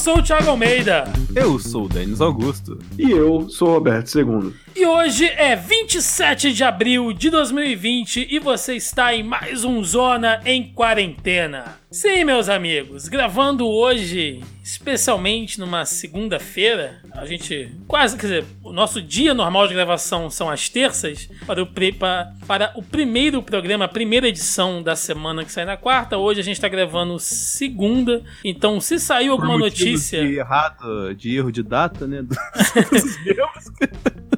sou 0.00 0.16
o 0.16 0.22
Thiago 0.22 0.48
Almeida. 0.48 1.04
Eu 1.36 1.58
sou 1.58 1.84
o 1.84 1.88
Denis 1.88 2.22
Augusto. 2.22 2.78
E 2.98 3.10
eu 3.10 3.50
sou 3.50 3.68
o 3.68 3.72
Roberto 3.74 4.18
II. 4.18 4.50
E 4.74 4.86
hoje 4.86 5.26
é 5.26 5.56
27 5.56 6.52
de 6.52 6.62
abril 6.62 7.12
de 7.12 7.28
2020 7.28 8.28
e 8.30 8.38
você 8.38 8.76
está 8.76 9.14
em 9.14 9.22
mais 9.22 9.64
um 9.64 9.82
Zona 9.82 10.40
em 10.44 10.72
Quarentena. 10.72 11.80
Sim, 11.90 12.22
meus 12.22 12.48
amigos, 12.48 13.08
gravando 13.08 13.66
hoje, 13.66 14.40
especialmente 14.62 15.58
numa 15.58 15.84
segunda-feira, 15.84 17.02
a 17.12 17.26
gente 17.26 17.72
quase, 17.88 18.16
quer 18.16 18.22
dizer, 18.22 18.44
o 18.62 18.72
nosso 18.72 19.02
dia 19.02 19.34
normal 19.34 19.66
de 19.66 19.74
gravação 19.74 20.30
são 20.30 20.48
as 20.48 20.68
terças, 20.68 21.28
para 21.44 21.60
o, 21.60 21.66
para, 21.66 22.32
para 22.46 22.72
o 22.76 22.82
primeiro 22.82 23.42
programa, 23.42 23.86
a 23.86 23.88
primeira 23.88 24.28
edição 24.28 24.80
da 24.80 24.94
semana 24.94 25.44
que 25.44 25.50
sai 25.50 25.64
na 25.64 25.76
quarta. 25.76 26.16
Hoje 26.16 26.38
a 26.38 26.44
gente 26.44 26.54
está 26.54 26.68
gravando 26.68 27.18
segunda, 27.18 28.22
então 28.44 28.80
se 28.80 29.00
saiu 29.00 29.32
alguma 29.32 29.58
notícia. 29.58 30.24
De 30.24 30.36
errado, 30.36 31.12
de 31.16 31.36
erro 31.36 31.50
de 31.50 31.64
data, 31.64 32.06
né? 32.06 32.24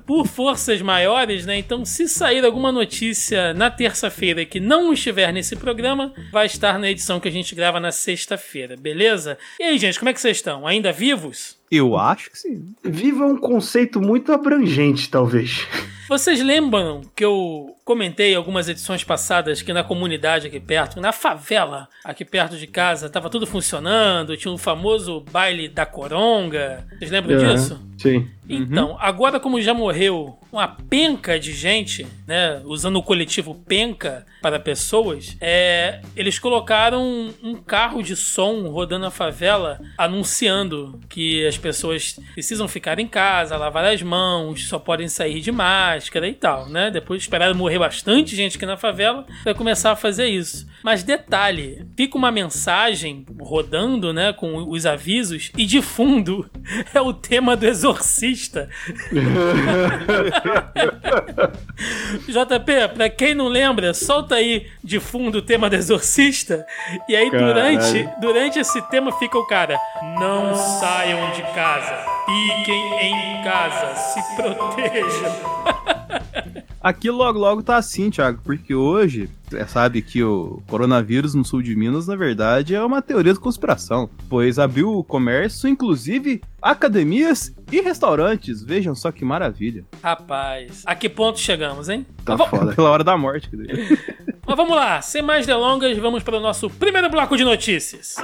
por 0.07 0.22
forças 0.25 0.81
maiores, 0.83 1.47
né? 1.47 1.57
Então, 1.57 1.85
se 1.85 2.09
sair 2.09 2.45
alguma 2.45 2.73
notícia 2.73 3.55
na 3.55 3.71
terça-feira 3.71 4.45
que 4.45 4.61
não 4.61 4.93
estiver 4.93 5.33
nesse 5.33 5.57
programa, 5.57 6.13
vai 6.31 6.47
estar 6.47 6.79
na 6.79 6.91
edição 6.91 7.21
que 7.21 7.29
a 7.29 7.33
gente 7.33 7.55
grava 7.55 7.81
na 7.81 7.93
sexta-feira, 7.93 8.77
beleza? 8.77 9.39
E 9.59 9.65
aí, 9.65 9.79
gente, 9.79 9.99
como 9.99 10.09
é 10.09 10.13
que 10.13 10.21
vocês 10.21 10.37
estão? 10.39 10.67
Ainda 10.67 10.93
vivos? 10.93 11.62
Eu 11.73 11.97
acho 11.97 12.31
que 12.31 12.39
sim. 12.39 12.75
Viva 12.85 13.25
é 13.25 13.27
um 13.27 13.39
conceito 13.39 13.99
muito 13.99 14.31
abrangente, 14.31 15.09
talvez. 15.09 15.67
Vocês 16.07 16.43
lembram 16.43 17.01
que 17.17 17.25
eu 17.25 17.75
comentei 17.83 18.35
algumas 18.35 18.69
edições 18.69 19.03
passadas 19.03 19.63
que 19.63 19.73
na 19.73 19.83
comunidade 19.83 20.47
aqui 20.47 20.61
perto, 20.61 21.01
na 21.01 21.13
favela 21.13 21.89
aqui 22.05 22.27
perto 22.27 22.59
de 22.59 22.67
casa, 22.67 23.09
tava 23.09 23.31
tudo 23.31 23.47
funcionando, 23.47 24.37
tinha 24.37 24.53
o 24.53 24.57
um 24.57 24.59
famoso 24.59 25.25
baile 25.33 25.67
da 25.67 25.87
coronga. 25.87 26.87
Vocês 26.99 27.11
lembram 27.11 27.41
é, 27.41 27.55
disso? 27.55 27.81
Sim. 27.97 28.29
Então, 28.47 28.91
uhum. 28.91 28.97
agora 29.01 29.41
como 29.41 29.59
já 29.59 29.73
morreu 29.73 30.39
uma 30.53 30.69
penca 30.69 31.41
de 31.41 31.53
gente, 31.53 32.07
né, 32.27 32.61
usando 32.67 32.97
o 32.97 33.03
coletivo 33.03 33.55
penca 33.67 34.27
para 34.43 34.61
pessoas, 34.61 35.35
é, 35.41 36.03
eles 36.15 36.39
colocaram 36.39 37.03
um, 37.03 37.33
um 37.43 37.55
carro 37.55 38.03
de 38.03 38.15
som 38.15 38.69
rodando 38.69 39.07
a 39.07 39.11
favela 39.11 39.81
anunciando 39.97 41.01
que 41.09 41.47
as 41.47 41.57
pessoas 41.57 42.21
precisam 42.35 42.69
ficar 42.69 42.99
em 42.99 43.09
casa, 43.09 43.57
lavar 43.57 43.87
as 43.87 44.03
mãos, 44.03 44.69
só 44.69 44.79
podem 44.79 45.09
sair 45.09 45.41
de 45.41 45.51
máscara 45.51 46.29
e 46.29 46.35
tal, 46.35 46.69
né? 46.69 46.91
Depois 46.91 47.23
esperaram 47.23 47.55
morrer 47.55 47.79
bastante 47.79 48.37
gente 48.37 48.57
aqui 48.57 48.67
na 48.67 48.77
favela 48.77 49.25
para 49.43 49.55
começar 49.55 49.93
a 49.93 49.97
fazer 49.97 50.27
isso. 50.27 50.71
Mas 50.83 51.03
detalhe, 51.05 51.87
fica 51.97 52.19
uma 52.19 52.33
mensagem 52.33 53.25
rodando, 53.41 54.13
né, 54.13 54.33
com 54.33 54.69
os 54.69 54.85
avisos 54.85 55.53
e 55.57 55.65
de 55.65 55.81
fundo 55.81 56.51
é 56.93 57.01
o 57.01 57.13
tema 57.15 57.57
do 57.57 57.65
exorcista. 57.65 58.69
JP, 62.29 62.95
pra 62.95 63.09
quem 63.09 63.35
não 63.35 63.49
lembra, 63.49 63.95
solta 63.95 64.37
aí 64.37 64.67
de 64.83 65.01
fundo 65.01 65.39
o 65.39 65.43
tema 65.43 65.69
do 65.69 65.77
exorcista 65.77 66.67
e 67.09 67.17
aí 67.17 67.31
durante, 67.31 68.09
durante 68.21 68.59
esse 68.59 68.81
tema 68.89 69.13
fica 69.13 69.39
o 69.39 69.47
cara, 69.47 69.79
não 70.19 70.55
saiam 70.55 71.31
de 71.33 71.43
casa, 71.55 72.05
fiquem 72.27 73.11
em 73.11 73.45
casa, 73.45 73.95
se 73.95 74.37
protejam. 74.37 75.83
Aqui 76.83 77.09
logo 77.11 77.39
logo 77.39 77.63
tá 77.63 77.77
assim, 77.77 78.11
Thiago, 78.11 78.41
porque 78.43 78.75
hoje, 78.75 79.31
é, 79.55 79.65
sabe 79.67 80.03
que 80.03 80.23
o 80.25 80.61
coronavírus 80.67 81.33
no 81.33 81.45
sul 81.45 81.63
de 81.63 81.77
Minas, 81.77 82.09
na 82.09 82.17
verdade, 82.17 82.75
é 82.75 82.85
uma 82.85 83.01
teoria 83.01 83.33
de 83.33 83.39
conspiração, 83.39 84.11
pois 84.29 84.59
abriu 84.59 84.91
o 84.91 85.05
comércio, 85.05 85.69
inclusive 85.69 86.43
academias 86.61 87.55
e 87.71 87.81
restaurantes. 87.81 88.65
Vejam 88.65 88.97
só 88.97 89.13
que 89.13 89.25
maravilha. 89.25 89.85
Rapaz, 90.03 90.83
a 90.85 90.97
que 90.97 91.09
ponto 91.09 91.39
chegamos, 91.39 91.89
hein? 91.89 92.05
Tá 92.25 92.37
foda. 92.37 92.75
Pela 92.77 92.91
hora 92.91 93.05
da 93.05 93.17
morte. 93.17 93.49
Mas 94.45 94.57
vamos 94.57 94.75
lá, 94.75 95.01
sem 95.01 95.23
mais 95.23 95.47
delongas, 95.47 95.97
vamos 95.99 96.25
para 96.25 96.37
o 96.37 96.41
nosso 96.41 96.69
primeiro 96.69 97.09
bloco 97.09 97.37
de 97.37 97.45
notícias 97.45 98.17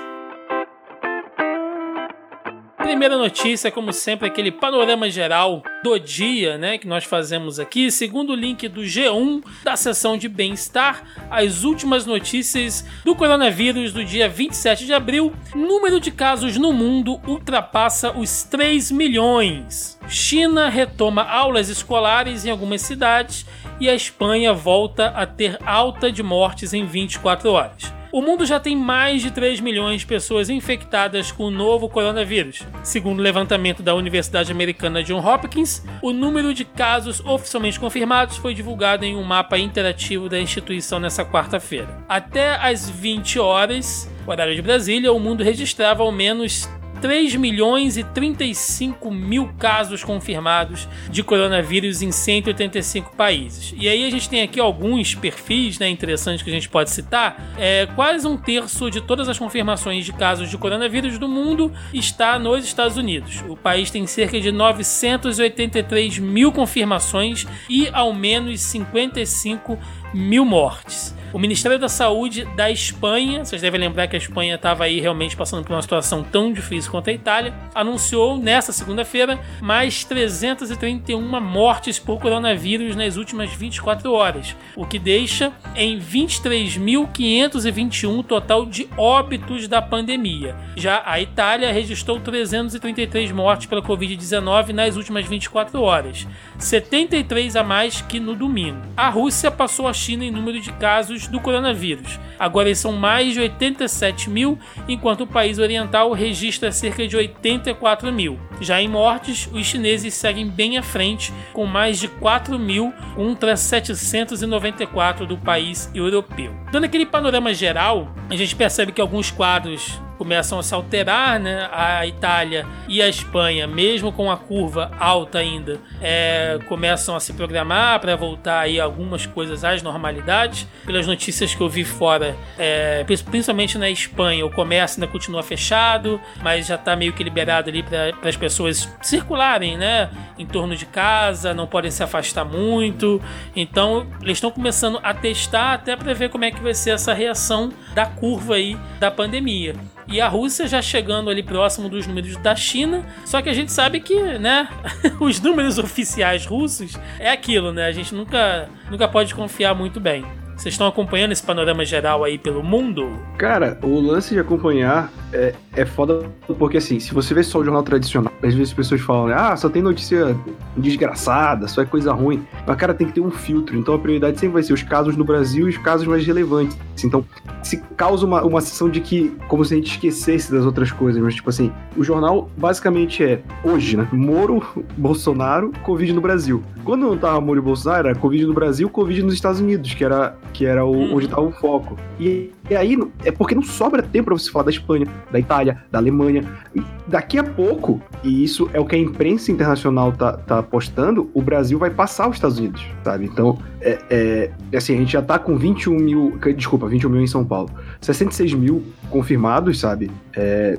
primeira 2.89 3.19
notícia, 3.19 3.71
como 3.71 3.93
sempre, 3.93 4.27
aquele 4.27 4.51
panorama 4.51 5.11
geral 5.11 5.63
do 5.85 5.99
dia, 5.99 6.57
né, 6.57 6.79
que 6.79 6.89
nós 6.89 7.05
fazemos 7.05 7.61
aqui, 7.61 7.91
segundo 7.91 8.33
o 8.33 8.35
link 8.35 8.67
do 8.67 8.81
G1 8.81 9.45
da 9.63 9.77
seção 9.77 10.17
de 10.17 10.27
bem-estar, 10.27 11.03
as 11.31 11.65
últimas 11.65 12.07
notícias 12.07 12.87
do 13.05 13.15
coronavírus 13.15 13.93
do 13.93 14.03
dia 14.03 14.27
27 14.27 14.87
de 14.87 14.95
abril, 14.95 15.35
número 15.55 16.01
de 16.01 16.11
casos 16.11 16.57
no 16.57 16.73
mundo 16.73 17.21
ultrapassa 17.27 18.11
os 18.13 18.43
3 18.45 18.91
milhões. 18.91 19.99
China 20.09 20.71
retoma 20.71 21.23
aulas 21.23 21.69
escolares 21.69 22.47
em 22.47 22.51
algumas 22.51 22.81
cidades 22.81 23.45
e 23.79 23.87
a 23.87 23.95
Espanha 23.95 24.55
volta 24.55 25.09
a 25.09 25.27
ter 25.27 25.59
alta 25.63 26.11
de 26.11 26.23
mortes 26.23 26.73
em 26.73 26.87
24 26.87 27.53
horas. 27.53 27.98
O 28.11 28.23
mundo 28.23 28.47
já 28.47 28.59
tem 28.59 28.75
mais 28.75 29.21
de 29.21 29.31
3 29.31 29.61
milhões 29.61 30.01
de 30.01 30.07
pessoas 30.07 30.49
infectadas 30.49 31.31
com 31.31 31.45
o 31.45 31.51
novo 31.51 31.91
coronavírus. 31.91 32.63
Segundo 32.83 33.19
o 33.19 33.23
levantamento 33.23 33.83
da 33.83 33.95
Universidade 33.95 34.51
Americana 34.51 35.03
John 35.03 35.19
Hopkins, 35.19 35.85
o 36.01 36.11
número 36.11 36.55
de 36.55 36.65
casos 36.65 37.21
oficialmente 37.21 37.79
confirmados 37.79 38.39
foi 38.39 38.55
divulgado 38.55 39.05
em 39.05 39.15
um 39.15 39.23
mapa 39.23 39.59
interativo 39.59 40.27
da 40.27 40.41
instituição 40.41 40.99
nessa 40.99 41.23
quarta-feira. 41.23 42.03
Até 42.09 42.57
às 42.57 42.89
20 42.89 43.39
horas, 43.39 44.11
horário 44.27 44.55
de 44.55 44.63
Brasília, 44.63 45.13
o 45.13 45.21
mundo 45.21 45.45
registrava 45.45 46.03
ao 46.03 46.11
menos 46.11 46.67
3 47.01 47.37
milhões 47.37 47.97
e 47.97 48.05
35 48.05 49.11
mil 49.11 49.49
casos 49.59 50.03
confirmados 50.05 50.89
de 51.11 51.23
coronavírus 51.23 52.03
em 52.03 52.13
185 52.13 53.15
países. 53.17 53.75
E 53.77 53.89
aí 53.89 54.05
a 54.05 54.11
gente 54.11 54.29
tem 54.29 54.43
aqui 54.43 54.61
alguns 54.61 55.15
perfis 55.15 55.79
né, 55.79 55.89
interessantes 55.89 56.43
que 56.43 56.51
a 56.51 56.53
gente 56.53 56.69
pode 56.69 56.91
citar. 56.91 57.55
É, 57.59 57.87
quase 57.95 58.27
um 58.27 58.37
terço 58.37 58.91
de 58.91 59.01
todas 59.01 59.29
as 59.29 59.39
confirmações 59.39 60.05
de 60.05 60.13
casos 60.13 60.51
de 60.51 60.59
coronavírus 60.59 61.19
do 61.19 61.29
mundo 61.29 61.73
está 61.93 62.39
nos 62.39 62.65
Estados 62.65 62.97
Unidos. 62.97 63.43
O 63.49 63.57
país 63.57 63.91
tem 63.91 64.07
cerca 64.07 64.41
de 64.41 64.51
983 64.51 66.19
mil 66.19 66.53
confirmações 66.53 67.47
e 67.69 67.89
ao 67.93 68.13
menos 68.13 68.61
55 68.61 69.79
mil 70.15 70.45
mortes. 70.45 71.15
O 71.31 71.39
Ministério 71.39 71.79
da 71.79 71.91
Saúde 71.91 72.47
da 72.57 72.71
Espanha, 72.71 73.45
vocês 73.45 73.61
devem 73.61 73.79
lembrar 73.79 74.09
que 74.09 74.17
a 74.17 74.19
Espanha 74.19 74.55
estava 74.55 74.85
aí 74.85 74.99
realmente 74.99 75.37
passando 75.37 75.63
por 75.63 75.75
uma 75.75 75.83
situação 75.83 76.23
tão 76.23 76.51
difícil 76.51 76.91
quanto 76.91 77.11
a 77.11 77.13
Itália, 77.13 77.53
anunciou 77.75 78.39
nesta 78.39 78.73
segunda-feira 78.73 79.39
mais 79.61 80.05
331 80.05 81.21
mortes 81.39 81.99
por 81.99 82.19
coronavírus 82.19 82.97
nas 82.97 83.19
últimas 83.19 83.53
24 83.53 84.11
horas, 84.11 84.57
o 84.75 84.87
que 84.87 84.99
deixa 84.99 85.53
em 85.77 86.01
23.521 86.01 88.25
total 88.25 88.65
de 88.65 88.89
óbitos 88.97 89.69
da 89.69 89.83
pandemia. 89.83 90.57
Já 90.77 91.03
a 91.05 91.21
Itália 91.21 91.71
registrou 91.71 92.19
333 92.19 93.33
mortes 93.33 93.67
pela 93.67 93.83
Covid-19 93.83 94.71
nas 94.71 94.97
últimas 94.97 95.27
24 95.27 95.83
horas, 95.83 96.27
73 96.59 97.55
a 97.55 97.63
mais 97.63 98.01
que 98.01 98.19
no 98.19 98.35
domingo. 98.35 98.81
A 98.97 99.11
Rússia 99.11 99.51
passou 99.51 99.87
a 99.87 99.93
China 99.93 100.25
em 100.25 100.31
número 100.31 100.59
de 100.59 100.73
casos 100.73 101.18
do 101.27 101.41
coronavírus. 101.41 102.19
Agora 102.39 102.73
são 102.75 102.93
mais 102.93 103.33
de 103.33 103.41
87 103.41 104.31
mil, 104.31 104.59
enquanto 104.89 105.23
o 105.23 105.27
país 105.27 105.59
oriental 105.59 106.13
registra 106.13 106.71
cerca 106.71 107.07
de 107.07 107.17
84 107.17 108.13
mil. 108.13 108.39
Já 108.61 108.81
em 108.81 108.89
mortes, 108.89 109.49
os 109.53 109.67
chineses 109.67 110.15
seguem 110.15 110.49
bem 110.49 110.79
à 110.79 110.83
frente, 110.83 111.33
com 111.53 111.67
mais 111.67 111.99
de 111.99 112.09
4 112.09 112.59
mil 112.59 112.93
contra 113.15 113.57
794 113.57 115.27
do 115.27 115.37
país 115.37 115.91
europeu. 115.95 116.55
Dando 116.71 116.85
aquele 116.85 117.07
panorama 117.07 117.53
geral, 117.53 118.15
a 118.31 118.37
gente 118.37 118.55
percebe 118.55 118.93
que 118.93 119.01
alguns 119.01 119.31
quadros 119.31 120.01
começam 120.19 120.59
a 120.59 120.63
se 120.63 120.75
alterar, 120.75 121.39
né? 121.39 121.69
A 121.73 122.05
Itália 122.07 122.67
e 122.89 123.01
a 123.01 123.09
Espanha, 123.09 123.67
mesmo 123.67 124.13
com 124.13 124.31
a 124.31 124.37
curva 124.37 124.91
alta 124.99 125.39
ainda, 125.39 125.81
é, 126.03 126.59
começam 126.69 127.15
a 127.15 127.21
se 127.21 127.33
programar 127.33 128.01
para 128.01 128.17
voltar 128.17 128.61
aí 128.61 128.81
algumas 128.81 129.25
coisas 129.25 129.65
às 129.65 129.81
normalidades. 129.81 130.67
Pelas 130.85 131.07
notícias 131.07 131.55
que 131.55 131.61
eu 131.61 131.69
vi 131.69 131.85
fora, 131.85 132.37
é, 132.59 133.05
principalmente 133.05 133.79
na 133.79 133.89
Espanha, 133.89 134.45
o 134.45 134.51
comércio 134.51 135.01
ainda 135.01 135.11
continua 135.11 135.43
fechado, 135.43 136.21
mas 136.43 136.67
já 136.67 136.75
está 136.75 136.97
meio 136.97 137.13
que 137.13 137.23
liberado 137.23 137.71
ali 137.71 137.83
para 137.83 138.29
as 138.29 138.37
pessoas 138.37 138.89
circularem, 139.01 139.79
né? 139.79 140.11
Em 140.37 140.47
torno 140.47 140.75
de 140.75 140.87
casa, 140.87 141.55
não 141.55 141.67
podem 141.67 141.91
se 141.91 142.03
afastar 142.03 142.45
muito. 142.45 143.23
Então, 143.55 144.07
eles 144.21 144.39
estão 144.39 144.51
começando 144.51 144.99
a 145.03 145.15
testar 145.15 145.75
até 145.75 145.95
para 145.95 146.13
ver 146.13 146.29
como 146.29 146.45
é 146.45 146.51
que 146.51 146.61
vai 146.61 146.75
ser 146.75 146.91
essa 146.91 147.15
reação 147.15 147.73
da 147.95 148.07
curva 148.07 148.55
aí 148.55 148.77
da 148.99 149.11
pandemia 149.11 149.75
e 150.09 150.21
a 150.21 150.29
Rússia 150.29 150.67
já 150.67 150.81
chegando 150.81 151.29
ali 151.31 151.43
próximo 151.43 151.89
dos 151.89 152.07
números 152.07 152.37
da 152.39 152.57
China. 152.57 153.05
Só 153.25 153.43
que 153.43 153.49
a 153.49 153.55
gente 153.55 153.71
sabe 153.71 154.01
que, 154.01 154.39
né, 154.39 154.69
os 155.21 155.41
números 155.41 155.79
oficiais 155.79 156.47
russos 156.47 156.99
é 157.19 157.31
aquilo, 157.31 157.73
né? 157.73 157.87
A 157.87 157.93
gente 157.93 158.15
nunca, 158.15 158.69
nunca 158.91 159.07
pode 159.07 159.35
confiar 159.35 159.75
muito 159.75 160.01
bem. 160.01 160.25
Vocês 160.59 160.75
estão 160.75 160.89
acompanhando 160.89 161.31
esse 161.31 161.43
panorama 161.43 161.85
geral 161.85 162.25
aí 162.25 162.37
pelo 162.37 162.65
mundo? 162.65 163.17
Cara, 163.37 163.79
o 163.81 164.01
lance 164.01 164.35
de 164.35 164.41
acompanhar 164.41 165.09
é, 165.33 165.55
é 165.77 165.87
foda 165.87 166.29
porque 166.59 166.79
assim, 166.79 166.99
se 166.99 167.15
você 167.15 167.33
vê 167.33 167.45
só 167.45 167.61
o 167.61 167.65
jornal 167.65 167.85
tradicional, 167.85 168.33
às 168.43 168.55
vezes 168.55 168.71
as 168.71 168.75
pessoas 168.75 169.01
falam, 169.01 169.33
ah, 169.33 169.57
só 169.57 169.69
tem 169.69 169.81
notícia 169.81 170.37
desgraçada, 170.79 171.69
só 171.69 171.83
é 171.83 171.87
coisa 171.87 172.13
ruim. 172.13 172.45
Mas, 172.67 172.77
cara, 172.77 172.95
tem 172.95 173.07
que 173.07 173.15
ter 173.15 173.21
um 173.21 173.31
filtro. 173.31 173.77
Então 173.77 173.95
a 173.95 173.99
prioridade 173.99 174.39
sempre 174.39 174.55
vai 174.55 174.63
ser 174.63 174.73
os 174.73 174.83
casos 174.83 175.17
no 175.17 175.25
Brasil 175.25 175.67
e 175.67 175.71
os 175.71 175.79
casos 175.79 176.07
mais 176.07 176.27
relevantes. 176.27 176.77
Então, 177.05 177.25
se 177.63 177.79
causa 177.97 178.27
uma, 178.27 178.43
uma 178.43 178.61
sensação 178.61 178.89
de 178.89 179.01
que, 179.01 179.37
como 179.49 179.65
se 179.65 179.75
a 179.75 179.77
gente 179.77 179.93
esquecesse 179.93 180.51
das 180.51 180.65
outras 180.65 180.91
coisas, 180.91 181.23
mas 181.23 181.35
tipo 181.35 181.49
assim, 181.51 181.73
o 181.97 182.03
jornal 182.03 182.51
basicamente 182.57 183.23
é 183.23 183.41
hoje, 183.63 183.97
né? 183.97 184.09
Moro, 184.13 184.63
Bolsonaro, 184.97 185.73
Covid 185.83 186.13
no 186.13 186.21
Brasil. 186.21 186.63
Quando 186.85 187.03
não 187.03 187.19
tava 187.19 187.41
Moro 187.41 187.61
e 187.61 187.63
Bolsonaro, 187.63 188.09
era 188.09 188.19
Covid 188.19 188.47
no 188.47 188.55
Brasil, 188.55 188.89
Covid 188.89 189.23
nos 189.23 189.35
Estados 189.35 189.61
Unidos, 189.61 189.93
que 189.95 190.05
era, 190.05 190.37
que 190.53 190.65
era 190.65 190.85
o, 190.85 190.93
hum. 190.93 191.15
onde 191.15 191.29
tava 191.29 191.43
o 191.43 191.53
foco. 191.53 191.97
E, 192.19 192.51
e 192.71 192.77
aí, 192.77 192.99
é 193.25 193.31
porque 193.31 193.55
não 193.55 193.63
sobra 193.63 194.03
tempo 194.03 194.27
pra 194.27 194.39
você 194.39 194.51
falar 194.51 194.65
da 194.65 194.71
Espanha, 194.71 195.07
da 195.31 195.39
Itália, 195.39 195.85
da 195.91 195.99
Alemanha. 195.99 196.45
E 196.75 196.83
daqui 197.07 197.39
a 197.39 197.45
pouco, 197.45 198.01
e 198.25 198.43
isso 198.43 198.69
é 198.73 198.81
o 198.81 198.85
que 198.85 198.97
a 198.97 198.99
imprensa 198.99 199.53
internacional 199.53 200.13
tá, 200.13 200.33
tá 200.33 200.63
apostando, 200.69 201.31
o 201.33 201.41
Brasil 201.41 201.79
vai 201.79 201.91
passar 201.91 202.29
os 202.29 202.37
Estados 202.37 202.59
Unidos, 202.59 202.87
sabe? 203.03 203.25
Então, 203.25 203.59
é, 203.81 203.99
é, 204.11 204.77
assim, 204.77 204.95
a 204.95 204.99
gente 204.99 205.13
já 205.13 205.23
tá 205.23 205.39
com 205.39 205.57
21 205.57 205.95
mil, 205.95 206.39
desculpa, 206.55 206.87
21 206.87 207.11
mil 207.11 207.23
em 207.23 207.27
São 207.27 207.45
Paulo, 207.45 207.71
66 208.01 208.53
mil 208.55 208.85
confirmados, 209.11 209.81
sabe? 209.81 210.11
É, 210.37 210.79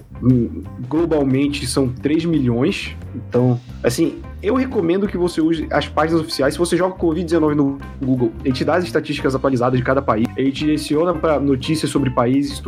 globalmente 0.88 1.66
são 1.66 1.90
3 1.90 2.26
milhões, 2.26 2.96
então, 3.16 3.60
assim, 3.84 4.20
eu 4.42 4.56
recomendo 4.56 5.08
que 5.08 5.18
você 5.18 5.42
use 5.42 5.68
as 5.72 5.88
páginas 5.88 6.22
oficiais. 6.22 6.54
Se 6.54 6.60
você 6.60 6.78
joga 6.78 6.96
Covid-19 6.96 7.56
no 7.56 7.78
Google, 8.02 8.32
ele 8.44 8.54
te 8.54 8.64
dá 8.64 8.76
as 8.76 8.84
estatísticas 8.84 9.36
atualizadas 9.36 9.78
de 9.78 9.84
cada 9.84 10.02
país. 10.02 10.28
Ele 10.38 10.52
te 10.52 10.66
direciona 10.66 11.14
para 11.14 11.40
notícias 11.40 11.92
sobre 11.92 12.10
países 12.10 12.62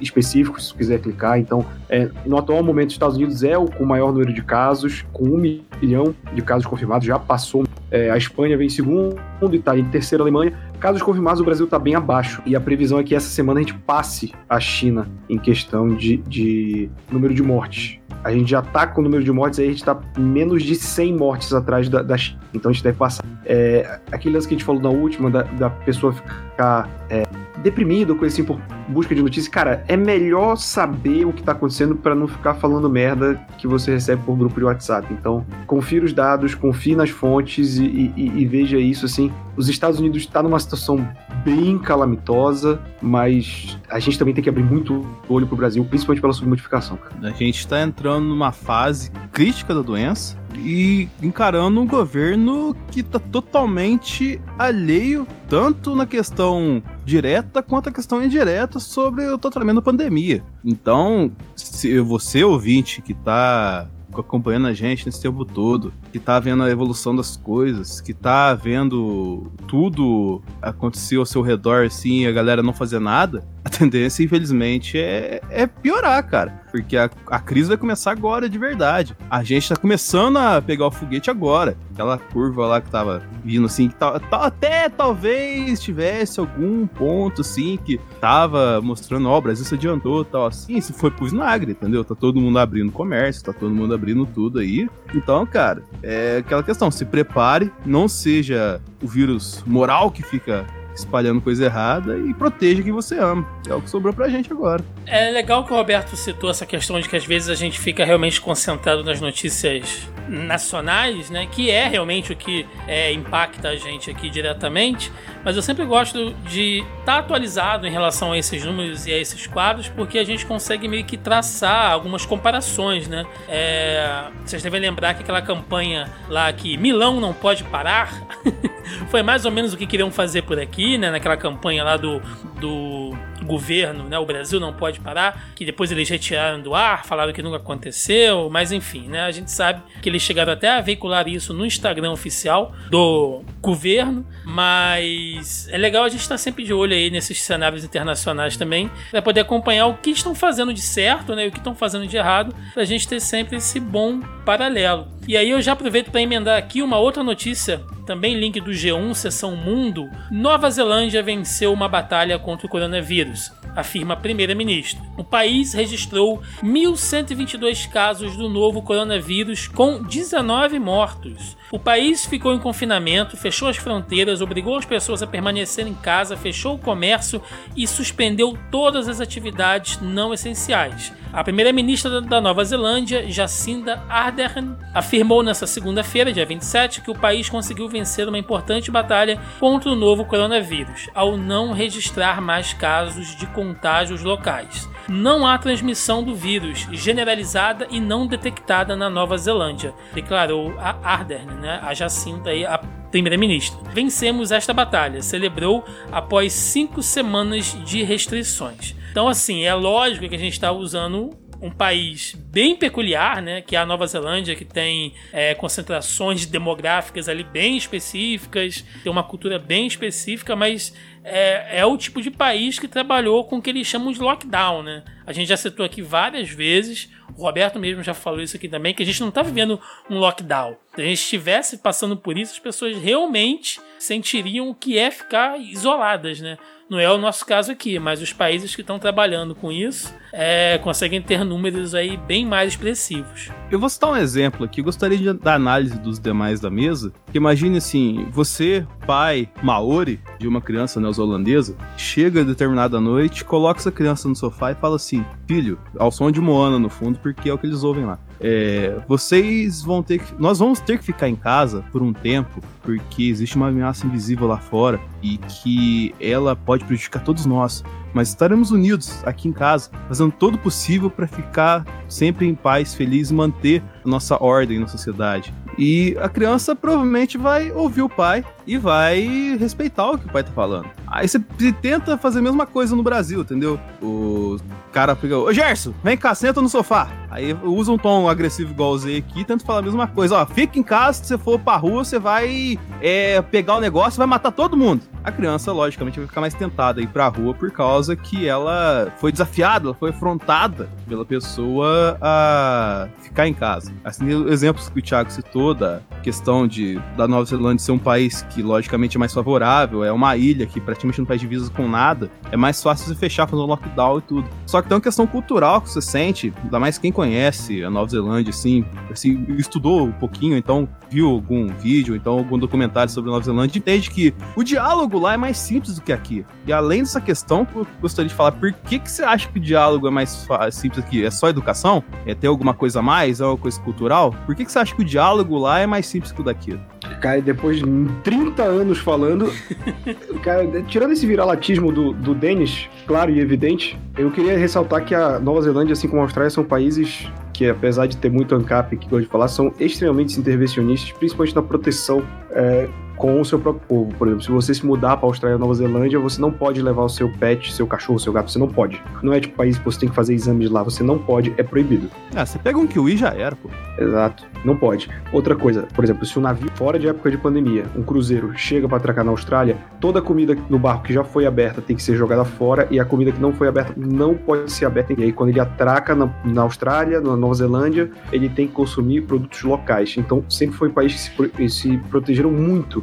específicos, 0.00 0.68
se 0.68 0.74
quiser 0.74 1.00
clicar. 1.00 1.38
Então, 1.38 1.64
é, 1.88 2.08
no 2.24 2.38
atual 2.38 2.62
momento, 2.62 2.88
os 2.88 2.94
Estados 2.94 3.16
Unidos 3.16 3.42
é 3.42 3.58
o 3.58 3.66
com 3.66 3.84
maior 3.84 4.12
número 4.12 4.32
de 4.32 4.42
casos, 4.42 5.04
com 5.12 5.24
um 5.24 5.36
milhão 5.36 6.14
de 6.32 6.42
casos 6.42 6.66
confirmados, 6.66 7.06
já 7.06 7.18
passou. 7.18 7.64
É, 7.90 8.10
a 8.10 8.16
Espanha 8.16 8.56
vem 8.56 8.66
em 8.66 8.70
segundo 8.70 9.16
está 9.52 9.78
em 9.78 9.84
terceira 9.84 10.22
Alemanha. 10.22 10.52
Casos 10.80 11.02
confirmados, 11.02 11.40
o 11.40 11.44
Brasil 11.44 11.64
está 11.64 11.78
bem 11.78 11.94
abaixo. 11.94 12.42
E 12.46 12.54
a 12.54 12.60
previsão 12.60 12.98
é 12.98 13.04
que 13.04 13.14
essa 13.14 13.28
semana 13.28 13.60
a 13.60 13.62
gente 13.62 13.74
passe 13.74 14.32
a 14.48 14.60
China 14.60 15.08
em 15.28 15.38
questão 15.38 15.88
de, 15.94 16.18
de 16.18 16.88
número 17.10 17.34
de 17.34 17.42
mortes. 17.42 17.98
A 18.22 18.32
gente 18.32 18.50
já 18.50 18.60
tá 18.60 18.86
com 18.86 19.00
o 19.00 19.04
número 19.04 19.22
de 19.22 19.32
mortes, 19.32 19.58
aí 19.58 19.66
a 19.66 19.70
gente 19.70 19.84
tá 19.84 19.98
menos 20.16 20.62
de 20.62 20.74
100 20.74 21.14
mortes 21.18 21.52
atrás 21.52 21.88
da, 21.88 22.02
da 22.02 22.16
China. 22.16 22.40
Então 22.54 22.70
a 22.70 22.72
gente 22.72 22.84
deve 22.84 22.96
passar. 22.96 23.24
É, 23.44 23.98
aquele 24.12 24.34
lance 24.34 24.46
que 24.46 24.54
a 24.54 24.56
gente 24.56 24.64
falou 24.64 24.80
na 24.80 24.90
última, 24.90 25.30
da, 25.30 25.42
da 25.42 25.70
pessoa 25.70 26.12
ficar 26.12 26.88
é, 27.10 27.24
deprimido, 27.62 28.14
coisa 28.14 28.32
assim, 28.32 28.44
por 28.44 28.60
busca 28.88 29.14
de 29.14 29.22
notícias. 29.22 29.48
Cara, 29.48 29.84
é 29.86 29.96
melhor 29.96 30.56
saber 30.56 31.26
o 31.26 31.32
que 31.32 31.42
tá 31.42 31.52
acontecendo 31.52 31.94
para 31.94 32.14
não 32.14 32.26
ficar 32.26 32.54
falando 32.54 32.88
merda 32.88 33.40
que 33.58 33.66
você 33.66 33.92
recebe 33.92 34.22
por 34.24 34.36
grupo 34.36 34.58
de 34.58 34.64
WhatsApp. 34.64 35.06
Então, 35.12 35.44
confira 35.66 36.04
os 36.04 36.12
dados, 36.12 36.54
confie 36.54 36.96
nas 36.96 37.10
fontes 37.10 37.76
e, 37.76 38.12
e, 38.16 38.32
e 38.36 38.46
veja 38.46 38.78
isso, 38.78 39.06
assim. 39.06 39.30
Os 39.56 39.68
Estados 39.68 39.98
Unidos 39.98 40.22
está 40.22 40.42
numa 40.42 40.58
situação 40.58 41.06
bem 41.44 41.78
calamitosa, 41.78 42.80
mas 43.02 43.78
a 43.90 43.98
gente 43.98 44.18
também 44.18 44.34
tem 44.34 44.42
que 44.42 44.50
abrir 44.50 44.62
muito 44.62 45.04
olho 45.28 45.46
pro 45.46 45.56
Brasil, 45.56 45.84
principalmente 45.84 46.20
pela 46.20 46.32
subnotificação. 46.32 46.98
A 47.22 47.30
gente 47.30 47.58
está 47.58 47.82
entrando 47.82 48.24
numa 48.24 48.52
fase 48.52 49.10
crítica 49.32 49.74
da 49.74 49.82
doença 49.82 50.36
e 50.58 51.08
encarando 51.22 51.80
um 51.80 51.86
governo 51.86 52.76
que 52.90 53.00
está 53.00 53.18
totalmente 53.18 54.40
alheio 54.58 55.26
tanto 55.48 55.94
na 55.94 56.06
questão 56.06 56.82
direta 57.04 57.62
quanto 57.62 57.88
a 57.88 57.92
questão 57.92 58.22
indireta 58.22 58.78
sobre 58.78 59.26
o 59.28 59.38
tratamento 59.38 59.76
da 59.76 59.82
pandemia. 59.82 60.42
Então, 60.64 61.32
se 61.56 61.98
você 62.00 62.44
ouvinte 62.44 63.00
que 63.00 63.12
está 63.12 63.88
acompanhando 64.16 64.66
a 64.66 64.72
gente 64.72 65.06
nesse 65.06 65.20
tempo 65.20 65.44
todo, 65.44 65.92
que 66.12 66.18
tá 66.18 66.40
vendo 66.40 66.62
a 66.62 66.70
evolução 66.70 67.14
das 67.14 67.36
coisas, 67.36 68.00
que 68.00 68.14
tá 68.14 68.54
vendo 68.54 69.50
tudo 69.66 70.42
acontecer 70.60 71.16
ao 71.16 71.26
seu 71.26 71.42
redor 71.42 71.86
assim 71.86 72.26
a 72.26 72.32
galera 72.32 72.62
não 72.62 72.72
fazer 72.72 72.98
nada, 72.98 73.46
a 73.64 73.68
tendência, 73.68 74.22
infelizmente, 74.22 74.98
é, 74.98 75.40
é 75.50 75.66
piorar, 75.66 76.24
cara. 76.26 76.62
Porque 76.70 76.96
a, 76.96 77.10
a 77.28 77.38
crise 77.38 77.68
vai 77.68 77.76
começar 77.76 78.12
agora 78.12 78.48
de 78.48 78.58
verdade. 78.58 79.16
A 79.30 79.42
gente 79.42 79.68
tá 79.68 79.76
começando 79.76 80.36
a 80.36 80.60
pegar 80.60 80.86
o 80.86 80.90
foguete 80.90 81.30
agora. 81.30 81.76
Aquela 81.92 82.18
curva 82.18 82.66
lá 82.66 82.80
que 82.80 82.90
tava 82.90 83.22
vindo 83.44 83.66
assim, 83.66 83.88
que 83.88 83.94
tá, 83.96 84.18
tá, 84.20 84.44
até 84.44 84.88
talvez 84.88 85.80
tivesse 85.80 86.38
algum 86.38 86.86
ponto 86.86 87.40
assim 87.40 87.78
que 87.84 87.98
tava 88.20 88.80
mostrando, 88.80 89.28
ó, 89.28 89.38
o 89.38 89.40
Brasil 89.40 89.64
se 89.64 89.74
adiantou 89.74 90.24
tal 90.24 90.46
assim. 90.46 90.80
Se 90.80 90.92
foi 90.92 91.10
pro 91.10 91.26
vinagre, 91.26 91.72
entendeu? 91.72 92.04
Tá 92.04 92.14
todo 92.14 92.40
mundo 92.40 92.58
abrindo 92.58 92.92
comércio, 92.92 93.44
tá 93.44 93.52
todo 93.52 93.74
mundo 93.74 93.94
abrindo 93.94 94.26
tudo 94.26 94.58
aí. 94.58 94.88
Então, 95.14 95.44
cara, 95.46 95.82
é 96.02 96.38
aquela 96.38 96.62
questão, 96.62 96.90
se 96.90 97.04
prepare, 97.04 97.72
não 97.84 98.06
seja 98.08 98.80
o 99.02 99.06
vírus 99.06 99.62
moral 99.66 100.10
que 100.10 100.22
fica 100.22 100.66
espalhando 100.98 101.40
coisa 101.40 101.64
errada 101.64 102.16
e 102.18 102.34
proteja 102.34 102.82
quem 102.82 102.92
você 102.92 103.18
ama. 103.18 103.46
É 103.68 103.74
o 103.74 103.80
que 103.80 103.90
sobrou 103.90 104.12
pra 104.12 104.28
gente 104.28 104.52
agora. 104.52 104.84
É 105.06 105.30
legal 105.30 105.64
que 105.64 105.72
o 105.72 105.76
Roberto 105.76 106.16
citou 106.16 106.50
essa 106.50 106.66
questão 106.66 107.00
de 107.00 107.08
que 107.08 107.16
às 107.16 107.24
vezes 107.24 107.48
a 107.48 107.54
gente 107.54 107.78
fica 107.78 108.04
realmente 108.04 108.40
concentrado 108.40 109.04
nas 109.04 109.20
notícias 109.20 110.08
nacionais, 110.28 111.30
né? 111.30 111.46
Que 111.50 111.70
é 111.70 111.88
realmente 111.88 112.32
o 112.32 112.36
que 112.36 112.66
é, 112.86 113.12
impacta 113.12 113.68
a 113.68 113.76
gente 113.76 114.10
aqui 114.10 114.28
diretamente. 114.28 115.10
Mas 115.44 115.56
eu 115.56 115.62
sempre 115.62 115.84
gosto 115.84 116.34
de 116.46 116.84
estar 117.00 117.04
tá 117.04 117.18
atualizado 117.18 117.86
em 117.86 117.90
relação 117.90 118.32
a 118.32 118.38
esses 118.38 118.64
números 118.64 119.06
e 119.06 119.12
a 119.12 119.18
esses 119.18 119.46
quadros, 119.46 119.88
porque 119.88 120.18
a 120.18 120.24
gente 120.24 120.44
consegue 120.44 120.88
meio 120.88 121.04
que 121.04 121.16
traçar 121.16 121.90
algumas 121.90 122.26
comparações, 122.26 123.08
né? 123.08 123.24
É, 123.48 124.24
vocês 124.44 124.62
devem 124.62 124.80
lembrar 124.80 125.14
que 125.14 125.22
aquela 125.22 125.40
campanha 125.42 126.10
lá 126.28 126.52
que 126.52 126.76
Milão 126.76 127.20
não 127.20 127.32
pode 127.32 127.64
parar 127.64 128.26
foi 129.10 129.22
mais 129.22 129.44
ou 129.44 129.50
menos 129.50 129.72
o 129.72 129.76
que 129.76 129.86
queriam 129.86 130.10
fazer 130.10 130.42
por 130.42 130.58
aqui, 130.58 130.98
né? 130.98 131.10
Naquela 131.10 131.36
campanha 131.36 131.84
lá 131.84 131.96
do, 131.96 132.20
do 132.60 133.16
governo, 133.44 134.04
né? 134.04 134.18
O 134.18 134.26
Brasil 134.26 134.60
não 134.60 134.72
pode 134.72 135.00
parar, 135.00 135.50
que 135.54 135.64
depois 135.64 135.90
eles 135.90 136.08
retiraram 136.08 136.60
do 136.60 136.74
ar, 136.74 137.04
falaram 137.04 137.32
que 137.32 137.42
nunca 137.42 137.56
aconteceu, 137.56 138.48
mas 138.50 138.72
enfim, 138.72 139.08
né? 139.08 139.22
A 139.22 139.30
gente 139.30 139.50
sabe 139.50 139.82
que 140.00 140.08
eles 140.08 140.22
chegaram 140.22 140.52
até 140.52 140.70
a 140.70 140.80
veicular 140.80 141.28
isso 141.28 141.52
no 141.52 141.64
Instagram 141.64 142.10
oficial 142.10 142.72
do 142.90 143.42
governo, 143.60 144.26
mas 144.44 145.68
é 145.70 145.78
legal 145.78 146.04
a 146.04 146.08
gente 146.08 146.20
estar 146.20 146.38
sempre 146.38 146.64
de 146.64 146.72
olho 146.72 146.94
aí 146.94 147.10
nesses 147.10 147.42
cenários 147.42 147.84
internacionais 147.84 148.56
também, 148.56 148.90
para 149.10 149.22
poder 149.22 149.40
acompanhar 149.40 149.86
o 149.86 149.94
que 149.94 150.10
estão 150.10 150.34
fazendo 150.34 150.72
de 150.72 150.82
certo, 150.82 151.34
né? 151.34 151.44
E 151.44 151.48
o 151.48 151.52
que 151.52 151.58
estão 151.58 151.74
fazendo 151.74 152.06
de 152.06 152.16
errado, 152.16 152.54
para 152.72 152.82
a 152.82 152.86
gente 152.86 153.06
ter 153.06 153.20
sempre 153.20 153.56
esse 153.56 153.80
bom 153.80 154.20
paralelo. 154.44 155.17
E 155.28 155.36
aí 155.36 155.50
eu 155.50 155.60
já 155.60 155.72
aproveito 155.74 156.10
para 156.10 156.22
emendar 156.22 156.56
aqui 156.56 156.80
uma 156.80 156.96
outra 156.96 157.22
notícia, 157.22 157.82
também 158.06 158.40
link 158.40 158.58
do 158.62 158.70
G1, 158.70 159.12
seção 159.12 159.54
Mundo. 159.54 160.08
Nova 160.30 160.70
Zelândia 160.70 161.22
venceu 161.22 161.70
uma 161.70 161.86
batalha 161.86 162.38
contra 162.38 162.66
o 162.66 162.70
coronavírus 162.70 163.52
afirma 163.80 164.14
a 164.14 164.16
primeira-ministra. 164.16 165.00
O 165.16 165.22
país 165.22 165.72
registrou 165.72 166.42
1.122 166.62 167.88
casos 167.88 168.36
do 168.36 168.48
novo 168.48 168.82
coronavírus, 168.82 169.68
com 169.68 170.02
19 170.02 170.78
mortos. 170.78 171.56
O 171.70 171.78
país 171.78 172.24
ficou 172.24 172.54
em 172.54 172.58
confinamento, 172.58 173.36
fechou 173.36 173.68
as 173.68 173.76
fronteiras, 173.76 174.40
obrigou 174.40 174.76
as 174.76 174.84
pessoas 174.84 175.22
a 175.22 175.26
permanecer 175.26 175.86
em 175.86 175.94
casa, 175.94 176.36
fechou 176.36 176.74
o 176.74 176.78
comércio 176.78 177.42
e 177.76 177.86
suspendeu 177.86 178.58
todas 178.70 179.06
as 179.06 179.20
atividades 179.20 180.00
não 180.00 180.32
essenciais. 180.32 181.12
A 181.30 181.44
primeira-ministra 181.44 182.22
da 182.22 182.40
Nova 182.40 182.64
Zelândia, 182.64 183.30
Jacinda 183.30 184.02
Ardern, 184.08 184.76
afirmou 184.94 185.42
nesta 185.42 185.66
segunda-feira, 185.66 186.32
dia 186.32 186.46
27, 186.46 187.02
que 187.02 187.10
o 187.10 187.18
país 187.18 187.50
conseguiu 187.50 187.86
vencer 187.86 188.26
uma 188.26 188.38
importante 188.38 188.90
batalha 188.90 189.38
contra 189.60 189.90
o 189.90 189.94
novo 189.94 190.24
coronavírus, 190.24 191.10
ao 191.14 191.36
não 191.36 191.72
registrar 191.72 192.40
mais 192.40 192.72
casos 192.72 193.36
de 193.36 193.46
contágios 193.68 194.22
locais. 194.22 194.88
Não 195.08 195.46
há 195.46 195.58
transmissão 195.58 196.22
do 196.22 196.34
vírus 196.34 196.86
generalizada 196.92 197.86
e 197.90 198.00
não 198.00 198.26
detectada 198.26 198.96
na 198.96 199.10
Nova 199.10 199.36
Zelândia, 199.36 199.92
declarou 200.14 200.74
a 200.78 200.98
Ardern, 201.02 201.54
né, 201.56 201.80
a 201.82 201.92
Jacinda 201.92 202.54
e 202.54 202.64
a 202.64 202.78
primeira-ministra. 202.78 203.78
Vencemos 203.92 204.50
esta 204.50 204.72
batalha, 204.72 205.20
celebrou 205.20 205.84
após 206.10 206.52
cinco 206.52 207.02
semanas 207.02 207.76
de 207.84 208.02
restrições. 208.02 208.94
Então, 209.10 209.28
assim, 209.28 209.64
é 209.64 209.74
lógico 209.74 210.28
que 210.28 210.34
a 210.34 210.38
gente 210.38 210.54
está 210.54 210.72
usando 210.72 211.36
um 211.60 211.70
país 211.70 212.36
bem 212.38 212.76
peculiar, 212.76 213.42
né, 213.42 213.60
que 213.60 213.74
é 213.74 213.78
a 213.78 213.86
Nova 213.86 214.06
Zelândia, 214.06 214.54
que 214.54 214.64
tem 214.64 215.12
é, 215.32 215.54
concentrações 215.54 216.46
demográficas 216.46 217.28
ali 217.28 217.42
bem 217.42 217.76
específicas, 217.76 218.84
tem 219.02 219.10
uma 219.10 219.24
cultura 219.24 219.58
bem 219.58 219.86
específica, 219.86 220.54
mas 220.54 220.94
é, 221.30 221.80
é, 221.80 221.86
o 221.86 221.96
tipo 221.96 222.20
de 222.20 222.30
país 222.30 222.78
que 222.78 222.88
trabalhou 222.88 223.44
com 223.44 223.56
o 223.56 223.62
que 223.62 223.70
eles 223.70 223.86
chamam 223.86 224.12
de 224.12 224.20
lockdown, 224.20 224.82
né? 224.82 225.04
A 225.26 225.32
gente 225.32 225.48
já 225.48 225.56
citou 225.56 225.84
aqui 225.84 226.02
várias 226.02 226.48
vezes, 226.48 227.10
o 227.36 227.42
Roberto 227.42 227.78
mesmo 227.78 228.02
já 228.02 228.14
falou 228.14 228.40
isso 228.40 228.56
aqui 228.56 228.68
também, 228.68 228.94
que 228.94 229.02
a 229.02 229.06
gente 229.06 229.20
não 229.20 229.28
está 229.28 229.42
vivendo 229.42 229.80
um 230.10 230.18
lockdown. 230.18 230.76
Se 230.94 231.02
a 231.02 231.04
gente 231.04 231.18
estivesse 231.18 231.78
passando 231.78 232.16
por 232.16 232.36
isso, 232.36 232.52
as 232.52 232.58
pessoas 232.58 232.96
realmente 232.96 233.80
sentiriam 233.98 234.68
o 234.68 234.74
que 234.74 234.98
é 234.98 235.10
ficar 235.10 235.58
isoladas, 235.60 236.40
né? 236.40 236.58
Não 236.88 236.98
é 236.98 237.10
o 237.12 237.18
nosso 237.18 237.44
caso 237.44 237.70
aqui, 237.70 237.98
mas 237.98 238.22
os 238.22 238.32
países 238.32 238.74
que 238.74 238.80
estão 238.80 238.98
trabalhando 238.98 239.54
com 239.54 239.70
isso 239.70 240.14
é, 240.32 240.78
conseguem 240.78 241.20
ter 241.20 241.44
números 241.44 241.94
aí 241.94 242.16
bem 242.16 242.46
mais 242.46 242.72
expressivos. 242.72 243.50
Eu 243.70 243.78
vou 243.78 243.90
citar 243.90 244.10
um 244.10 244.16
exemplo 244.16 244.64
aqui, 244.64 244.80
gostaria 244.80 245.34
da 245.34 245.54
análise 245.54 245.98
dos 245.98 246.18
demais 246.18 246.60
da 246.60 246.70
mesa. 246.70 247.12
imagine 247.34 247.76
assim, 247.76 248.26
você, 248.30 248.86
pai 249.06 249.50
maori 249.62 250.18
de 250.38 250.48
uma 250.48 250.62
criança 250.62 250.98
neozelandesa, 250.98 251.76
chega 251.98 252.42
determinada 252.42 252.98
noite, 252.98 253.44
coloca 253.44 253.80
essa 253.80 253.92
criança 253.92 254.26
no 254.26 254.34
sofá 254.34 254.72
e 254.72 254.74
fala 254.74 254.96
assim: 254.96 255.22
Filho, 255.46 255.78
ao 255.98 256.10
som 256.10 256.30
de 256.30 256.40
Moana 256.40 256.78
no 256.78 256.88
fundo, 256.88 257.18
porque 257.18 257.50
é 257.50 257.52
o 257.52 257.58
que 257.58 257.66
eles 257.66 257.82
ouvem 257.82 258.06
lá. 258.06 258.18
É, 258.40 259.00
vocês 259.08 259.82
vão 259.82 260.02
ter 260.02 260.18
que. 260.18 260.34
Nós 260.40 260.58
vamos 260.58 260.80
ter 260.80 260.98
que 260.98 261.04
ficar 261.04 261.28
em 261.28 261.36
casa 261.36 261.84
por 261.90 262.02
um 262.02 262.12
tempo, 262.12 262.60
porque 262.82 263.24
existe 263.24 263.56
uma 263.56 263.68
ameaça 263.68 264.06
invisível 264.06 264.46
lá 264.46 264.58
fora 264.58 265.00
e 265.22 265.38
que 265.38 266.14
ela 266.20 266.54
pode 266.54 266.84
prejudicar 266.84 267.22
todos 267.22 267.44
nós. 267.46 267.82
Mas 268.14 268.28
estaremos 268.28 268.70
unidos 268.70 269.22
aqui 269.24 269.48
em 269.48 269.52
casa, 269.52 269.90
fazendo 270.08 270.32
todo 270.32 270.54
o 270.54 270.58
possível 270.58 271.10
para 271.10 271.26
ficar 271.26 271.84
sempre 272.08 272.46
em 272.46 272.54
paz, 272.54 272.94
feliz 272.94 273.30
e 273.30 273.34
manter 273.34 273.82
a 274.04 274.08
nossa 274.08 274.42
ordem 274.42 274.78
na 274.78 274.86
sociedade. 274.86 275.52
E 275.78 276.16
a 276.20 276.28
criança 276.28 276.74
provavelmente 276.74 277.38
vai 277.38 277.70
ouvir 277.70 278.02
o 278.02 278.08
pai 278.08 278.44
e 278.66 278.76
vai 278.76 279.56
respeitar 279.58 280.10
o 280.10 280.18
que 280.18 280.26
o 280.26 280.28
pai 280.30 280.42
tá 280.42 280.50
falando. 280.50 280.90
Aí 281.06 281.26
você 281.26 281.38
tenta 281.80 282.18
fazer 282.18 282.40
a 282.40 282.42
mesma 282.42 282.66
coisa 282.66 282.94
no 282.94 283.02
Brasil, 283.02 283.40
entendeu? 283.40 283.80
O 284.02 284.58
cara 284.92 285.14
fica, 285.14 285.38
ô 285.38 285.52
Gerson, 285.52 285.94
vem 286.02 286.16
cá, 286.16 286.34
senta 286.34 286.60
no 286.60 286.68
sofá. 286.68 287.08
Aí 287.30 287.56
usa 287.62 287.92
um 287.92 287.98
tom 287.98 288.28
agressivo 288.28 288.72
igual 288.72 288.90
usei 288.90 289.18
aqui 289.18 289.40
e 289.40 289.44
tenta 289.44 289.64
falar 289.64 289.78
a 289.78 289.82
mesma 289.82 290.06
coisa. 290.06 290.36
Ó, 290.36 290.46
fica 290.46 290.78
em 290.78 290.82
casa, 290.82 291.22
se 291.22 291.28
você 291.28 291.38
for 291.38 291.58
pra 291.58 291.76
rua, 291.76 292.04
você 292.04 292.18
vai 292.18 292.78
é, 293.00 293.40
pegar 293.42 293.76
o 293.76 293.80
negócio 293.80 294.18
vai 294.18 294.26
matar 294.26 294.50
todo 294.50 294.76
mundo. 294.76 295.02
A 295.22 295.30
criança, 295.30 295.72
logicamente, 295.72 296.18
vai 296.18 296.26
ficar 296.26 296.40
mais 296.40 296.54
tentada 296.54 297.00
a 297.00 297.02
ir 297.02 297.08
pra 297.08 297.28
rua 297.28 297.54
por 297.54 297.70
causa 297.70 298.16
que 298.16 298.48
ela 298.48 299.12
foi 299.18 299.30
desafiada, 299.30 299.86
ela 299.86 299.94
foi 299.94 300.10
afrontada 300.10 300.88
pela 301.06 301.24
pessoa 301.24 302.18
a 302.20 303.08
ficar 303.22 303.46
em 303.46 303.54
casa. 303.54 303.92
Assim, 304.04 304.48
exemplos 304.50 304.88
que 304.88 304.98
o 304.98 305.02
Thiago 305.02 305.30
citou 305.30 305.67
da 305.74 306.00
questão 306.22 306.66
de 306.66 307.00
da 307.16 307.26
Nova 307.26 307.44
Zelândia 307.44 307.78
ser 307.78 307.92
um 307.92 307.98
país 307.98 308.42
que 308.42 308.62
logicamente 308.62 309.16
é 309.16 309.18
mais 309.18 309.32
favorável, 309.32 310.04
é 310.04 310.12
uma 310.12 310.36
ilha 310.36 310.66
que 310.66 310.80
praticamente 310.80 311.18
não 311.18 311.26
faz 311.26 311.40
divisas 311.40 311.68
com 311.68 311.88
nada, 311.88 312.30
é 312.50 312.56
mais 312.56 312.82
fácil 312.82 313.06
você 313.06 313.14
fechar 313.14 313.46
fazendo 313.46 313.66
lockdown 313.66 314.18
e 314.18 314.22
tudo. 314.22 314.48
Só 314.66 314.82
que 314.82 314.88
tem 314.88 314.96
uma 314.96 315.00
questão 315.00 315.26
cultural 315.26 315.80
que 315.80 315.90
você 315.90 316.02
sente, 316.02 316.52
ainda 316.62 316.78
mais 316.78 316.98
quem 316.98 317.12
conhece 317.12 317.82
a 317.82 317.90
Nova 317.90 318.10
Zelândia, 318.10 318.50
assim, 318.50 318.84
assim 319.10 319.44
estudou 319.56 320.06
um 320.06 320.12
pouquinho, 320.12 320.56
então 320.56 320.88
viu 321.10 321.28
algum 321.30 321.68
vídeo, 321.68 322.14
então 322.14 322.34
algum 322.34 322.58
documentário 322.58 323.12
sobre 323.12 323.30
a 323.30 323.32
Nova 323.32 323.44
Zelândia, 323.44 323.78
entende 323.78 324.10
que 324.10 324.34
o 324.56 324.62
diálogo 324.62 325.18
lá 325.18 325.34
é 325.34 325.36
mais 325.36 325.58
simples 325.58 325.94
do 325.94 326.02
que 326.02 326.12
aqui. 326.12 326.44
E 326.66 326.72
além 326.72 327.00
dessa 327.00 327.20
questão, 327.20 327.66
eu 327.74 327.86
gostaria 328.00 328.28
de 328.28 328.34
falar, 328.34 328.52
por 328.52 328.72
que, 328.72 328.98
que 328.98 329.10
você 329.10 329.22
acha 329.22 329.48
que 329.48 329.58
o 329.58 329.62
diálogo 329.62 330.06
é 330.06 330.10
mais 330.10 330.46
simples 330.72 331.04
aqui? 331.04 331.24
É 331.24 331.30
só 331.30 331.48
educação? 331.48 332.02
É 332.26 332.34
ter 332.34 332.46
alguma 332.46 332.74
coisa 332.74 333.00
a 333.00 333.02
mais? 333.02 333.40
É 333.40 333.46
uma 333.46 333.56
coisa 333.56 333.80
cultural? 333.80 334.34
Por 334.46 334.54
que, 334.54 334.64
que 334.64 334.72
você 334.72 334.78
acha 334.78 334.94
que 334.94 335.02
o 335.02 335.04
diálogo 335.04 335.57
lá 335.58 335.80
é 335.80 335.86
mais 335.86 336.06
simples 336.06 336.32
que 336.32 336.40
o 336.40 336.44
daqui? 336.44 336.78
Cara, 337.20 337.40
depois 337.42 337.78
de 337.78 337.84
30 338.22 338.62
anos 338.62 338.98
falando, 338.98 339.52
cara, 340.42 340.82
tirando 340.82 341.12
esse 341.12 341.26
viralatismo 341.26 341.92
do, 341.92 342.12
do 342.12 342.34
Denis, 342.34 342.88
claro 343.06 343.30
e 343.30 343.40
evidente, 343.40 343.98
eu 344.16 344.30
queria 344.30 344.56
ressaltar 344.56 345.04
que 345.04 345.14
a 345.14 345.38
Nova 345.38 345.60
Zelândia, 345.62 345.92
assim 345.92 346.08
como 346.08 346.22
a 346.22 346.24
Austrália, 346.24 346.50
são 346.50 346.64
países 346.64 347.28
que, 347.52 347.68
apesar 347.68 348.06
de 348.06 348.16
ter 348.16 348.30
muito 348.30 348.54
ANCAP, 348.54 348.96
que 348.96 349.08
gosto 349.08 349.24
de 349.24 349.28
falar, 349.28 349.48
são 349.48 349.72
extremamente 349.80 350.38
intervencionistas, 350.38 351.10
principalmente 351.12 351.56
na 351.56 351.62
proteção 351.62 352.22
é, 352.52 352.88
com 353.18 353.40
o 353.40 353.44
seu 353.44 353.58
próprio 353.58 353.86
povo. 353.86 354.14
Por 354.14 354.28
exemplo, 354.28 354.44
se 354.44 354.50
você 354.50 354.72
se 354.72 354.86
mudar 354.86 355.16
para 355.16 355.26
Austrália 355.26 355.56
ou 355.56 355.60
Nova 355.60 355.74
Zelândia, 355.74 356.18
você 356.18 356.40
não 356.40 356.50
pode 356.50 356.80
levar 356.80 357.02
o 357.02 357.08
seu 357.08 357.28
pet, 357.28 357.72
seu 357.72 357.86
cachorro, 357.86 358.18
seu 358.18 358.32
gato, 358.32 358.50
você 358.50 358.58
não 358.58 358.68
pode. 358.68 359.02
Não 359.22 359.32
é 359.32 359.40
tipo 359.40 359.56
país 359.56 359.76
que 359.76 359.84
você 359.84 360.00
tem 360.00 360.08
que 360.08 360.14
fazer 360.14 360.34
exames 360.34 360.70
lá, 360.70 360.82
você 360.82 361.02
não 361.02 361.18
pode, 361.18 361.52
é 361.58 361.62
proibido. 361.62 362.08
Ah, 362.34 362.46
você 362.46 362.58
pega 362.58 362.78
um 362.78 362.86
kiwi 362.86 363.16
já 363.16 363.30
era, 363.30 363.56
pô. 363.56 363.68
Exato, 363.98 364.46
não 364.64 364.76
pode. 364.76 365.10
Outra 365.32 365.56
coisa, 365.56 365.88
por 365.94 366.04
exemplo, 366.04 366.24
se 366.24 366.38
um 366.38 366.42
navio 366.42 366.70
fora 366.74 366.98
de 366.98 367.08
época 367.08 367.30
de 367.30 367.36
pandemia, 367.36 367.84
um 367.96 368.02
cruzeiro 368.02 368.52
chega 368.56 368.88
para 368.88 368.98
atracar 368.98 369.24
na 369.24 369.32
Austrália, 369.32 369.76
toda 370.00 370.20
a 370.20 370.22
comida 370.22 370.56
no 370.70 370.78
barco 370.78 371.04
que 371.04 371.12
já 371.12 371.24
foi 371.24 371.44
aberta 371.44 371.82
tem 371.82 371.96
que 371.96 372.02
ser 372.02 372.16
jogada 372.16 372.44
fora 372.44 372.86
e 372.90 373.00
a 373.00 373.04
comida 373.04 373.32
que 373.32 373.40
não 373.40 373.52
foi 373.52 373.66
aberta 373.66 373.92
não 373.96 374.34
pode 374.34 374.70
ser 374.70 374.84
aberta. 374.84 375.12
E 375.18 375.24
aí 375.24 375.32
quando 375.32 375.50
ele 375.50 375.60
atraca 375.60 376.14
na, 376.14 376.30
na 376.44 376.62
Austrália, 376.62 377.20
na 377.20 377.36
Nova 377.36 377.54
Zelândia, 377.54 378.10
ele 378.32 378.48
tem 378.48 378.68
que 378.68 378.72
consumir 378.72 379.22
produtos 379.22 379.62
locais. 379.62 380.14
Então 380.16 380.44
sempre 380.48 380.76
foi 380.76 380.88
um 380.88 380.92
país 380.92 381.28
que 381.28 381.68
se, 381.68 381.68
se 381.68 381.98
protegeram 382.10 382.52
muito 382.52 383.02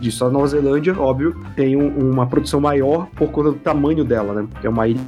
disso. 0.00 0.24
A 0.24 0.30
Nova 0.30 0.46
Zelândia, 0.46 0.98
óbvio, 0.98 1.36
tem 1.54 1.76
um, 1.76 2.12
uma 2.12 2.26
produção 2.26 2.60
maior 2.60 3.06
por 3.14 3.30
conta 3.30 3.50
do 3.50 3.58
tamanho 3.58 4.04
dela, 4.04 4.34
né? 4.34 4.48
Que 4.60 4.66
é 4.66 4.70
uma 4.70 4.86
ilha 4.86 5.00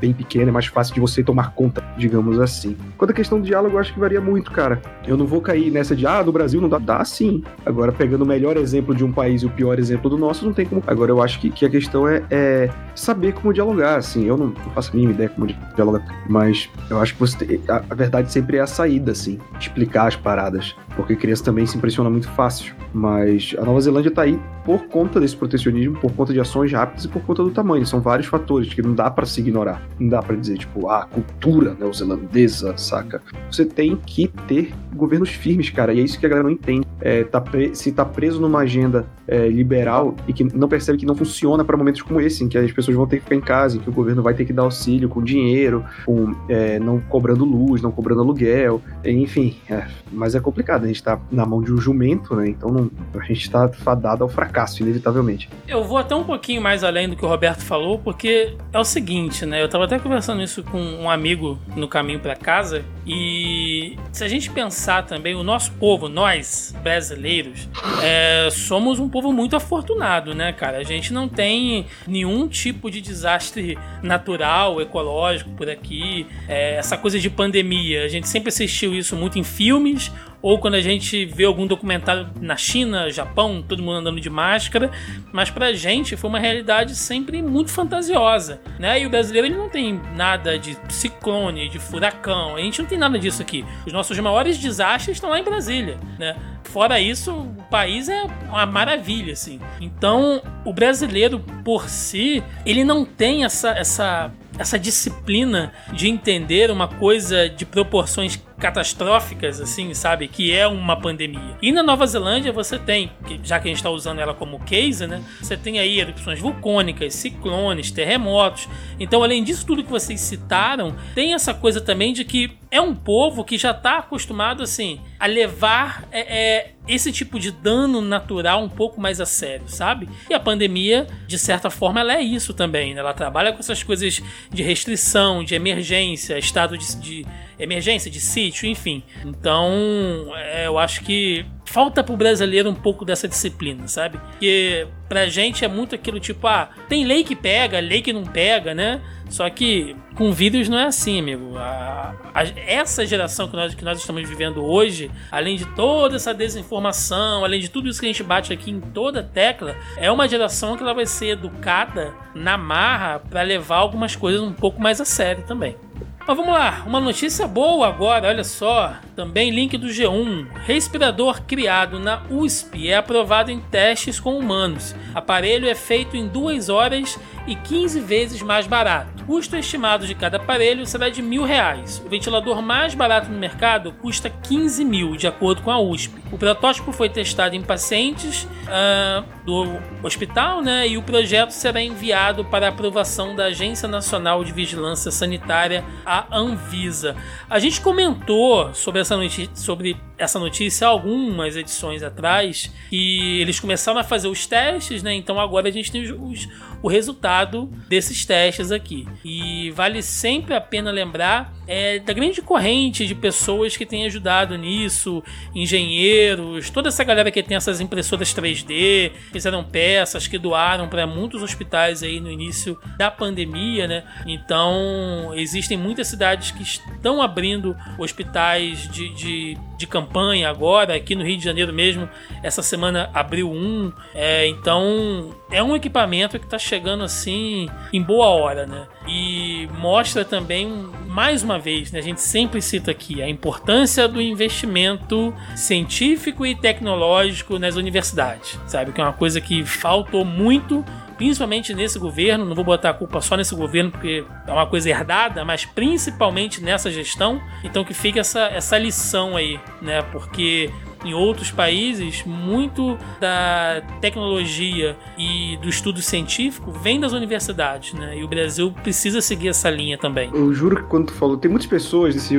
bem 0.00 0.12
pequena, 0.12 0.50
é 0.50 0.52
mais 0.52 0.66
fácil 0.66 0.94
de 0.94 1.00
você 1.00 1.22
tomar 1.22 1.52
conta, 1.54 1.82
digamos 1.96 2.38
assim. 2.40 2.76
Quanto 2.96 3.10
à 3.10 3.14
questão 3.14 3.40
do 3.40 3.46
diálogo, 3.46 3.76
eu 3.76 3.80
acho 3.80 3.92
que 3.92 4.00
varia 4.00 4.20
muito, 4.20 4.50
cara. 4.50 4.80
Eu 5.06 5.16
não 5.16 5.26
vou 5.26 5.40
cair 5.40 5.70
nessa 5.70 5.94
de, 5.96 6.06
ah, 6.06 6.22
do 6.22 6.32
Brasil 6.32 6.60
não 6.60 6.68
dá. 6.68 6.78
Dá 6.78 7.04
sim. 7.04 7.44
Agora, 7.64 7.92
pegando 7.92 8.22
o 8.22 8.26
melhor 8.26 8.56
exemplo 8.56 8.94
de 8.94 9.04
um 9.04 9.12
país 9.12 9.42
e 9.42 9.46
o 9.46 9.50
pior 9.50 9.78
exemplo 9.78 10.10
do 10.10 10.18
nosso, 10.18 10.44
não 10.44 10.52
tem 10.52 10.66
como. 10.66 10.82
Agora, 10.86 11.10
eu 11.10 11.22
acho 11.22 11.40
que, 11.40 11.50
que 11.50 11.64
a 11.64 11.70
questão 11.70 12.08
é, 12.08 12.22
é 12.30 12.70
saber 12.94 13.32
como 13.34 13.52
dialogar, 13.52 13.96
assim. 13.96 14.26
Eu 14.26 14.36
não, 14.36 14.46
não, 14.46 14.72
faço 14.74 14.90
a 14.90 14.94
mínima 14.94 15.12
ideia 15.12 15.28
como 15.28 15.46
dialogar, 15.46 16.04
mas 16.28 16.68
eu 16.90 17.00
acho 17.00 17.14
que 17.14 17.20
você 17.20 17.60
a, 17.68 17.82
a 17.88 17.94
verdade 17.94 18.32
sempre 18.32 18.56
é 18.56 18.60
a 18.60 18.66
saída, 18.66 19.12
assim. 19.12 19.38
Explicar 19.58 20.08
as 20.08 20.16
paradas. 20.16 20.74
Porque 20.96 21.16
criança 21.16 21.44
também 21.44 21.66
se 21.66 21.76
impressiona 21.76 22.10
muito 22.10 22.28
fácil. 22.30 22.74
Mas 22.92 23.54
a 23.58 23.64
Nova 23.64 23.80
Zelândia 23.80 24.10
tá 24.10 24.22
aí 24.22 24.31
por 24.64 24.86
conta 24.86 25.18
desse 25.20 25.36
protecionismo, 25.36 25.98
por 25.98 26.12
conta 26.12 26.32
de 26.32 26.40
ações 26.40 26.72
rápidas 26.72 27.04
e 27.04 27.08
por 27.08 27.22
conta 27.22 27.42
do 27.42 27.50
tamanho. 27.50 27.84
São 27.86 28.00
vários 28.00 28.26
fatores 28.26 28.72
que 28.72 28.82
não 28.82 28.94
dá 28.94 29.10
para 29.10 29.26
se 29.26 29.40
ignorar. 29.40 29.82
Não 29.98 30.08
dá 30.08 30.22
para 30.22 30.36
dizer, 30.36 30.58
tipo, 30.58 30.88
ah, 30.88 31.02
a 31.02 31.06
cultura 31.06 31.74
neozelandesa, 31.78 32.76
saca? 32.76 33.20
Você 33.50 33.64
tem 33.64 33.96
que 33.96 34.28
ter 34.46 34.72
governos 34.94 35.30
firmes, 35.30 35.70
cara, 35.70 35.92
e 35.92 36.00
é 36.00 36.02
isso 36.02 36.18
que 36.18 36.26
a 36.26 36.28
galera 36.28 36.48
não 36.48 36.54
entende. 36.54 36.86
É, 37.00 37.24
tá 37.24 37.42
se 37.74 37.90
tá 37.90 38.04
preso 38.04 38.40
numa 38.40 38.60
agenda 38.60 39.06
é, 39.26 39.48
liberal 39.48 40.14
e 40.28 40.32
que 40.32 40.44
não 40.44 40.68
percebe 40.68 40.98
que 40.98 41.06
não 41.06 41.16
funciona 41.16 41.64
para 41.64 41.76
momentos 41.76 42.00
como 42.02 42.20
esse, 42.20 42.44
em 42.44 42.48
que 42.48 42.56
as 42.56 42.70
pessoas 42.70 42.96
vão 42.96 43.06
ter 43.06 43.16
que 43.16 43.24
ficar 43.24 43.34
em 43.34 43.40
casa, 43.40 43.76
em 43.76 43.80
que 43.80 43.90
o 43.90 43.92
governo 43.92 44.22
vai 44.22 44.34
ter 44.34 44.44
que 44.44 44.52
dar 44.52 44.62
auxílio 44.62 45.08
com 45.08 45.22
dinheiro, 45.22 45.84
com 46.06 46.32
é, 46.48 46.78
não 46.78 47.00
cobrando 47.00 47.44
luz, 47.44 47.82
não 47.82 47.90
cobrando 47.90 48.20
aluguel, 48.20 48.80
enfim. 49.04 49.56
É, 49.68 49.86
mas 50.12 50.36
é 50.36 50.40
complicado, 50.40 50.84
a 50.84 50.86
gente 50.86 51.02
tá 51.02 51.18
na 51.30 51.44
mão 51.44 51.60
de 51.60 51.72
um 51.72 51.78
jumento, 51.78 52.36
né? 52.36 52.48
Então 52.48 52.70
não, 52.70 52.90
a 53.18 53.24
gente 53.24 53.50
tá 53.50 53.68
fadado 53.68 54.21
ao 54.22 54.28
fracasso, 54.28 54.82
inevitavelmente. 54.82 55.48
Eu 55.66 55.84
vou 55.84 55.98
até 55.98 56.14
um 56.14 56.24
pouquinho 56.24 56.62
mais 56.62 56.84
além 56.84 57.08
do 57.08 57.16
que 57.16 57.24
o 57.24 57.28
Roberto 57.28 57.60
falou, 57.60 57.98
porque 57.98 58.56
é 58.72 58.78
o 58.78 58.84
seguinte, 58.84 59.44
né? 59.44 59.62
Eu 59.62 59.68
tava 59.68 59.84
até 59.84 59.98
conversando 59.98 60.42
isso 60.42 60.62
com 60.62 60.80
um 60.80 61.10
amigo 61.10 61.58
no 61.76 61.88
caminho 61.88 62.20
para 62.20 62.34
casa, 62.34 62.84
e 63.06 63.96
se 64.12 64.22
a 64.22 64.28
gente 64.28 64.50
pensar 64.50 65.04
também, 65.04 65.34
o 65.34 65.42
nosso 65.42 65.72
povo, 65.72 66.08
nós 66.08 66.74
brasileiros, 66.82 67.68
é, 68.02 68.48
somos 68.50 68.98
um 68.98 69.08
povo 69.08 69.32
muito 69.32 69.56
afortunado, 69.56 70.34
né, 70.34 70.52
cara? 70.52 70.78
A 70.78 70.84
gente 70.84 71.12
não 71.12 71.28
tem 71.28 71.86
nenhum 72.06 72.46
tipo 72.48 72.90
de 72.90 73.00
desastre 73.00 73.76
natural, 74.02 74.80
ecológico 74.80 75.50
por 75.50 75.68
aqui, 75.68 76.26
é, 76.48 76.76
essa 76.76 76.96
coisa 76.96 77.18
de 77.18 77.28
pandemia. 77.28 78.04
A 78.04 78.08
gente 78.08 78.28
sempre 78.28 78.48
assistiu 78.48 78.94
isso 78.94 79.16
muito 79.16 79.38
em 79.38 79.44
filmes 79.44 80.10
ou 80.42 80.58
quando 80.58 80.74
a 80.74 80.80
gente 80.80 81.24
vê 81.24 81.44
algum 81.44 81.66
documentário 81.66 82.28
na 82.40 82.56
China, 82.56 83.08
Japão, 83.10 83.64
todo 83.66 83.82
mundo 83.82 83.98
andando 83.98 84.20
de 84.20 84.28
máscara, 84.28 84.90
mas 85.32 85.48
pra 85.50 85.72
gente 85.72 86.16
foi 86.16 86.28
uma 86.28 86.40
realidade 86.40 86.96
sempre 86.96 87.40
muito 87.40 87.70
fantasiosa, 87.70 88.60
né? 88.78 89.00
E 89.00 89.06
o 89.06 89.10
brasileiro 89.10 89.46
ele 89.46 89.56
não 89.56 89.68
tem 89.68 90.00
nada 90.16 90.58
de 90.58 90.76
ciclone, 90.88 91.68
de 91.68 91.78
furacão, 91.78 92.56
a 92.56 92.60
gente 92.60 92.82
não 92.82 92.88
tem 92.88 92.98
nada 92.98 93.18
disso 93.18 93.40
aqui. 93.40 93.64
Os 93.86 93.92
nossos 93.92 94.18
maiores 94.18 94.58
desastres 94.58 95.16
estão 95.16 95.30
lá 95.30 95.38
em 95.38 95.44
Brasília, 95.44 95.96
né? 96.18 96.36
Fora 96.64 96.98
isso, 96.98 97.32
o 97.32 97.62
país 97.70 98.08
é 98.08 98.24
uma 98.48 98.64
maravilha, 98.66 99.34
assim. 99.34 99.60
Então, 99.80 100.42
o 100.64 100.72
brasileiro 100.72 101.38
por 101.64 101.88
si, 101.88 102.42
ele 102.64 102.82
não 102.82 103.04
tem 103.04 103.44
essa, 103.44 103.70
essa 103.70 104.32
essa 104.58 104.78
disciplina 104.78 105.72
de 105.92 106.08
entender 106.08 106.70
uma 106.70 106.86
coisa 106.86 107.48
de 107.48 107.64
proporções 107.64 108.36
catastróficas, 108.62 109.60
assim, 109.60 109.92
sabe? 109.92 110.28
Que 110.28 110.52
é 110.54 110.68
uma 110.68 110.94
pandemia. 110.94 111.58
E 111.60 111.72
na 111.72 111.82
Nova 111.82 112.06
Zelândia 112.06 112.52
você 112.52 112.78
tem, 112.78 113.10
já 113.42 113.58
que 113.58 113.66
a 113.66 113.70
gente 113.70 113.78
está 113.78 113.90
usando 113.90 114.20
ela 114.20 114.32
como 114.32 114.60
case, 114.60 115.04
né? 115.04 115.20
Você 115.40 115.56
tem 115.56 115.80
aí 115.80 115.98
erupções 115.98 116.38
vulcânicas, 116.38 117.12
ciclones, 117.14 117.90
terremotos. 117.90 118.68
Então, 119.00 119.24
além 119.24 119.42
disso 119.42 119.66
tudo 119.66 119.82
que 119.82 119.90
vocês 119.90 120.20
citaram, 120.20 120.94
tem 121.12 121.34
essa 121.34 121.52
coisa 121.52 121.80
também 121.80 122.12
de 122.12 122.24
que 122.24 122.61
é 122.72 122.80
um 122.80 122.94
povo 122.94 123.44
que 123.44 123.58
já 123.58 123.70
está 123.70 123.98
acostumado 123.98 124.62
assim 124.62 124.98
a 125.20 125.26
levar 125.26 126.08
é, 126.10 126.20
é, 126.20 126.70
esse 126.88 127.12
tipo 127.12 127.38
de 127.38 127.52
dano 127.52 128.00
natural 128.00 128.64
um 128.64 128.68
pouco 128.68 128.98
mais 128.98 129.20
a 129.20 129.26
sério, 129.26 129.68
sabe? 129.68 130.08
E 130.28 130.32
a 130.32 130.40
pandemia, 130.40 131.06
de 131.28 131.38
certa 131.38 131.68
forma, 131.68 132.00
ela 132.00 132.14
é 132.14 132.22
isso 132.22 132.54
também. 132.54 132.94
Né? 132.94 133.00
Ela 133.00 133.12
trabalha 133.12 133.52
com 133.52 133.58
essas 133.58 133.82
coisas 133.82 134.22
de 134.50 134.62
restrição, 134.62 135.44
de 135.44 135.54
emergência, 135.54 136.38
estado 136.38 136.78
de, 136.78 136.96
de 136.96 137.26
emergência, 137.58 138.10
de 138.10 138.18
sítio, 138.18 138.66
enfim. 138.66 139.02
Então, 139.22 140.32
é, 140.34 140.66
eu 140.66 140.78
acho 140.78 141.02
que 141.02 141.44
falta 141.66 142.02
pro 142.02 142.16
brasileiro 142.16 142.70
um 142.70 142.74
pouco 142.74 143.04
dessa 143.04 143.28
disciplina, 143.28 143.86
sabe? 143.86 144.16
Porque 144.18 144.88
pra 145.10 145.28
gente 145.28 145.62
é 145.62 145.68
muito 145.68 145.94
aquilo 145.94 146.18
tipo, 146.18 146.46
ah, 146.46 146.70
tem 146.88 147.04
lei 147.04 147.22
que 147.22 147.36
pega, 147.36 147.78
lei 147.80 148.00
que 148.00 148.14
não 148.14 148.24
pega, 148.24 148.74
né? 148.74 149.00
Só 149.32 149.48
que 149.48 149.96
com 150.14 150.30
vírus 150.30 150.68
não 150.68 150.78
é 150.78 150.84
assim, 150.84 151.18
amigo. 151.18 151.56
A, 151.56 152.14
a, 152.34 152.42
essa 152.66 153.06
geração 153.06 153.48
que 153.48 153.56
nós, 153.56 153.74
que 153.74 153.82
nós 153.82 153.98
estamos 153.98 154.28
vivendo 154.28 154.62
hoje, 154.62 155.10
além 155.30 155.56
de 155.56 155.64
toda 155.74 156.16
essa 156.16 156.34
desinformação, 156.34 157.42
além 157.42 157.58
de 157.58 157.70
tudo 157.70 157.88
isso 157.88 157.98
que 157.98 158.04
a 158.04 158.10
gente 158.10 158.22
bate 158.22 158.52
aqui 158.52 158.70
em 158.70 158.78
toda 158.78 159.22
tecla, 159.22 159.74
é 159.96 160.12
uma 160.12 160.28
geração 160.28 160.76
que 160.76 160.82
ela 160.82 160.92
vai 160.92 161.06
ser 161.06 161.28
educada 161.28 162.12
na 162.34 162.58
marra 162.58 163.20
para 163.20 163.40
levar 163.40 163.76
algumas 163.76 164.14
coisas 164.14 164.42
um 164.42 164.52
pouco 164.52 164.78
mais 164.78 165.00
a 165.00 165.04
sério 165.06 165.44
também. 165.44 165.76
Mas 166.24 166.36
vamos 166.36 166.52
lá, 166.52 166.84
uma 166.86 167.00
notícia 167.00 167.48
boa 167.48 167.88
agora, 167.88 168.28
olha 168.28 168.44
só. 168.44 168.94
Também 169.16 169.50
link 169.50 169.76
do 169.76 169.88
G1. 169.88 170.46
Respirador 170.64 171.42
criado 171.42 171.98
na 171.98 172.22
USP 172.30 172.88
é 172.88 172.96
aprovado 172.96 173.50
em 173.50 173.58
testes 173.58 174.20
com 174.20 174.38
humanos. 174.38 174.94
Aparelho 175.14 175.68
é 175.68 175.74
feito 175.74 176.16
em 176.16 176.28
2 176.28 176.68
horas 176.68 177.18
e 177.46 177.56
15 177.56 178.00
vezes 178.00 178.40
mais 178.40 178.68
barato. 178.68 179.11
O 179.22 179.24
custo 179.24 179.56
estimado 179.56 180.04
de 180.04 180.14
cada 180.16 180.36
aparelho 180.36 180.84
será 180.84 181.08
de 181.08 181.22
mil 181.22 181.44
reais. 181.44 182.02
O 182.04 182.08
ventilador 182.08 182.60
mais 182.60 182.92
barato 182.94 183.30
no 183.30 183.38
mercado 183.38 183.92
custa 183.92 184.28
15 184.28 184.84
mil, 184.84 185.16
de 185.16 185.28
acordo 185.28 185.62
com 185.62 185.70
a 185.70 185.78
USP. 185.80 186.12
O 186.32 186.36
protótipo 186.36 186.92
foi 186.92 187.08
testado 187.08 187.54
em 187.54 187.62
pacientes 187.62 188.44
uh, 188.66 189.24
do 189.44 189.78
hospital, 190.02 190.62
né? 190.62 190.88
E 190.88 190.96
o 190.96 191.02
projeto 191.02 191.50
será 191.50 191.82
enviado 191.82 192.44
para 192.44 192.68
aprovação 192.68 193.34
da 193.34 193.46
Agência 193.46 193.88
Nacional 193.88 194.44
de 194.44 194.52
Vigilância 194.52 195.10
Sanitária, 195.10 195.84
a 196.06 196.26
Anvisa. 196.36 197.16
A 197.50 197.58
gente 197.58 197.80
comentou 197.80 198.72
sobre 198.74 199.00
essa 199.00 199.16
notícia, 199.16 199.50
sobre 199.54 199.96
essa 200.16 200.38
notícia 200.38 200.86
algumas 200.86 201.56
edições 201.56 202.02
atrás 202.02 202.72
e 202.90 203.40
eles 203.40 203.58
começaram 203.58 203.98
a 203.98 204.04
fazer 204.04 204.28
os 204.28 204.46
testes, 204.46 205.02
né? 205.02 205.12
Então 205.14 205.40
agora 205.40 205.68
a 205.68 205.72
gente 205.72 205.90
tem 205.90 206.02
os, 206.12 206.48
o 206.80 206.88
resultado 206.88 207.66
desses 207.88 208.24
testes 208.24 208.70
aqui. 208.70 209.06
E 209.24 209.70
vale 209.72 210.02
sempre 210.02 210.54
a 210.54 210.60
pena 210.60 210.90
lembrar 210.90 211.52
é, 211.66 211.98
da 211.98 212.12
grande 212.12 212.42
corrente 212.42 213.06
de 213.06 213.14
pessoas 213.14 213.76
que 213.76 213.86
têm 213.86 214.04
ajudado 214.04 214.56
nisso, 214.56 215.22
engenheiros, 215.54 216.70
toda 216.70 216.88
essa 216.88 217.04
galera 217.04 217.30
que 217.30 217.42
tem 217.42 217.56
essas 217.56 217.80
impressoras 217.80 218.34
3D, 218.34 219.12
fizeram 219.32 219.64
peças 219.64 220.26
que 220.26 220.38
doaram 220.38 220.88
para 220.88 221.06
muitos 221.06 221.42
hospitais 221.42 222.02
aí 222.02 222.20
no 222.20 222.30
início 222.30 222.78
da 222.96 223.10
pandemia, 223.10 223.86
né? 223.88 224.04
Então 224.26 225.32
existem 225.34 225.76
muitas 225.76 226.08
cidades 226.08 226.50
que 226.50 226.62
estão 226.62 227.22
abrindo 227.22 227.76
hospitais 227.98 228.88
de, 228.88 229.08
de, 229.14 229.58
de 229.76 229.86
campanha 229.86 230.48
agora, 230.48 230.94
aqui 230.94 231.14
no 231.14 231.24
Rio 231.24 231.38
de 231.38 231.44
Janeiro 231.44 231.72
mesmo, 231.72 232.08
essa 232.42 232.62
semana 232.62 233.10
abriu 233.12 233.50
um. 233.50 233.92
É, 234.14 234.46
então 234.46 235.34
é 235.50 235.62
um 235.62 235.74
equipamento 235.74 236.38
que 236.38 236.44
está 236.44 236.58
chegando 236.58 237.04
assim 237.04 237.68
em 237.92 238.02
boa 238.02 238.26
hora, 238.26 238.66
né? 238.66 238.86
E 239.06 239.68
mostra 239.78 240.24
também 240.24 240.68
mais 241.06 241.42
uma 241.42 241.58
vez, 241.58 241.92
né, 241.92 241.98
a 241.98 242.02
gente 242.02 242.20
sempre 242.20 242.62
cita 242.62 242.90
aqui 242.90 243.20
a 243.20 243.28
importância 243.28 244.08
do 244.08 244.20
investimento 244.20 245.34
científico 245.54 246.46
e 246.46 246.54
tecnológico 246.54 247.58
nas 247.58 247.76
universidades, 247.76 248.58
sabe? 248.66 248.92
Que 248.92 249.00
é 249.00 249.04
uma 249.04 249.12
coisa 249.12 249.40
que 249.40 249.64
faltou 249.64 250.24
muito 250.24 250.84
principalmente 251.22 251.72
nesse 251.72 252.00
governo, 252.00 252.44
não 252.44 252.54
vou 252.54 252.64
botar 252.64 252.90
a 252.90 252.94
culpa 252.94 253.20
só 253.20 253.36
nesse 253.36 253.54
governo, 253.54 253.92
porque 253.92 254.24
é 254.44 254.52
uma 254.52 254.66
coisa 254.66 254.90
herdada, 254.90 255.44
mas 255.44 255.64
principalmente 255.64 256.60
nessa 256.60 256.90
gestão. 256.90 257.40
Então 257.62 257.84
que 257.84 257.94
fica 257.94 258.18
essa, 258.18 258.46
essa 258.46 258.76
lição 258.76 259.36
aí, 259.36 259.60
né? 259.80 260.02
Porque 260.02 260.68
em 261.04 261.14
outros 261.14 261.50
países, 261.50 262.24
muito 262.24 262.98
da 263.20 263.82
tecnologia 264.00 264.96
e 265.18 265.56
do 265.60 265.68
estudo 265.68 266.00
científico 266.00 266.72
vem 266.72 267.00
das 267.00 267.12
universidades, 267.12 267.94
né? 267.94 268.18
E 268.18 268.24
o 268.24 268.28
Brasil 268.28 268.72
precisa 268.82 269.20
seguir 269.20 269.48
essa 269.48 269.70
linha 269.70 269.98
também. 269.98 270.30
Eu 270.32 270.52
juro 270.54 270.76
que 270.76 270.82
quando 270.84 271.06
tu 271.06 271.12
falou, 271.14 271.36
tem 271.36 271.50
muitas 271.50 271.66
pessoas, 271.66 272.16
assim, 272.16 272.36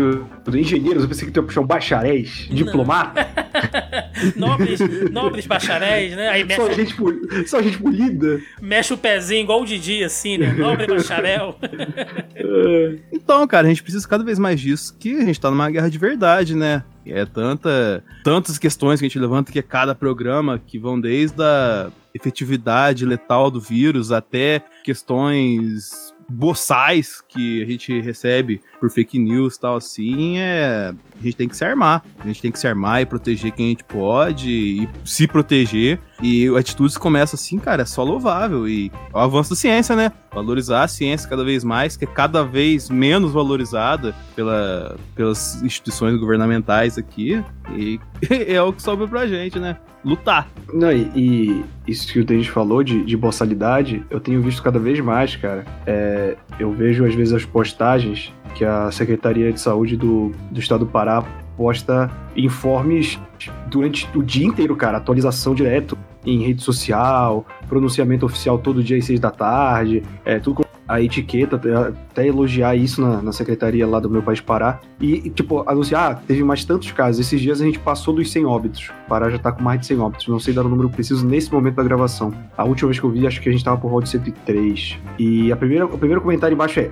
engenheiros, 0.53 1.03
eu 1.03 1.09
pensei 1.09 1.27
que 1.27 1.31
tu 1.31 1.39
ia 1.39 1.43
puxar 1.43 1.61
um 1.61 1.65
bacharéis, 1.65 2.47
diplomata. 2.49 3.27
nobres, 4.35 4.79
nobres 5.11 5.45
bacharéis, 5.45 6.15
né? 6.15 6.29
Aí 6.29 6.43
mexe, 6.43 6.61
só, 6.61 6.71
gente, 6.71 6.95
só 7.47 7.61
gente 7.61 7.77
polida. 7.77 8.41
Mexe 8.61 8.93
o 8.93 8.97
pezinho 8.97 9.41
igual 9.41 9.61
o 9.61 9.65
Didi, 9.65 10.03
assim, 10.03 10.37
né? 10.37 10.53
Nobre 10.53 10.87
bacharel. 10.87 11.57
então, 13.11 13.45
cara, 13.47 13.67
a 13.67 13.69
gente 13.69 13.83
precisa 13.83 14.07
cada 14.07 14.23
vez 14.23 14.39
mais 14.39 14.59
disso, 14.59 14.95
que 14.99 15.15
a 15.15 15.25
gente 15.25 15.39
tá 15.39 15.49
numa 15.49 15.69
guerra 15.69 15.89
de 15.89 15.97
verdade, 15.97 16.55
né? 16.55 16.83
É 17.05 17.25
tanta, 17.25 18.03
tantas 18.23 18.57
questões 18.57 18.99
que 18.99 19.05
a 19.05 19.09
gente 19.09 19.19
levanta 19.19 19.51
que 19.51 19.59
é 19.59 19.63
cada 19.63 19.93
programa 19.93 20.59
que 20.59 20.79
vão 20.79 20.99
desde 20.99 21.41
a 21.41 21.91
efetividade 22.13 23.05
letal 23.05 23.49
do 23.49 23.59
vírus 23.59 24.11
até 24.11 24.63
questões 24.83 26.13
boçais 26.29 27.21
que 27.21 27.61
a 27.63 27.65
gente 27.65 27.99
recebe 27.99 28.61
por 28.79 28.89
fake 28.89 29.19
news 29.19 29.57
tal 29.57 29.75
assim, 29.75 30.37
é 30.37 30.93
a 31.19 31.23
gente 31.23 31.35
tem 31.35 31.47
que 31.47 31.55
se 31.55 31.63
armar. 31.63 32.03
A 32.19 32.27
gente 32.27 32.41
tem 32.41 32.51
que 32.51 32.59
se 32.59 32.67
armar 32.67 33.01
e 33.01 33.05
proteger 33.05 33.51
quem 33.51 33.67
a 33.67 33.69
gente 33.69 33.83
pode 33.83 34.49
e 34.49 34.89
se 35.05 35.27
proteger. 35.27 35.99
E 36.23 36.47
atitudes 36.55 36.97
começam 36.97 37.35
assim, 37.35 37.59
cara, 37.59 37.81
é 37.81 37.85
só 37.85 38.01
louvável. 38.01 38.65
E 38.65 38.89
é 39.13 39.17
o 39.17 39.19
avanço 39.19 39.49
da 39.49 39.57
ciência, 39.57 39.93
né? 39.93 40.09
Valorizar 40.33 40.83
a 40.83 40.87
ciência 40.87 41.29
cada 41.29 41.43
vez 41.43 41.65
mais, 41.65 41.97
que 41.97 42.05
é 42.05 42.07
cada 42.07 42.45
vez 42.45 42.89
menos 42.89 43.33
valorizada 43.33 44.15
pela, 44.33 44.95
pelas 45.13 45.61
instituições 45.61 46.17
governamentais 46.17 46.97
aqui. 46.97 47.43
E 47.75 47.99
é 48.47 48.61
o 48.61 48.71
que 48.71 48.81
sobra 48.81 49.05
pra 49.05 49.27
gente, 49.27 49.59
né? 49.59 49.75
Lutar. 50.03 50.47
Não, 50.73 50.93
e, 50.93 51.11
e 51.13 51.65
isso 51.91 52.11
que 52.11 52.21
o 52.21 52.25
Denis 52.25 52.47
falou 52.47 52.83
de, 52.83 53.03
de 53.03 53.17
boçalidade, 53.17 54.01
eu 54.09 54.21
tenho 54.21 54.41
visto 54.41 54.63
cada 54.63 54.79
vez 54.79 55.01
mais, 55.01 55.35
cara. 55.35 55.65
É, 55.85 56.37
eu 56.57 56.71
vejo 56.71 57.05
às 57.05 57.13
vezes 57.13 57.33
as 57.33 57.43
postagens 57.43 58.33
que 58.55 58.63
a 58.63 58.89
Secretaria 58.91 59.51
de 59.51 59.59
Saúde 59.59 59.97
do, 59.97 60.31
do 60.49 60.59
Estado 60.59 60.85
do 60.85 60.91
Pará 60.91 61.21
posta 61.57 62.09
informes 62.35 63.19
durante 63.67 64.07
o 64.15 64.23
dia 64.23 64.45
inteiro, 64.45 64.75
cara, 64.75 64.97
atualização 64.97 65.53
direto 65.53 65.97
em 66.25 66.43
rede 66.43 66.61
social, 66.61 67.45
pronunciamento 67.67 68.25
oficial 68.25 68.57
todo 68.57 68.83
dia 68.83 68.97
às 68.97 69.05
seis 69.05 69.19
da 69.19 69.31
tarde, 69.31 70.03
é 70.25 70.39
tudo 70.39 70.55
com 70.55 70.63
a 70.87 71.01
etiqueta, 71.01 71.55
até 71.55 72.27
elogiar 72.27 72.75
isso 72.75 73.01
na, 73.01 73.21
na 73.21 73.31
secretaria 73.31 73.87
lá 73.87 73.99
do 73.99 74.09
meu 74.09 74.21
país 74.21 74.41
Pará. 74.41 74.79
E, 74.99 75.29
tipo, 75.29 75.67
anunciar, 75.67 76.11
ah, 76.11 76.15
teve 76.15 76.43
mais 76.43 76.65
tantos 76.65 76.91
casos. 76.91 77.19
Esses 77.25 77.39
dias 77.39 77.61
a 77.61 77.65
gente 77.65 77.79
passou 77.79 78.13
dos 78.13 78.31
100 78.31 78.45
óbitos. 78.45 78.91
Pará 79.07 79.29
já 79.29 79.39
tá 79.39 79.51
com 79.51 79.63
mais 79.63 79.79
de 79.79 79.87
100 79.87 79.99
óbitos. 79.99 80.27
Não 80.27 80.39
sei 80.39 80.53
dar 80.53 80.65
o 80.65 80.69
número 80.69 80.89
preciso 80.89 81.25
nesse 81.25 81.51
momento 81.51 81.75
da 81.75 81.83
gravação. 81.83 82.33
A 82.57 82.65
última 82.65 82.89
vez 82.89 82.99
que 82.99 83.05
eu 83.05 83.09
vi, 83.09 83.25
acho 83.25 83.41
que 83.41 83.49
a 83.49 83.51
gente 83.51 83.63
tava 83.63 83.77
por 83.77 83.89
volta 83.89 84.05
de 84.05 84.11
103. 84.11 84.99
E 85.17 85.51
a 85.51 85.55
primeira, 85.55 85.85
o 85.85 85.97
primeiro 85.97 86.21
comentário 86.21 86.53
embaixo 86.53 86.79
é: 86.81 86.91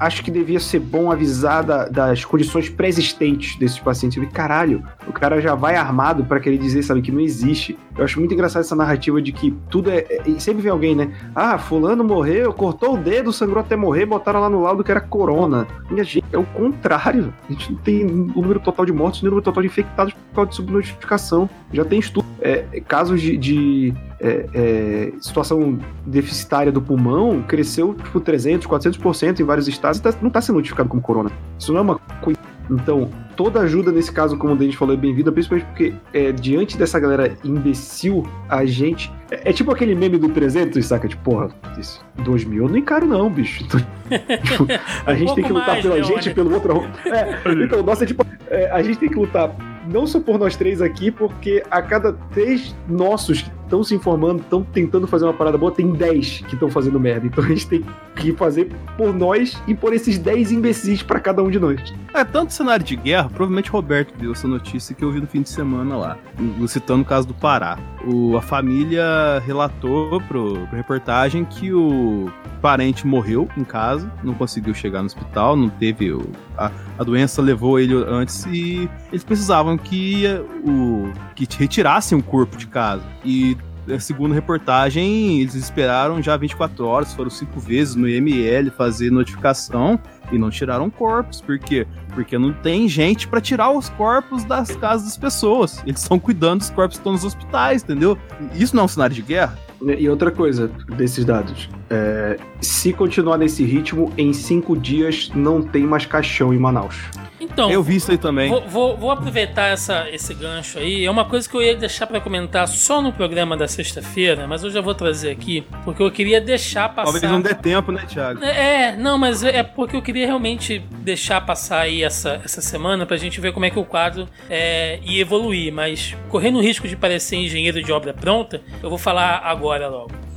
acho 0.00 0.24
que 0.24 0.30
devia 0.30 0.60
ser 0.60 0.80
bom 0.80 1.10
avisar 1.10 1.62
da, 1.62 1.88
das 1.88 2.24
condições 2.24 2.68
pré-existentes 2.68 3.56
desses 3.58 3.78
pacientes. 3.78 4.16
Eu 4.16 4.24
falei, 4.24 4.34
caralho, 4.34 4.82
o 5.08 5.12
cara 5.12 5.40
já 5.40 5.54
vai 5.54 5.74
armado 5.74 6.24
para 6.24 6.38
querer 6.38 6.58
dizer, 6.58 6.82
sabe, 6.82 7.00
que 7.00 7.10
não 7.10 7.20
existe. 7.20 7.78
Eu 7.96 8.04
acho 8.04 8.18
muito 8.18 8.34
engraçado 8.34 8.60
essa 8.60 8.76
narrativa 8.76 9.20
de 9.20 9.32
que 9.32 9.50
tudo 9.70 9.90
é. 9.90 9.98
é 10.08 10.22
e 10.26 10.40
sempre 10.40 10.62
vem 10.62 10.70
alguém, 10.70 10.94
né? 10.94 11.12
Ah, 11.34 11.58
fulano 11.58 12.04
morreu, 12.04 12.52
cortou 12.52 12.94
o 12.94 12.96
dedo, 12.96 13.32
sangrou 13.32 13.60
até 13.60 13.74
morrer, 13.74 14.06
botaram 14.06 14.40
lá 14.40 14.50
no 14.50 14.60
laudo 14.60 14.84
que 14.84 14.90
era 14.90 15.00
corona. 15.00 15.66
Minha 15.90 16.04
gente, 16.04 16.24
é 16.32 16.38
o 16.38 16.44
contrário. 16.44 17.32
A 17.48 17.52
gente 17.52 17.72
não 17.72 17.78
tem 17.78 18.04
o 18.04 18.40
número 18.42 18.60
total 18.60 18.84
de 18.84 18.92
mortos, 18.92 19.22
o 19.22 19.24
número 19.24 19.42
total 19.42 19.62
de 19.62 19.68
infectados 19.68 20.12
por 20.12 20.34
causa 20.34 20.50
de 20.50 20.56
subnotificação. 20.56 21.48
Já 21.72 21.84
tem 21.84 21.98
estudo. 21.98 22.26
É, 22.40 22.62
casos 22.86 23.20
de, 23.20 23.36
de 23.36 23.94
é, 24.20 24.46
é, 24.54 25.12
situação 25.20 25.78
deficitária 26.06 26.70
do 26.70 26.80
pulmão 26.80 27.42
cresceu 27.42 27.94
tipo 27.94 28.20
300, 28.20 28.66
400% 28.66 29.40
em 29.40 29.44
vários 29.44 29.66
estados 29.66 29.98
e 29.98 30.02
tá, 30.02 30.14
não 30.20 30.28
está 30.28 30.40
sendo 30.40 30.56
notificado 30.56 30.88
como 30.88 31.02
corona. 31.02 31.30
Isso 31.58 31.72
não 31.72 31.78
é 31.78 31.82
uma 31.82 31.98
coisa. 32.20 32.38
Então, 32.70 33.08
toda 33.38 33.60
ajuda 33.60 33.92
nesse 33.92 34.10
caso, 34.10 34.36
como 34.36 34.54
o 34.54 34.56
Denis 34.56 34.74
falou, 34.74 34.94
é 34.94 34.96
bem-vinda, 34.98 35.30
principalmente 35.30 35.66
porque 35.66 35.94
é, 36.12 36.32
diante 36.32 36.76
dessa 36.76 36.98
galera 36.98 37.38
imbecil, 37.44 38.28
a 38.48 38.66
gente. 38.66 39.12
É, 39.30 39.50
é, 39.50 39.52
tipo 39.52 39.70
aquele 39.70 39.94
meme 39.94 40.18
do 40.18 40.28
300, 40.28 40.84
saca? 40.84 41.06
Tipo, 41.06 41.22
porra, 41.22 41.48
isso, 41.78 42.04
2 42.24 42.44
mil 42.44 42.64
eu 42.64 42.68
não 42.68 42.76
encaro, 42.76 43.06
não, 43.06 43.30
bicho. 43.30 43.62
Então, 43.62 43.78
tipo, 43.78 44.66
a 45.06 45.14
gente 45.14 45.30
um 45.30 45.34
tem 45.36 45.44
que 45.44 45.52
lutar 45.52 45.68
mais, 45.68 45.82
pela 45.82 46.02
gente, 46.02 46.34
pelo 46.34 46.52
outro. 46.52 46.84
É, 47.06 47.38
então, 47.64 47.80
nossa, 47.80 48.04
tipo, 48.04 48.26
é, 48.48 48.68
a 48.72 48.82
gente 48.82 48.98
tem 48.98 49.08
que 49.08 49.14
lutar 49.16 49.54
não 49.88 50.04
só 50.04 50.18
por 50.18 50.36
nós 50.36 50.56
três 50.56 50.82
aqui, 50.82 51.12
porque 51.12 51.62
a 51.70 51.80
cada 51.80 52.12
três 52.12 52.74
nossos 52.88 53.44
estão 53.68 53.84
se 53.84 53.94
informando, 53.94 54.40
estão 54.40 54.64
tentando 54.64 55.06
fazer 55.06 55.26
uma 55.26 55.34
parada 55.34 55.58
boa, 55.58 55.70
tem 55.70 55.92
10 55.92 56.44
que 56.48 56.54
estão 56.54 56.70
fazendo 56.70 56.98
merda. 56.98 57.26
Então 57.26 57.44
a 57.44 57.48
gente 57.48 57.66
tem 57.66 57.84
que 58.16 58.32
fazer 58.32 58.70
por 58.96 59.14
nós 59.14 59.62
e 59.68 59.74
por 59.74 59.92
esses 59.92 60.18
10 60.18 60.52
imbecis 60.52 61.02
para 61.02 61.20
cada 61.20 61.42
um 61.42 61.50
de 61.50 61.60
nós. 61.60 61.94
É, 62.14 62.24
tanto 62.24 62.52
cenário 62.52 62.84
de 62.84 62.96
guerra, 62.96 63.28
provavelmente 63.28 63.70
Roberto 63.70 64.14
deu 64.18 64.32
essa 64.32 64.48
notícia 64.48 64.94
que 64.94 65.04
eu 65.04 65.12
vi 65.12 65.20
no 65.20 65.26
fim 65.26 65.42
de 65.42 65.50
semana 65.50 65.96
lá, 65.96 66.18
citando 66.66 67.02
o 67.02 67.04
caso 67.04 67.28
do 67.28 67.34
Pará. 67.34 67.78
O, 68.06 68.36
a 68.36 68.42
família 68.42 69.40
relatou 69.44 70.20
pro, 70.22 70.66
pro 70.66 70.76
reportagem 70.76 71.44
que 71.44 71.72
o 71.72 72.30
parente 72.62 73.06
morreu 73.06 73.48
em 73.56 73.64
casa, 73.64 74.10
não 74.22 74.34
conseguiu 74.34 74.74
chegar 74.74 75.00
no 75.00 75.06
hospital, 75.06 75.56
não 75.56 75.68
teve. 75.68 76.12
O, 76.12 76.22
a, 76.56 76.70
a 76.98 77.04
doença 77.04 77.42
levou 77.42 77.78
ele 77.78 77.94
antes 77.94 78.46
e 78.46 78.88
eles 79.12 79.24
precisavam 79.24 79.76
que, 79.76 80.24
o, 80.64 81.12
que 81.34 81.46
retirassem 81.58 82.18
o 82.18 82.22
corpo 82.22 82.56
de 82.56 82.66
casa. 82.66 83.04
E 83.24 83.56
segundo 83.98 84.32
a 84.32 84.34
reportagem, 84.34 85.40
eles 85.40 85.54
esperaram 85.54 86.22
já 86.22 86.36
24 86.36 86.86
horas, 86.86 87.14
foram 87.14 87.30
cinco 87.30 87.58
vezes 87.60 87.94
no 87.94 88.08
IML 88.08 88.70
fazer 88.70 89.10
notificação 89.10 89.98
e 90.30 90.38
não 90.38 90.50
tiraram 90.50 90.90
corpos. 90.90 91.40
Por 91.40 91.58
quê? 91.58 91.86
Porque 92.14 92.38
não 92.38 92.52
tem 92.52 92.88
gente 92.88 93.26
para 93.26 93.40
tirar 93.40 93.70
os 93.70 93.88
corpos 93.90 94.44
das 94.44 94.74
casas 94.76 95.08
das 95.08 95.16
pessoas. 95.16 95.82
Eles 95.86 96.02
estão 96.02 96.18
cuidando 96.18 96.60
dos 96.60 96.70
corpos 96.70 96.96
que 96.96 97.00
estão 97.00 97.12
nos 97.12 97.24
hospitais, 97.24 97.82
entendeu? 97.82 98.18
Isso 98.54 98.74
não 98.74 98.82
é 98.82 98.84
um 98.84 98.88
cenário 98.88 99.14
de 99.14 99.22
guerra? 99.22 99.58
E 99.80 100.08
outra 100.08 100.30
coisa 100.30 100.68
desses 100.96 101.24
dados: 101.24 101.68
é, 101.88 102.36
se 102.60 102.92
continuar 102.92 103.38
nesse 103.38 103.64
ritmo, 103.64 104.12
em 104.18 104.32
cinco 104.32 104.76
dias 104.76 105.30
não 105.34 105.62
tem 105.62 105.84
mais 105.84 106.04
caixão 106.04 106.52
em 106.52 106.58
Manaus. 106.58 106.96
Então, 107.40 107.70
eu 107.70 107.82
vi 107.82 107.96
isso 107.96 108.10
aí 108.10 108.18
também. 108.18 108.50
Vou, 108.50 108.62
vou, 108.68 108.96
vou, 108.96 109.10
aproveitar 109.10 109.66
essa, 109.66 110.08
esse 110.10 110.34
gancho 110.34 110.78
aí. 110.78 111.04
É 111.04 111.10
uma 111.10 111.24
coisa 111.24 111.48
que 111.48 111.56
eu 111.56 111.62
ia 111.62 111.76
deixar 111.76 112.06
para 112.06 112.20
comentar 112.20 112.66
só 112.66 113.00
no 113.00 113.12
programa 113.12 113.56
da 113.56 113.68
sexta-feira, 113.68 114.46
mas 114.46 114.64
eu 114.64 114.70
já 114.70 114.80
vou 114.80 114.94
trazer 114.94 115.30
aqui, 115.30 115.64
porque 115.84 116.02
eu 116.02 116.10
queria 116.10 116.40
deixar 116.40 116.88
passar. 116.88 117.12
Talvez 117.12 117.32
não 117.32 117.40
dê 117.40 117.54
tempo, 117.54 117.92
né, 117.92 118.04
Thiago? 118.06 118.42
É, 118.42 118.96
não, 118.96 119.16
mas 119.18 119.42
é 119.44 119.62
porque 119.62 119.96
eu 119.96 120.02
queria 120.02 120.26
realmente 120.26 120.80
deixar 121.00 121.40
passar 121.40 121.80
aí 121.80 122.02
essa, 122.02 122.40
essa 122.44 122.60
semana 122.60 123.06
pra 123.06 123.16
gente 123.16 123.40
ver 123.40 123.52
como 123.52 123.64
é 123.64 123.70
que 123.70 123.78
o 123.78 123.84
quadro 123.84 124.28
é, 124.50 124.98
ia 125.02 125.20
evoluir. 125.20 125.72
Mas 125.72 126.16
correndo 126.28 126.58
o 126.58 126.62
risco 126.62 126.88
de 126.88 126.96
parecer 126.96 127.36
engenheiro 127.36 127.82
de 127.82 127.92
obra 127.92 128.12
pronta, 128.12 128.60
eu 128.82 128.88
vou 128.88 128.98
falar 128.98 129.42
agora 129.44 129.88
logo. 129.88 130.27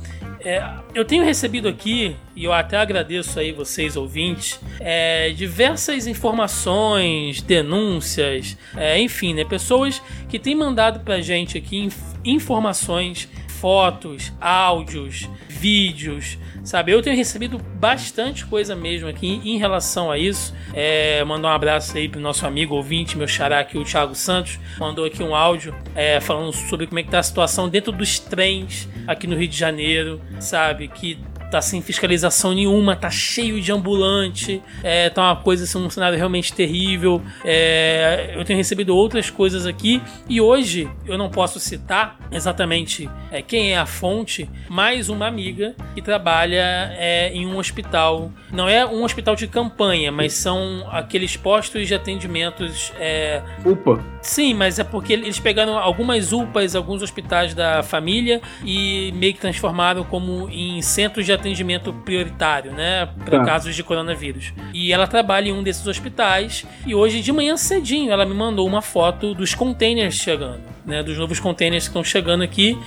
É, 0.44 0.62
eu 0.94 1.04
tenho 1.04 1.24
recebido 1.24 1.68
aqui, 1.68 2.16
e 2.34 2.44
eu 2.44 2.52
até 2.52 2.76
agradeço 2.76 3.38
aí 3.38 3.52
vocês 3.52 3.96
ouvintes, 3.96 4.58
é, 4.80 5.30
diversas 5.30 6.06
informações, 6.06 7.40
denúncias, 7.40 8.56
é, 8.76 9.00
enfim, 9.00 9.34
né, 9.34 9.44
pessoas 9.44 10.02
que 10.28 10.38
têm 10.38 10.54
mandado 10.54 11.00
pra 11.00 11.20
gente 11.20 11.56
aqui 11.56 11.88
informações, 12.24 13.28
fotos, 13.62 14.32
áudios, 14.40 15.30
vídeos, 15.48 16.36
sabe? 16.64 16.90
Eu 16.90 17.00
tenho 17.00 17.14
recebido 17.14 17.58
bastante 17.58 18.44
coisa 18.44 18.74
mesmo 18.74 19.08
aqui 19.08 19.40
em 19.44 19.56
relação 19.56 20.10
a 20.10 20.18
isso. 20.18 20.52
É, 20.74 21.22
mandar 21.22 21.50
um 21.50 21.52
abraço 21.52 21.96
aí 21.96 22.08
pro 22.08 22.20
nosso 22.20 22.44
amigo 22.44 22.74
ouvinte, 22.74 23.16
meu 23.16 23.28
xará 23.28 23.60
aqui, 23.60 23.78
o 23.78 23.84
Thiago 23.84 24.16
Santos, 24.16 24.58
mandou 24.80 25.04
aqui 25.04 25.22
um 25.22 25.32
áudio 25.32 25.72
é, 25.94 26.18
falando 26.18 26.52
sobre 26.52 26.88
como 26.88 26.98
é 26.98 27.04
que 27.04 27.10
tá 27.10 27.20
a 27.20 27.22
situação 27.22 27.68
dentro 27.68 27.92
dos 27.92 28.18
trens 28.18 28.88
aqui 29.06 29.28
no 29.28 29.36
Rio 29.36 29.46
de 29.46 29.56
Janeiro, 29.56 30.20
sabe? 30.40 30.88
Que 30.88 31.16
tá 31.52 31.60
sem 31.60 31.82
fiscalização 31.82 32.54
nenhuma, 32.54 32.96
tá 32.96 33.10
cheio 33.10 33.60
de 33.60 33.70
ambulante, 33.70 34.62
é, 34.82 35.10
tá 35.10 35.22
uma 35.22 35.36
coisa 35.36 35.64
assim, 35.64 35.78
um 35.78 35.90
cenário 35.90 36.16
realmente 36.16 36.50
terrível. 36.54 37.20
É, 37.44 38.32
eu 38.34 38.42
tenho 38.42 38.56
recebido 38.56 38.96
outras 38.96 39.28
coisas 39.28 39.66
aqui 39.66 40.00
e 40.26 40.40
hoje 40.40 40.90
eu 41.06 41.18
não 41.18 41.28
posso 41.28 41.60
citar 41.60 42.18
exatamente 42.30 43.08
é, 43.30 43.42
quem 43.42 43.72
é 43.72 43.78
a 43.78 43.84
fonte, 43.84 44.48
mas 44.66 45.10
uma 45.10 45.26
amiga 45.26 45.76
que 45.94 46.00
trabalha 46.00 46.90
é, 46.96 47.30
em 47.34 47.46
um 47.46 47.58
hospital. 47.58 48.32
Não 48.50 48.66
é 48.66 48.86
um 48.86 49.04
hospital 49.04 49.36
de 49.36 49.46
campanha, 49.46 50.10
mas 50.10 50.32
são 50.32 50.86
aqueles 50.90 51.36
postos 51.36 51.86
de 51.86 51.94
atendimentos. 51.94 52.94
É, 52.98 53.42
UPA. 53.62 54.02
Sim, 54.22 54.54
mas 54.54 54.78
é 54.78 54.84
porque 54.84 55.12
eles 55.12 55.38
pegaram 55.38 55.76
algumas 55.76 56.32
UPAs, 56.32 56.74
alguns 56.74 57.02
hospitais 57.02 57.54
da 57.54 57.82
família 57.82 58.40
e 58.64 59.12
meio 59.12 59.34
que 59.34 59.40
transformaram 59.40 60.04
como 60.04 60.48
em 60.48 60.80
centros 60.80 61.26
de 61.26 61.32
atendimento 61.42 61.92
prioritário, 61.92 62.72
né? 62.72 63.08
Para 63.24 63.40
tá. 63.40 63.44
casos 63.44 63.74
de 63.74 63.82
coronavírus. 63.82 64.52
E 64.72 64.92
ela 64.92 65.06
trabalha 65.06 65.48
em 65.48 65.52
um 65.52 65.62
desses 65.62 65.86
hospitais. 65.86 66.64
E 66.86 66.94
hoje 66.94 67.20
de 67.20 67.32
manhã 67.32 67.56
cedinho 67.56 68.12
ela 68.12 68.24
me 68.24 68.34
mandou 68.34 68.66
uma 68.66 68.80
foto 68.80 69.34
dos 69.34 69.54
containers 69.54 70.14
chegando, 70.14 70.62
né? 70.86 71.02
Dos 71.02 71.18
novos 71.18 71.38
containers 71.40 71.84
que 71.84 71.90
estão 71.90 72.04
chegando 72.04 72.42
aqui 72.42 72.78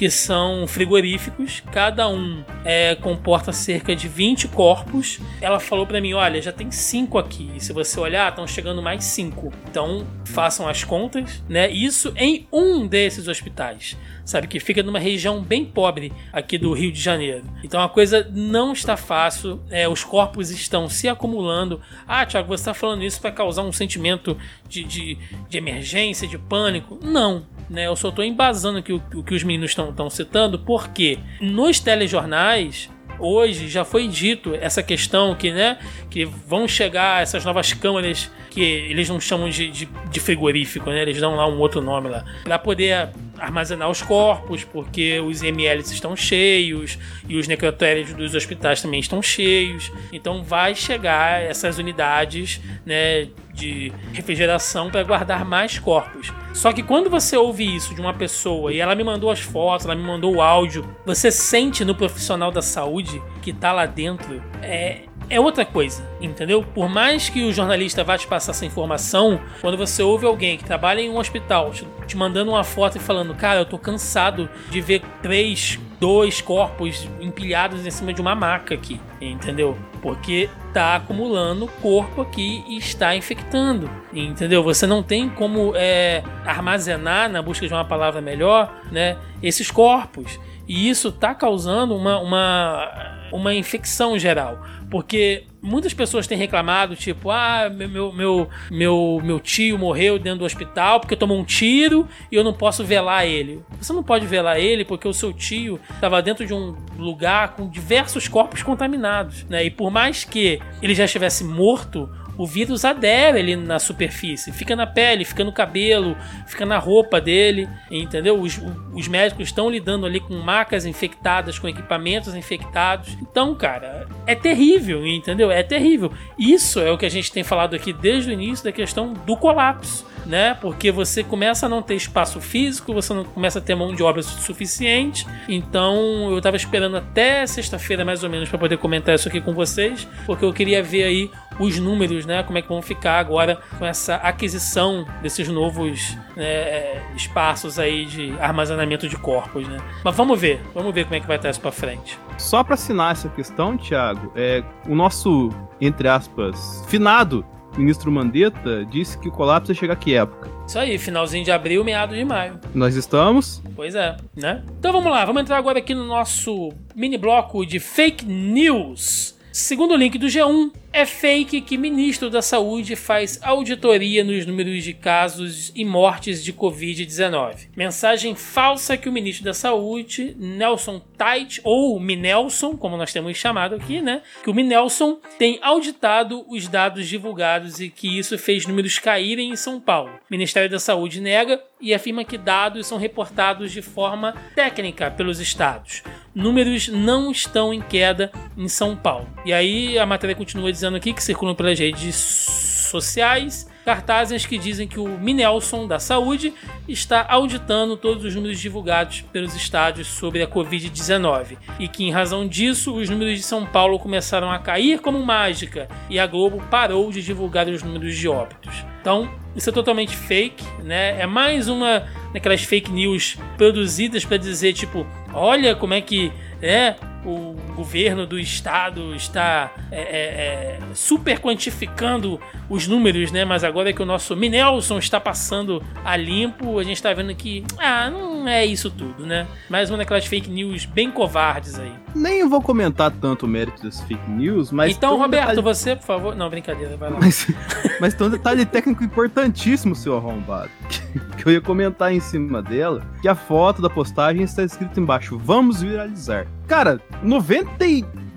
que 0.00 0.08
são 0.08 0.66
frigoríficos, 0.66 1.62
cada 1.70 2.08
um 2.08 2.42
é, 2.64 2.94
comporta 2.94 3.52
cerca 3.52 3.94
de 3.94 4.08
20 4.08 4.48
corpos. 4.48 5.20
Ela 5.42 5.60
falou 5.60 5.86
para 5.86 6.00
mim: 6.00 6.14
olha, 6.14 6.40
já 6.40 6.50
tem 6.50 6.70
5 6.70 7.18
aqui, 7.18 7.52
e 7.54 7.60
se 7.60 7.70
você 7.70 8.00
olhar, 8.00 8.30
estão 8.30 8.46
chegando 8.46 8.80
mais 8.80 9.04
5. 9.04 9.52
Então 9.68 10.06
façam 10.24 10.66
as 10.66 10.84
contas, 10.84 11.44
né? 11.46 11.70
Isso 11.70 12.14
em 12.16 12.48
um 12.50 12.86
desses 12.86 13.28
hospitais 13.28 13.94
sabe? 14.30 14.46
Que 14.46 14.60
fica 14.60 14.82
numa 14.82 14.98
região 14.98 15.42
bem 15.42 15.64
pobre 15.64 16.12
aqui 16.32 16.56
do 16.56 16.72
Rio 16.72 16.92
de 16.92 17.00
Janeiro. 17.00 17.44
Então 17.64 17.82
a 17.82 17.88
coisa 17.88 18.30
não 18.32 18.72
está 18.72 18.96
fácil, 18.96 19.60
é, 19.70 19.88
os 19.88 20.04
corpos 20.04 20.50
estão 20.50 20.88
se 20.88 21.08
acumulando. 21.08 21.80
Ah, 22.06 22.24
Tiago, 22.24 22.48
você 22.48 22.62
está 22.62 22.74
falando 22.74 23.02
isso 23.02 23.20
para 23.20 23.32
causar 23.32 23.62
um 23.62 23.72
sentimento 23.72 24.38
de, 24.68 24.84
de, 24.84 25.18
de, 25.48 25.58
emergência, 25.58 26.28
de 26.28 26.38
pânico? 26.38 26.98
Não. 27.02 27.44
Né, 27.70 27.86
eu 27.86 27.94
só 27.94 28.08
estou 28.08 28.24
embasando 28.24 28.78
aqui 28.78 28.92
o, 28.92 29.00
o 29.14 29.22
que 29.22 29.32
os 29.32 29.44
meninos 29.44 29.70
estão 29.70 30.10
citando, 30.10 30.58
porque 30.58 31.20
nos 31.40 31.78
telejornais 31.78 32.90
hoje 33.20 33.68
já 33.68 33.84
foi 33.84 34.08
dito 34.08 34.54
essa 34.60 34.82
questão 34.82 35.34
que, 35.34 35.52
né, 35.52 35.78
que 36.08 36.24
vão 36.24 36.66
chegar 36.66 37.22
essas 37.22 37.44
novas 37.44 37.72
câmeras 37.72 38.30
que 38.50 38.60
eles 38.60 39.08
não 39.08 39.20
chamam 39.20 39.48
de, 39.48 39.70
de, 39.70 39.88
de 40.10 40.20
frigorífico, 40.20 40.90
né, 40.90 41.02
eles 41.02 41.20
dão 41.20 41.36
lá 41.36 41.46
um 41.46 41.58
outro 41.58 41.80
nome 41.80 42.08
lá, 42.08 42.24
para 42.42 42.58
poder 42.58 43.10
armazenar 43.38 43.88
os 43.88 44.02
corpos, 44.02 44.64
porque 44.64 45.20
os 45.20 45.42
MLs 45.42 45.92
estão 45.92 46.16
cheios 46.16 46.98
e 47.28 47.36
os 47.36 47.46
necrotérios 47.46 48.12
dos 48.12 48.34
hospitais 48.34 48.82
também 48.82 49.00
estão 49.00 49.22
cheios. 49.22 49.90
Então 50.12 50.42
vai 50.42 50.74
chegar 50.74 51.40
essas 51.40 51.78
unidades, 51.78 52.60
né, 52.84 53.28
de 53.54 53.92
refrigeração 54.12 54.90
para 54.90 55.02
guardar 55.02 55.44
mais 55.44 55.78
corpos. 55.78 56.32
Só 56.52 56.72
que 56.72 56.82
quando 56.82 57.08
você 57.08 57.36
ouve 57.36 57.76
isso 57.76 57.94
de 57.94 58.00
uma 58.00 58.12
pessoa 58.12 58.72
e 58.72 58.80
ela 58.80 58.94
me 58.94 59.04
mandou 59.04 59.30
as 59.30 59.40
fotos, 59.40 59.86
ela 59.86 59.94
me 59.94 60.02
mandou 60.02 60.34
o 60.36 60.42
áudio, 60.42 60.84
você 61.06 61.30
sente 61.30 61.84
no 61.84 61.94
profissional 61.94 62.50
da 62.50 62.62
saúde 62.62 63.22
que 63.40 63.50
está 63.50 63.72
lá 63.72 63.86
dentro 63.86 64.42
é, 64.62 65.02
é 65.30 65.38
outra 65.38 65.64
coisa, 65.64 66.04
entendeu? 66.20 66.62
Por 66.74 66.88
mais 66.88 67.28
que 67.28 67.44
o 67.44 67.52
jornalista 67.52 68.02
vá 68.02 68.18
te 68.18 68.26
passar 68.26 68.50
essa 68.50 68.66
informação, 68.66 69.40
quando 69.60 69.78
você 69.78 70.02
ouve 70.02 70.26
alguém 70.26 70.58
que 70.58 70.64
trabalha 70.64 71.00
em 71.00 71.08
um 71.08 71.18
hospital 71.18 71.72
te 72.06 72.16
mandando 72.16 72.50
uma 72.50 72.64
foto 72.64 72.96
e 72.96 73.00
falando, 73.00 73.32
cara, 73.34 73.60
eu 73.60 73.64
tô 73.64 73.78
cansado 73.78 74.50
de 74.68 74.80
ver 74.80 75.02
três, 75.22 75.78
dois 76.00 76.40
corpos 76.40 77.08
empilhados 77.20 77.86
em 77.86 77.90
cima 77.90 78.12
de 78.12 78.20
uma 78.20 78.34
maca 78.34 78.74
aqui, 78.74 79.00
entendeu? 79.20 79.78
Porque 80.02 80.50
tá 80.72 80.96
acumulando 80.96 81.66
corpo 81.80 82.22
aqui 82.22 82.64
e 82.66 82.78
está 82.78 83.14
infectando, 83.14 83.90
entendeu? 84.12 84.62
Você 84.62 84.86
não 84.86 85.02
tem 85.02 85.28
como 85.28 85.72
é, 85.74 86.22
armazenar, 86.44 87.28
na 87.28 87.42
busca 87.42 87.66
de 87.66 87.72
uma 87.72 87.84
palavra 87.84 88.20
melhor, 88.20 88.82
né, 88.90 89.16
esses 89.42 89.70
corpos. 89.70 90.38
E 90.68 90.88
isso 90.88 91.10
tá 91.10 91.34
causando 91.34 91.96
uma, 91.96 92.20
uma, 92.20 93.18
uma 93.32 93.54
infecção 93.54 94.18
geral. 94.18 94.62
Porque 94.90 95.44
muitas 95.62 95.94
pessoas 95.94 96.26
têm 96.26 96.36
reclamado, 96.36 96.96
tipo, 96.96 97.30
ah, 97.30 97.70
meu, 97.70 98.12
meu, 98.12 98.48
meu, 98.70 99.20
meu 99.22 99.40
tio 99.40 99.78
morreu 99.78 100.18
dentro 100.18 100.40
do 100.40 100.44
hospital 100.44 101.00
porque 101.00 101.14
tomou 101.14 101.38
um 101.38 101.44
tiro 101.44 102.08
e 102.30 102.34
eu 102.34 102.42
não 102.42 102.52
posso 102.52 102.84
velar 102.84 103.24
ele. 103.24 103.62
Você 103.80 103.92
não 103.92 104.02
pode 104.02 104.26
velar 104.26 104.58
ele 104.58 104.84
porque 104.84 105.06
o 105.06 105.14
seu 105.14 105.32
tio 105.32 105.78
estava 105.94 106.20
dentro 106.20 106.46
de 106.46 106.52
um 106.52 106.74
lugar 106.98 107.54
com 107.54 107.68
diversos 107.68 108.26
corpos 108.26 108.62
contaminados, 108.62 109.44
né? 109.44 109.64
E 109.64 109.70
por 109.70 109.90
mais 109.90 110.24
que 110.24 110.60
ele 110.82 110.94
já 110.94 111.04
estivesse 111.04 111.44
morto, 111.44 112.10
o 112.40 112.46
vírus 112.46 112.86
adere 112.86 113.38
ali 113.38 113.54
na 113.54 113.78
superfície, 113.78 114.50
fica 114.50 114.74
na 114.74 114.86
pele, 114.86 115.26
fica 115.26 115.44
no 115.44 115.52
cabelo, 115.52 116.16
fica 116.46 116.64
na 116.64 116.78
roupa 116.78 117.20
dele, 117.20 117.68
entendeu? 117.90 118.40
Os, 118.40 118.58
os 118.94 119.06
médicos 119.06 119.48
estão 119.48 119.68
lidando 119.68 120.06
ali 120.06 120.20
com 120.20 120.32
macas 120.38 120.86
infectadas, 120.86 121.58
com 121.58 121.68
equipamentos 121.68 122.34
infectados. 122.34 123.14
Então, 123.20 123.54
cara, 123.54 124.08
é 124.26 124.34
terrível, 124.34 125.06
entendeu? 125.06 125.50
É 125.50 125.62
terrível. 125.62 126.10
Isso 126.38 126.80
é 126.80 126.90
o 126.90 126.96
que 126.96 127.04
a 127.04 127.10
gente 127.10 127.30
tem 127.30 127.44
falado 127.44 127.76
aqui 127.76 127.92
desde 127.92 128.30
o 128.30 128.32
início 128.32 128.64
da 128.64 128.72
questão 128.72 129.12
do 129.12 129.36
colapso 129.36 130.06
né? 130.26 130.54
Porque 130.54 130.90
você 130.90 131.22
começa 131.22 131.66
a 131.66 131.68
não 131.68 131.82
ter 131.82 131.94
espaço 131.94 132.40
físico, 132.40 132.92
você 132.92 133.12
não 133.12 133.24
começa 133.24 133.58
a 133.58 133.62
ter 133.62 133.74
mão 133.74 133.94
de 133.94 134.02
obra 134.02 134.22
suficiente. 134.22 135.26
Então 135.48 136.30
eu 136.30 136.40
tava 136.40 136.56
esperando 136.56 136.96
até 136.96 137.46
sexta-feira 137.46 138.04
mais 138.04 138.22
ou 138.22 138.30
menos 138.30 138.48
para 138.48 138.58
poder 138.58 138.78
comentar 138.78 139.14
isso 139.14 139.28
aqui 139.28 139.40
com 139.40 139.52
vocês, 139.52 140.06
porque 140.26 140.44
eu 140.44 140.52
queria 140.52 140.82
ver 140.82 141.04
aí 141.04 141.30
os 141.58 141.78
números, 141.78 142.24
né? 142.24 142.42
Como 142.42 142.58
é 142.58 142.62
que 142.62 142.68
vão 142.68 142.80
ficar 142.80 143.18
agora 143.18 143.58
com 143.78 143.84
essa 143.84 144.16
aquisição 144.16 145.06
desses 145.22 145.48
novos 145.48 146.16
né, 146.34 147.02
espaços 147.14 147.78
aí 147.78 148.06
de 148.06 148.32
armazenamento 148.40 149.08
de 149.08 149.16
corpos, 149.16 149.68
né? 149.68 149.78
Mas 150.02 150.16
vamos 150.16 150.40
ver, 150.40 150.60
vamos 150.74 150.94
ver 150.94 151.04
como 151.04 151.16
é 151.16 151.20
que 151.20 151.26
vai 151.26 151.36
estar 151.36 151.50
isso 151.50 151.60
para 151.60 151.70
frente. 151.70 152.18
Só 152.38 152.64
para 152.64 152.74
assinar 152.74 153.12
essa 153.12 153.28
questão, 153.28 153.76
Thiago, 153.76 154.32
é 154.34 154.62
o 154.88 154.94
nosso 154.94 155.50
entre 155.80 156.08
aspas 156.08 156.84
finado 156.88 157.44
ministro 157.76 158.10
Mandetta 158.10 158.84
disse 158.86 159.18
que 159.18 159.28
o 159.28 159.32
colapso 159.32 159.72
ia 159.72 159.76
chegar 159.76 159.96
que 159.96 160.14
época? 160.14 160.50
Isso 160.66 160.78
aí, 160.78 160.98
finalzinho 160.98 161.44
de 161.44 161.50
abril, 161.50 161.82
meado 161.82 162.14
de 162.14 162.24
maio. 162.24 162.60
Nós 162.74 162.94
estamos? 162.94 163.62
Pois 163.74 163.94
é, 163.94 164.16
né? 164.36 164.62
Então 164.78 164.92
vamos 164.92 165.10
lá, 165.10 165.24
vamos 165.24 165.42
entrar 165.42 165.56
agora 165.56 165.78
aqui 165.78 165.94
no 165.94 166.06
nosso 166.06 166.72
mini 166.94 167.18
bloco 167.18 167.64
de 167.66 167.80
fake 167.80 168.24
news. 168.24 169.34
Segundo 169.52 169.94
o 169.94 169.96
link 169.96 170.16
do 170.16 170.26
G1, 170.26 170.70
é 170.92 171.06
fake 171.06 171.60
que 171.60 171.78
ministro 171.78 172.28
da 172.28 172.42
Saúde 172.42 172.96
faz 172.96 173.38
auditoria 173.42 174.24
nos 174.24 174.44
números 174.44 174.82
de 174.82 174.92
casos 174.92 175.70
e 175.74 175.84
mortes 175.84 176.42
de 176.42 176.52
Covid-19. 176.52 177.68
Mensagem 177.76 178.34
falsa 178.34 178.96
que 178.96 179.08
o 179.08 179.12
ministro 179.12 179.44
da 179.44 179.54
Saúde, 179.54 180.36
Nelson 180.38 181.00
Tait, 181.16 181.60
ou 181.62 181.98
Minelson, 182.00 182.76
como 182.76 182.96
nós 182.96 183.12
temos 183.12 183.36
chamado 183.36 183.76
aqui, 183.76 184.02
né? 184.02 184.22
Que 184.42 184.50
o 184.50 184.54
Minelson 184.54 185.20
tem 185.38 185.58
auditado 185.62 186.44
os 186.48 186.66
dados 186.66 187.06
divulgados 187.06 187.80
e 187.80 187.88
que 187.88 188.18
isso 188.18 188.36
fez 188.36 188.66
números 188.66 188.98
caírem 188.98 189.50
em 189.50 189.56
São 189.56 189.80
Paulo. 189.80 190.10
O 190.10 190.30
Ministério 190.30 190.68
da 190.68 190.80
Saúde 190.80 191.20
nega 191.20 191.62
e 191.80 191.94
afirma 191.94 192.24
que 192.24 192.36
dados 192.36 192.86
são 192.86 192.98
reportados 192.98 193.72
de 193.72 193.80
forma 193.80 194.34
técnica 194.54 195.10
pelos 195.10 195.40
estados. 195.40 196.02
Números 196.34 196.88
não 196.88 197.30
estão 197.30 197.72
em 197.72 197.80
queda 197.80 198.30
em 198.56 198.68
São 198.68 198.94
Paulo. 198.94 199.26
E 199.44 199.52
aí 199.52 199.98
a 199.98 200.04
matéria 200.04 200.36
continua 200.36 200.70
dizendo 200.70 200.79
dizendo 200.80 200.96
aqui 200.96 201.12
que 201.12 201.22
circulam 201.22 201.54
pelas 201.54 201.78
redes 201.78 202.16
sociais 202.16 203.68
cartazes 203.84 204.46
que 204.46 204.58
dizem 204.58 204.86
que 204.88 204.98
o 204.98 205.06
Minelson 205.06 205.86
da 205.86 205.98
Saúde 205.98 206.54
está 206.88 207.26
auditando 207.28 207.96
todos 207.96 208.24
os 208.24 208.34
números 208.34 208.58
divulgados 208.58 209.22
pelos 209.32 209.54
estádios 209.54 210.06
sobre 210.06 210.42
a 210.42 210.46
Covid-19 210.46 211.58
e 211.78 211.88
que, 211.88 212.04
em 212.04 212.10
razão 212.10 212.46
disso, 212.46 212.94
os 212.94 213.08
números 213.08 213.36
de 213.36 213.42
São 213.42 213.66
Paulo 213.66 213.98
começaram 213.98 214.50
a 214.50 214.58
cair 214.58 215.00
como 215.00 215.24
mágica 215.24 215.88
e 216.08 216.18
a 216.18 216.26
Globo 216.26 216.62
parou 216.70 217.10
de 217.10 217.22
divulgar 217.22 217.68
os 217.68 217.82
números 217.82 218.16
de 218.16 218.28
óbitos. 218.28 218.84
Então, 219.00 219.30
isso 219.56 219.68
é 219.68 219.72
totalmente 219.72 220.16
fake, 220.16 220.64
né? 220.82 221.20
É 221.20 221.26
mais 221.26 221.68
uma 221.68 222.06
daquelas 222.32 222.62
fake 222.62 222.92
news 222.92 223.36
produzidas 223.56 224.24
para 224.24 224.36
dizer 224.36 224.72
tipo, 224.72 225.06
olha 225.32 225.74
como 225.74 225.94
é 225.94 226.00
que 226.00 226.30
é 226.62 226.94
o 227.24 227.56
governo 227.80 228.26
do 228.26 228.38
estado 228.38 229.14
está 229.14 229.72
é, 229.90 230.00
é, 230.00 230.02
é, 230.02 230.78
super 230.94 231.38
quantificando 231.38 232.38
os 232.68 232.86
números, 232.86 233.32
né? 233.32 233.42
Mas 233.42 233.64
agora 233.64 233.90
que 233.90 234.02
o 234.02 234.04
nosso 234.04 234.36
Minelson 234.36 234.98
está 234.98 235.18
passando 235.18 235.82
a 236.04 236.14
limpo, 236.14 236.78
a 236.78 236.84
gente 236.84 236.96
está 236.96 237.14
vendo 237.14 237.34
que, 237.34 237.64
ah, 237.78 238.10
não 238.10 238.39
é 238.48 238.64
isso 238.64 238.90
tudo, 238.90 239.26
né? 239.26 239.46
Mais 239.68 239.90
uma 239.90 239.98
daquelas 239.98 240.26
fake 240.26 240.50
news 240.50 240.84
bem 240.84 241.10
covardes 241.10 241.78
aí. 241.78 241.92
Nem 242.14 242.48
vou 242.48 242.60
comentar 242.60 243.10
tanto 243.10 243.46
o 243.46 243.48
mérito 243.48 243.82
das 243.82 244.00
fake 244.02 244.30
news, 244.30 244.70
mas. 244.70 244.96
Então, 244.96 245.16
Roberto, 245.16 245.48
detalhe... 245.48 245.62
você, 245.62 245.96
por 245.96 246.04
favor. 246.04 246.36
Não, 246.36 246.48
brincadeira, 246.48 246.96
vai 246.96 247.10
lá. 247.10 247.18
Mas, 247.20 247.46
mas 248.00 248.14
tem 248.14 248.26
um 248.26 248.30
detalhe 248.30 248.64
técnico 248.66 249.04
importantíssimo, 249.04 249.94
seu 249.94 250.16
arrombado. 250.16 250.70
Que 251.40 251.48
eu 251.48 251.52
ia 251.54 251.60
comentar 251.60 252.12
em 252.12 252.20
cima 252.20 252.60
dela, 252.60 253.02
que 253.22 253.26
a 253.26 253.34
foto 253.34 253.80
da 253.80 253.88
postagem 253.88 254.42
está 254.42 254.62
escrito 254.62 255.00
embaixo: 255.00 255.38
Vamos 255.38 255.80
viralizar. 255.80 256.46
Cara, 256.66 257.00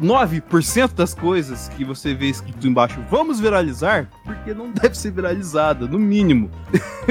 99% 0.01 0.93
das 0.93 1.13
coisas 1.13 1.69
que 1.69 1.83
você 1.83 2.13
vê 2.13 2.27
escrito 2.27 2.67
embaixo 2.67 2.99
vamos 3.09 3.39
viralizar, 3.39 4.09
porque 4.23 4.53
não 4.53 4.71
deve 4.71 4.97
ser 4.97 5.11
viralizada, 5.11 5.87
no 5.87 5.99
mínimo. 5.99 6.49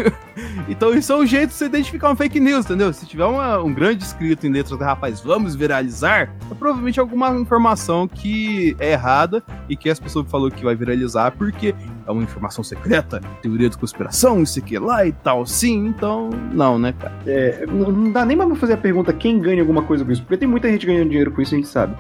então 0.68 0.92
isso 0.94 1.12
é 1.12 1.16
um 1.16 1.26
jeito 1.26 1.50
de 1.50 1.54
você 1.54 1.66
identificar 1.66 2.08
uma 2.08 2.16
fake 2.16 2.40
news, 2.40 2.64
entendeu? 2.64 2.92
Se 2.92 3.06
tiver 3.06 3.24
uma, 3.24 3.58
um 3.58 3.72
grande 3.72 4.04
escrito 4.04 4.46
em 4.46 4.50
letras 4.50 4.80
rapaz, 4.80 5.20
vamos 5.20 5.54
viralizar, 5.54 6.34
é 6.50 6.54
provavelmente 6.54 6.98
alguma 6.98 7.30
informação 7.30 8.08
que 8.08 8.76
é 8.78 8.92
errada 8.92 9.42
e 9.68 9.76
que 9.76 9.88
as 9.88 10.00
pessoas 10.00 10.30
falou 10.30 10.50
que 10.50 10.64
vai 10.64 10.74
viralizar 10.74 11.32
porque 11.32 11.74
é 12.06 12.10
uma 12.10 12.22
informação 12.22 12.62
secreta, 12.64 13.20
teoria 13.40 13.68
de 13.68 13.76
conspiração, 13.76 14.42
isso 14.42 14.58
aqui 14.58 14.78
lá 14.78 15.06
e 15.06 15.12
tal, 15.12 15.46
sim, 15.46 15.86
então 15.86 16.30
não, 16.52 16.78
né, 16.78 16.94
cara? 16.98 17.14
É, 17.26 17.66
não 17.66 18.10
dá 18.10 18.24
nem 18.24 18.36
pra 18.36 18.54
fazer 18.56 18.74
a 18.74 18.76
pergunta 18.76 19.12
quem 19.12 19.38
ganha 19.38 19.60
alguma 19.60 19.82
coisa 19.82 20.04
com 20.04 20.12
isso, 20.12 20.22
porque 20.22 20.36
tem 20.36 20.48
muita 20.48 20.68
gente 20.68 20.86
ganhando 20.86 21.08
dinheiro 21.08 21.30
com 21.30 21.40
isso, 21.42 21.54
a 21.54 21.58
gente 21.58 21.68
sabe. 21.68 21.96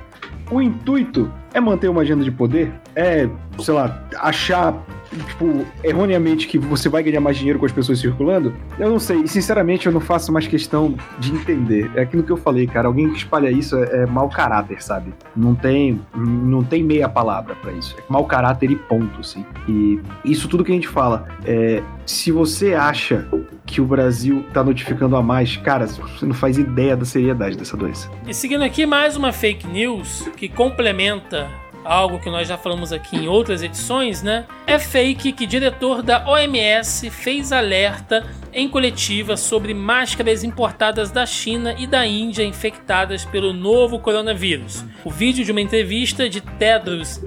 O 0.50 0.60
intuito 0.60 1.32
é 1.54 1.60
manter 1.60 1.88
uma 1.88 2.02
agenda 2.02 2.22
de 2.22 2.30
poder? 2.30 2.72
É, 2.94 3.28
sei 3.58 3.74
lá, 3.74 4.02
achar 4.16 4.74
tipo, 5.26 5.64
erroneamente 5.82 6.46
que 6.46 6.58
você 6.58 6.88
vai 6.88 7.02
ganhar 7.02 7.20
mais 7.20 7.36
dinheiro 7.36 7.58
com 7.58 7.66
as 7.66 7.72
pessoas 7.72 7.98
circulando? 7.98 8.54
Eu 8.78 8.90
não 8.90 8.98
sei. 8.98 9.22
E, 9.22 9.28
sinceramente, 9.28 9.86
eu 9.86 9.92
não 9.92 10.00
faço 10.00 10.32
mais 10.32 10.46
questão 10.46 10.96
de 11.18 11.32
entender. 11.32 11.90
É 11.94 12.02
aquilo 12.02 12.22
que 12.22 12.32
eu 12.32 12.36
falei, 12.36 12.66
cara. 12.66 12.88
Alguém 12.88 13.10
que 13.10 13.18
espalha 13.18 13.50
isso 13.50 13.76
é, 13.76 14.02
é 14.02 14.06
mau 14.06 14.28
caráter, 14.28 14.82
sabe? 14.82 15.12
Não 15.36 15.54
tem, 15.54 16.00
não 16.14 16.62
tem 16.62 16.82
meia 16.82 17.08
palavra 17.08 17.54
para 17.54 17.72
isso. 17.72 17.94
É 17.98 18.02
mau 18.08 18.24
caráter 18.24 18.70
e 18.70 18.76
ponto, 18.76 19.20
assim. 19.20 19.44
E 19.68 20.00
isso 20.24 20.48
tudo 20.48 20.64
que 20.64 20.72
a 20.72 20.74
gente 20.74 20.88
fala. 20.88 21.28
É, 21.44 21.82
se 22.06 22.32
você 22.32 22.74
acha 22.74 23.28
que 23.66 23.80
o 23.80 23.84
Brasil 23.84 24.44
tá 24.52 24.62
notificando 24.62 25.16
a 25.16 25.22
mais, 25.22 25.56
cara, 25.56 25.86
você 25.86 26.26
não 26.26 26.34
faz 26.34 26.58
ideia 26.58 26.96
da 26.96 27.04
seriedade 27.04 27.56
dessa 27.56 27.76
doença. 27.76 28.10
E 28.26 28.34
seguindo 28.34 28.62
aqui 28.62 28.86
mais 28.86 29.16
uma 29.16 29.32
fake 29.32 29.66
news 29.66 30.28
que 30.36 30.48
complementa 30.48 31.61
algo 31.84 32.18
que 32.18 32.30
nós 32.30 32.48
já 32.48 32.56
falamos 32.56 32.92
aqui 32.92 33.16
em 33.16 33.28
outras 33.28 33.62
edições, 33.62 34.22
né? 34.22 34.46
É 34.66 34.78
fake 34.78 35.32
que 35.32 35.46
diretor 35.46 36.02
da 36.02 36.28
OMS 36.28 37.10
fez 37.10 37.52
alerta 37.52 38.26
em 38.52 38.68
coletiva 38.68 39.36
sobre 39.36 39.72
máscaras 39.74 40.44
importadas 40.44 41.10
da 41.10 41.24
China 41.24 41.74
e 41.78 41.86
da 41.86 42.06
Índia 42.06 42.44
infectadas 42.44 43.24
pelo 43.24 43.52
novo 43.52 43.98
coronavírus. 43.98 44.84
O 45.04 45.10
vídeo 45.10 45.44
de 45.44 45.52
uma 45.52 45.60
entrevista 45.60 46.28
de 46.28 46.40
Tedros 46.40 47.20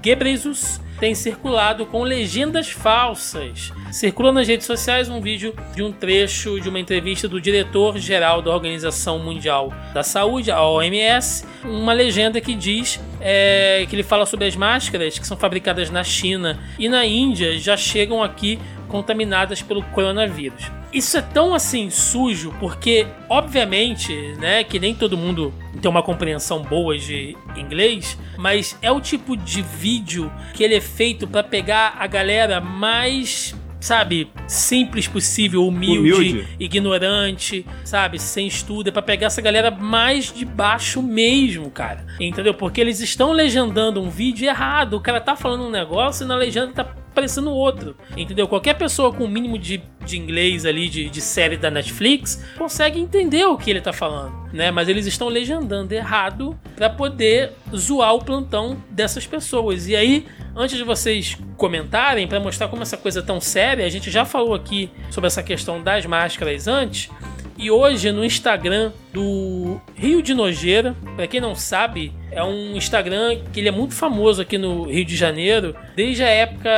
Ghebreyesus 0.00 0.80
tem 0.98 1.14
circulado 1.14 1.86
com 1.86 2.02
legendas 2.02 2.70
falsas. 2.70 3.72
Circula 3.92 4.32
nas 4.32 4.48
redes 4.48 4.66
sociais 4.66 5.08
um 5.08 5.20
vídeo 5.20 5.54
de 5.74 5.82
um 5.82 5.92
trecho 5.92 6.60
de 6.60 6.68
uma 6.68 6.80
entrevista 6.80 7.28
do 7.28 7.40
diretor-geral 7.40 8.42
da 8.42 8.52
Organização 8.52 9.18
Mundial 9.18 9.72
da 9.94 10.02
Saúde, 10.02 10.50
a 10.50 10.62
OMS, 10.62 11.46
uma 11.64 11.92
legenda 11.92 12.40
que 12.40 12.54
diz 12.54 13.00
é, 13.20 13.86
que 13.88 13.94
ele 13.94 14.02
fala 14.02 14.26
sobre 14.26 14.46
as 14.46 14.56
máscaras 14.56 15.18
que 15.18 15.26
são 15.26 15.36
fabricadas 15.36 15.88
na 15.90 16.02
China 16.02 16.58
e 16.78 16.88
na 16.88 17.06
Índia 17.06 17.58
já 17.58 17.76
chegam 17.76 18.22
aqui 18.22 18.58
contaminadas 18.88 19.62
pelo 19.62 19.82
coronavírus. 19.82 20.70
Isso 20.92 21.18
é 21.18 21.22
tão 21.22 21.54
assim 21.54 21.90
sujo 21.90 22.54
porque, 22.58 23.06
obviamente, 23.28 24.34
né, 24.38 24.64
que 24.64 24.80
nem 24.80 24.94
todo 24.94 25.18
mundo 25.18 25.52
tem 25.78 25.90
uma 25.90 26.02
compreensão 26.02 26.62
boa 26.62 26.96
de 26.96 27.36
inglês, 27.56 28.18
mas 28.36 28.76
é 28.82 28.90
o 28.90 29.00
tipo 29.00 29.36
de 29.36 29.62
vídeo 29.62 30.30
que 30.54 30.62
ele 30.62 30.74
é 30.74 30.80
feito 30.80 31.26
para 31.26 31.42
pegar 31.42 31.96
a 31.98 32.06
galera 32.06 32.60
mais 32.60 33.54
sabe, 33.80 34.30
simples 34.46 35.06
possível, 35.06 35.66
humilde, 35.66 36.12
humilde, 36.12 36.48
ignorante, 36.58 37.64
sabe, 37.84 38.18
sem 38.18 38.46
estudo, 38.46 38.88
é 38.88 38.92
pra 38.92 39.02
pegar 39.02 39.28
essa 39.28 39.40
galera 39.40 39.70
mais 39.70 40.32
de 40.32 40.44
baixo 40.44 41.02
mesmo, 41.02 41.70
cara. 41.70 42.04
Entendeu? 42.18 42.54
Porque 42.54 42.80
eles 42.80 43.00
estão 43.00 43.32
legendando 43.32 44.02
um 44.02 44.10
vídeo 44.10 44.48
errado. 44.48 44.94
O 44.94 45.00
cara 45.00 45.20
tá 45.20 45.36
falando 45.36 45.64
um 45.64 45.70
negócio 45.70 46.24
e 46.24 46.26
na 46.26 46.36
legenda 46.36 46.72
tá 46.72 46.84
parecendo 47.18 47.50
outro. 47.50 47.96
Entendeu? 48.16 48.46
Qualquer 48.46 48.74
pessoa 48.74 49.12
com 49.12 49.24
o 49.24 49.26
um 49.26 49.30
mínimo 49.30 49.58
de, 49.58 49.82
de 50.04 50.16
inglês 50.16 50.64
ali, 50.64 50.88
de, 50.88 51.10
de 51.10 51.20
série 51.20 51.56
da 51.56 51.70
Netflix, 51.70 52.44
consegue 52.56 53.00
entender 53.00 53.44
o 53.44 53.56
que 53.56 53.70
ele 53.70 53.80
tá 53.80 53.92
falando, 53.92 54.48
né? 54.52 54.70
Mas 54.70 54.88
eles 54.88 55.04
estão 55.06 55.28
legendando 55.28 55.92
errado 55.92 56.58
para 56.76 56.88
poder 56.88 57.52
zoar 57.74 58.14
o 58.14 58.24
plantão 58.24 58.80
dessas 58.88 59.26
pessoas. 59.26 59.88
E 59.88 59.96
aí, 59.96 60.26
antes 60.54 60.76
de 60.76 60.84
vocês 60.84 61.36
comentarem, 61.56 62.28
para 62.28 62.38
mostrar 62.38 62.68
como 62.68 62.82
essa 62.82 62.96
coisa 62.96 63.18
é 63.18 63.22
tão 63.22 63.40
séria, 63.40 63.84
a 63.84 63.90
gente 63.90 64.10
já 64.10 64.24
falou 64.24 64.54
aqui 64.54 64.88
sobre 65.10 65.26
essa 65.26 65.42
questão 65.42 65.82
das 65.82 66.06
máscaras 66.06 66.68
antes. 66.68 67.10
E 67.56 67.72
hoje 67.72 68.12
no 68.12 68.24
Instagram 68.24 68.92
do 69.18 69.80
Rio 69.96 70.22
de 70.22 70.32
Nojeira. 70.32 70.94
Para 71.16 71.26
quem 71.26 71.40
não 71.40 71.52
sabe, 71.52 72.12
é 72.30 72.42
um 72.44 72.76
Instagram 72.76 73.40
que 73.52 73.58
ele 73.58 73.68
é 73.68 73.72
muito 73.72 73.94
famoso 73.94 74.40
aqui 74.40 74.56
no 74.56 74.84
Rio 74.84 75.04
de 75.04 75.16
Janeiro, 75.16 75.74
desde 75.96 76.22
a 76.22 76.28
época 76.28 76.70